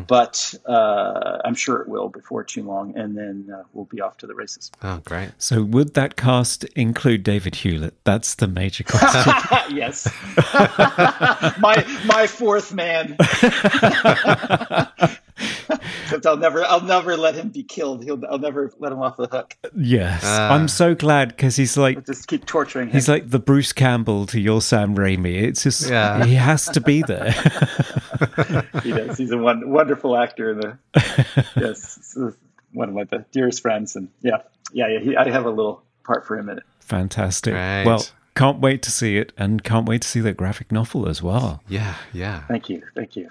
But 0.07 0.53
uh, 0.65 1.39
I'm 1.45 1.55
sure 1.55 1.81
it 1.81 1.87
will 1.87 2.09
before 2.09 2.43
too 2.43 2.63
long, 2.63 2.97
and 2.97 3.17
then 3.17 3.49
uh, 3.53 3.63
we'll 3.73 3.85
be 3.85 4.01
off 4.01 4.17
to 4.17 4.27
the 4.27 4.35
races. 4.35 4.71
Oh, 4.81 5.01
great. 5.05 5.31
So, 5.37 5.63
would 5.63 5.93
that 5.93 6.17
cast 6.17 6.65
include 6.75 7.23
David 7.23 7.55
Hewlett? 7.55 7.95
That's 8.03 8.35
the 8.35 8.47
major 8.47 8.83
question. 8.83 9.33
yes, 9.75 10.11
my 11.59 11.85
my 12.05 12.27
fourth 12.27 12.73
man. 12.73 13.15
Except 16.03 16.25
I'll 16.25 16.37
never 16.37 16.63
I'll 16.63 16.81
never 16.81 17.15
let 17.17 17.35
him 17.35 17.49
be 17.49 17.63
killed. 17.63 18.03
He'll 18.03 18.21
I'll 18.29 18.39
never 18.39 18.71
let 18.79 18.91
him 18.91 19.01
off 19.01 19.17
the 19.17 19.27
hook. 19.27 19.55
yes. 19.75 20.21
Ah. 20.23 20.53
I'm 20.53 20.67
so 20.67 20.95
glad 20.95 21.29
because 21.29 21.55
he's 21.55 21.77
like. 21.77 22.05
Just 22.05 22.27
keep 22.27 22.45
torturing 22.45 22.87
him. 22.89 22.93
He's 22.93 23.07
like 23.09 23.29
the 23.29 23.39
Bruce 23.39 23.73
Campbell 23.73 24.25
to 24.27 24.39
your 24.39 24.61
Sam 24.61 24.95
Raimi. 24.95 25.41
It's 25.43 25.63
just 25.63 25.89
Yeah. 25.89 26.25
he 26.25 26.35
has 26.35 26.65
to 26.69 26.81
be 26.81 27.01
there. 27.01 27.31
he 28.83 28.91
does. 28.91 29.17
He's 29.17 29.31
a 29.31 29.37
one, 29.37 29.69
wonderful 29.69 30.17
actor. 30.17 30.51
And 30.51 30.63
a, 30.95 31.45
yes, 31.55 32.15
uh, 32.19 32.31
one 32.73 32.89
of 32.89 32.95
my 32.95 33.03
the 33.05 33.25
dearest 33.31 33.61
friends. 33.61 33.95
And 33.95 34.09
yeah, 34.21 34.37
yeah, 34.71 34.87
yeah. 34.87 34.99
He, 34.99 35.17
I 35.17 35.29
have 35.29 35.45
a 35.45 35.49
little 35.51 35.83
part 36.03 36.25
for 36.25 36.37
him 36.37 36.49
in 36.49 36.57
it. 36.57 36.63
Fantastic. 36.79 37.53
Great. 37.53 37.85
Well, 37.85 38.05
can't 38.35 38.59
wait 38.59 38.81
to 38.83 38.91
see 38.91 39.17
it, 39.17 39.31
and 39.37 39.63
can't 39.63 39.87
wait 39.87 40.01
to 40.01 40.07
see 40.07 40.19
that 40.21 40.35
graphic 40.37 40.71
novel 40.71 41.07
as 41.07 41.21
well. 41.21 41.61
Yeah, 41.67 41.95
yeah. 42.13 42.41
Thank 42.47 42.67
you, 42.69 42.81
thank 42.95 43.15
you. 43.15 43.29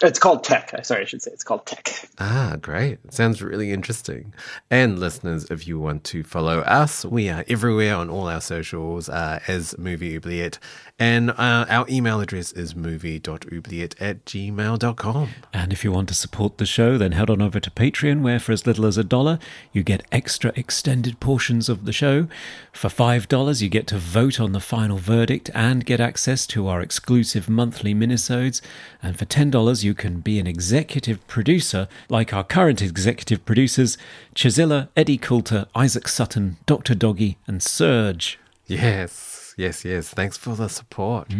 It's 0.00 0.18
called 0.20 0.44
Tech. 0.44 0.72
I 0.74 0.82
Sorry, 0.82 1.02
I 1.02 1.04
should 1.06 1.22
say 1.22 1.32
it's 1.32 1.42
called 1.42 1.66
Tech. 1.66 2.08
Ah, 2.20 2.56
great. 2.60 2.98
Sounds 3.12 3.42
really 3.42 3.72
interesting. 3.72 4.32
And 4.70 4.98
listeners, 4.98 5.50
if 5.50 5.66
you 5.66 5.80
want 5.80 6.04
to 6.04 6.22
follow 6.22 6.60
us, 6.60 7.04
we 7.04 7.28
are 7.28 7.44
everywhere 7.48 7.96
on 7.96 8.08
all 8.08 8.28
our 8.28 8.40
socials 8.40 9.08
uh, 9.08 9.40
as 9.48 9.76
Movie 9.76 10.16
Oubliette. 10.16 10.58
And 11.00 11.30
uh, 11.30 11.66
our 11.68 11.86
email 11.88 12.20
address 12.20 12.52
is 12.52 12.74
movie.oubliette 12.74 14.00
at 14.00 14.24
gmail.com. 14.24 15.28
And 15.52 15.72
if 15.72 15.84
you 15.84 15.92
want 15.92 16.08
to 16.08 16.14
support 16.14 16.58
the 16.58 16.66
show, 16.66 16.98
then 16.98 17.12
head 17.12 17.30
on 17.30 17.40
over 17.40 17.60
to 17.60 17.70
Patreon, 17.70 18.22
where 18.22 18.40
for 18.40 18.50
as 18.50 18.66
little 18.66 18.84
as 18.84 18.98
a 18.98 19.04
dollar, 19.04 19.38
you 19.72 19.84
get 19.84 20.04
extra 20.10 20.52
extended 20.56 21.20
portions 21.20 21.68
of 21.68 21.84
the 21.84 21.92
show. 21.92 22.26
For 22.72 22.88
$5, 22.88 23.62
you 23.62 23.68
get 23.68 23.86
to 23.88 23.98
vote 23.98 24.40
on 24.40 24.52
the 24.52 24.60
final 24.60 24.98
verdict 24.98 25.50
and 25.54 25.84
get 25.84 26.00
access 26.00 26.46
to 26.48 26.66
our 26.66 26.80
exclusive 26.80 27.48
monthly 27.48 27.94
minisodes. 27.94 28.60
And 29.00 29.16
for 29.16 29.24
$10, 29.24 29.84
you 29.84 29.87
can 29.94 30.20
be 30.20 30.38
an 30.38 30.46
executive 30.46 31.26
producer, 31.26 31.88
like 32.08 32.32
our 32.32 32.44
current 32.44 32.82
executive 32.82 33.44
producers, 33.44 33.98
Chisilla, 34.34 34.88
Eddie 34.96 35.18
Coulter, 35.18 35.66
Isaac 35.74 36.08
Sutton, 36.08 36.56
Dr. 36.66 36.94
Doggy, 36.94 37.38
and 37.46 37.62
Serge. 37.62 38.38
Yes, 38.66 39.54
yes, 39.56 39.84
yes. 39.84 40.10
Thanks 40.10 40.36
for 40.36 40.54
the 40.54 40.68
support. 40.68 41.32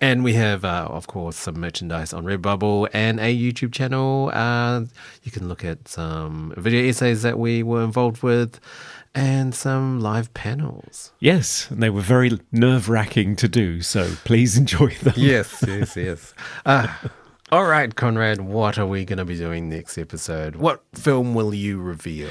And 0.00 0.24
we 0.24 0.34
have, 0.34 0.64
uh, 0.64 0.88
of 0.90 1.06
course, 1.06 1.36
some 1.36 1.60
merchandise 1.60 2.12
on 2.12 2.24
Redbubble 2.24 2.88
and 2.92 3.20
a 3.20 3.34
YouTube 3.36 3.72
channel. 3.72 4.30
Uh, 4.34 4.82
you 5.22 5.30
can 5.30 5.48
look 5.48 5.64
at 5.64 5.86
some 5.88 6.52
video 6.56 6.88
essays 6.88 7.22
that 7.22 7.38
we 7.38 7.62
were 7.62 7.82
involved 7.84 8.22
with 8.22 8.58
and 9.14 9.54
some 9.54 10.00
live 10.00 10.32
panels. 10.34 11.12
Yes, 11.20 11.70
and 11.70 11.82
they 11.82 11.90
were 11.90 12.00
very 12.00 12.40
nerve 12.50 12.88
wracking 12.88 13.36
to 13.36 13.46
do, 13.48 13.82
so 13.82 14.14
please 14.24 14.56
enjoy 14.62 14.88
them. 15.02 15.14
yes, 15.16 15.62
yes, 15.66 15.96
yes. 15.96 16.34
Uh, 16.64 16.88
all 17.52 17.66
right, 17.66 17.94
Conrad, 17.94 18.40
what 18.40 18.78
are 18.78 18.86
we 18.86 19.04
going 19.04 19.18
to 19.18 19.26
be 19.26 19.36
doing 19.36 19.68
next 19.68 19.98
episode? 19.98 20.56
What 20.56 20.82
film 20.94 21.34
will 21.34 21.52
you 21.52 21.82
reveal? 21.82 22.30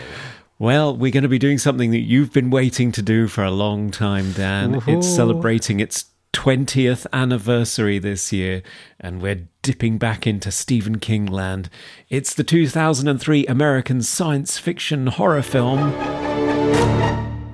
Well, 0.57 0.97
we're 0.97 1.11
going 1.11 1.21
to 1.21 1.29
be 1.29 1.37
doing 1.37 1.59
something 1.59 1.91
that 1.91 1.99
you've 1.99 2.33
been 2.33 2.49
waiting 2.49 2.91
to 2.93 3.03
do 3.03 3.27
for 3.27 3.43
a 3.43 3.51
long 3.51 3.91
time, 3.91 4.31
Dan. 4.31 4.81
It's 4.87 5.07
celebrating 5.07 5.79
its 5.79 6.05
20th 6.33 7.05
anniversary 7.13 7.99
this 7.99 8.33
year, 8.33 8.63
and 8.99 9.21
we're 9.21 9.47
dipping 9.61 9.99
back 9.99 10.25
into 10.25 10.51
Stephen 10.51 10.97
King 10.97 11.27
land. 11.27 11.69
It's 12.09 12.33
the 12.33 12.43
2003 12.43 13.45
American 13.45 14.01
science 14.01 14.57
fiction 14.57 15.05
horror 15.05 15.43
film 15.43 15.91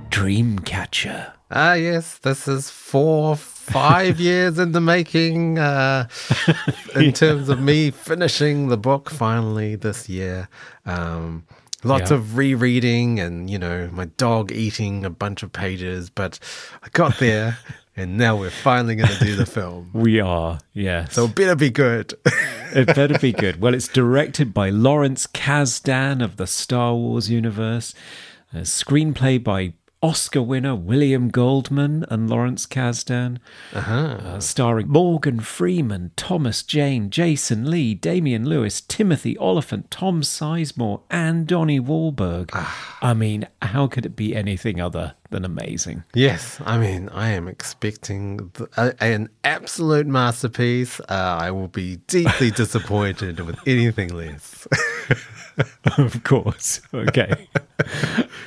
Dreamcatcher. 0.08 1.32
Ah, 1.50 1.74
yes, 1.74 2.16
this 2.16 2.48
is 2.48 2.70
four, 2.70 3.36
five 3.70 4.18
years 4.28 4.58
in 4.58 4.72
the 4.72 4.80
making. 4.80 5.58
Uh, 5.58 6.08
in 6.94 7.12
terms 7.12 7.48
of 7.48 7.60
me 7.60 7.90
finishing 7.90 8.68
the 8.68 8.76
book 8.76 9.10
finally 9.10 9.76
this 9.76 10.08
year, 10.08 10.48
um, 10.86 11.44
lots 11.84 12.10
Yeah. 12.10 12.16
of 12.16 12.36
rereading 12.36 13.20
and 13.20 13.48
you 13.50 13.58
know 13.58 13.88
my 13.92 14.06
dog 14.16 14.52
eating 14.52 15.04
a 15.04 15.10
bunch 15.10 15.42
of 15.42 15.52
pages, 15.52 16.10
but 16.10 16.38
I 16.82 16.88
got 16.92 17.18
there, 17.18 17.58
and 17.96 18.16
now 18.18 18.36
we're 18.36 18.50
finally 18.50 18.96
going 18.96 19.10
to 19.10 19.24
do 19.24 19.36
the 19.36 19.46
film. 19.46 19.90
We 19.92 20.20
are, 20.20 20.58
yes. 20.72 21.14
So 21.14 21.24
it 21.26 21.34
better 21.34 21.56
be 21.56 21.70
good. 21.70 22.14
it 22.74 22.86
better 22.86 23.18
be 23.18 23.32
good. 23.32 23.60
Well, 23.60 23.74
it's 23.74 23.88
directed 23.88 24.52
by 24.54 24.70
Lawrence 24.70 25.26
Kasdan 25.26 26.22
of 26.22 26.36
the 26.36 26.46
Star 26.46 26.94
Wars 26.94 27.28
universe. 27.30 27.94
A 28.54 28.58
screenplay 28.62 29.42
by 29.44 29.74
Oscar 30.00 30.42
winner 30.42 30.76
William 30.76 31.28
Goldman 31.28 32.04
and 32.08 32.30
Lawrence 32.30 32.66
Kasdan. 32.66 33.38
Uh, 33.74 34.38
starring 34.38 34.88
Morgan 34.88 35.40
Freeman, 35.40 36.12
Thomas 36.14 36.62
Jane, 36.62 37.10
Jason 37.10 37.68
Lee, 37.68 37.94
Damian 37.94 38.48
Lewis, 38.48 38.80
Timothy 38.80 39.36
Olyphant, 39.38 39.90
Tom 39.90 40.22
Sizemore, 40.22 41.02
and 41.10 41.46
Donnie 41.48 41.80
Wahlberg. 41.80 42.50
I 43.02 43.12
mean, 43.14 43.48
how 43.60 43.88
could 43.88 44.06
it 44.06 44.14
be 44.14 44.36
anything 44.36 44.80
other 44.80 45.14
than 45.30 45.44
amazing? 45.44 46.04
Yes, 46.14 46.60
I 46.64 46.78
mean, 46.78 47.08
I 47.10 47.30
am 47.30 47.48
expecting 47.48 48.50
th- 48.50 48.70
a, 48.76 48.94
an 49.02 49.28
absolute 49.42 50.06
masterpiece. 50.06 51.00
Uh, 51.00 51.38
I 51.40 51.50
will 51.50 51.68
be 51.68 51.96
deeply 52.06 52.50
disappointed 52.52 53.40
with 53.40 53.58
anything 53.66 54.14
less. 54.14 54.66
of 55.98 56.22
course. 56.24 56.80
Okay. 56.92 57.48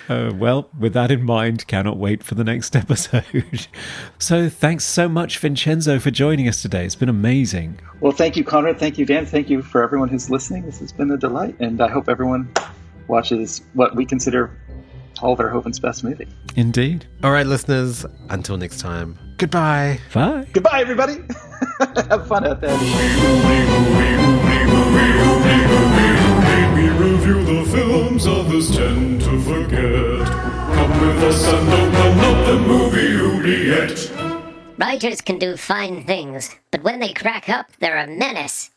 uh, 0.09 0.31
well, 0.35 0.69
with 0.77 0.93
that 0.93 1.11
in 1.11 1.23
mind, 1.23 1.67
cannot 1.67 1.97
wait 1.97 2.23
for 2.23 2.35
the 2.35 2.43
next 2.43 2.75
episode. 2.75 3.67
so, 4.19 4.49
thanks 4.49 4.83
so 4.85 5.07
much, 5.07 5.37
Vincenzo, 5.39 5.99
for 5.99 6.11
joining 6.11 6.47
us 6.47 6.61
today. 6.61 6.85
It's 6.85 6.95
been 6.95 7.09
amazing. 7.09 7.79
Well, 7.99 8.11
thank 8.11 8.35
you, 8.37 8.43
Conrad. 8.43 8.79
Thank 8.79 8.97
you, 8.97 9.05
Dan. 9.05 9.25
Thank 9.25 9.49
you 9.49 9.61
for 9.61 9.83
everyone 9.83 10.09
who's 10.09 10.29
listening. 10.29 10.65
This 10.65 10.79
has 10.79 10.91
been 10.91 11.11
a 11.11 11.17
delight, 11.17 11.55
and 11.59 11.81
I 11.81 11.87
hope 11.89 12.09
everyone 12.09 12.51
watches 13.07 13.61
what 13.73 13.95
we 13.95 14.05
consider 14.05 14.57
all 15.21 15.33
of 15.33 15.39
Verhoeven's 15.39 15.79
best 15.79 16.03
movie. 16.03 16.27
Indeed. 16.55 17.05
All 17.23 17.31
right, 17.31 17.45
listeners, 17.45 18.05
until 18.29 18.57
next 18.57 18.79
time, 18.79 19.17
goodbye. 19.37 19.99
Bye. 20.13 20.47
Goodbye, 20.51 20.81
everybody. 20.81 21.17
Have 22.09 22.27
fun 22.27 22.45
out 22.47 22.61
there. 22.61 22.77
Review 27.01 27.43
the 27.43 27.65
films 27.71 28.27
others 28.27 28.77
tend 28.77 29.21
to 29.21 29.41
forget. 29.41 30.27
Come 30.75 30.91
with 31.01 31.23
us 31.23 31.47
and 31.47 31.69
open 31.69 32.19
up 32.19 32.45
the 32.45 32.59
movie 32.59 33.15
oubliette. 33.17 34.11
Writers 34.77 35.19
can 35.21 35.39
do 35.39 35.57
fine 35.57 36.03
things, 36.03 36.55
but 36.69 36.83
when 36.83 36.99
they 36.99 37.11
crack 37.11 37.49
up, 37.49 37.71
they're 37.79 37.97
a 37.97 38.05
menace. 38.05 38.69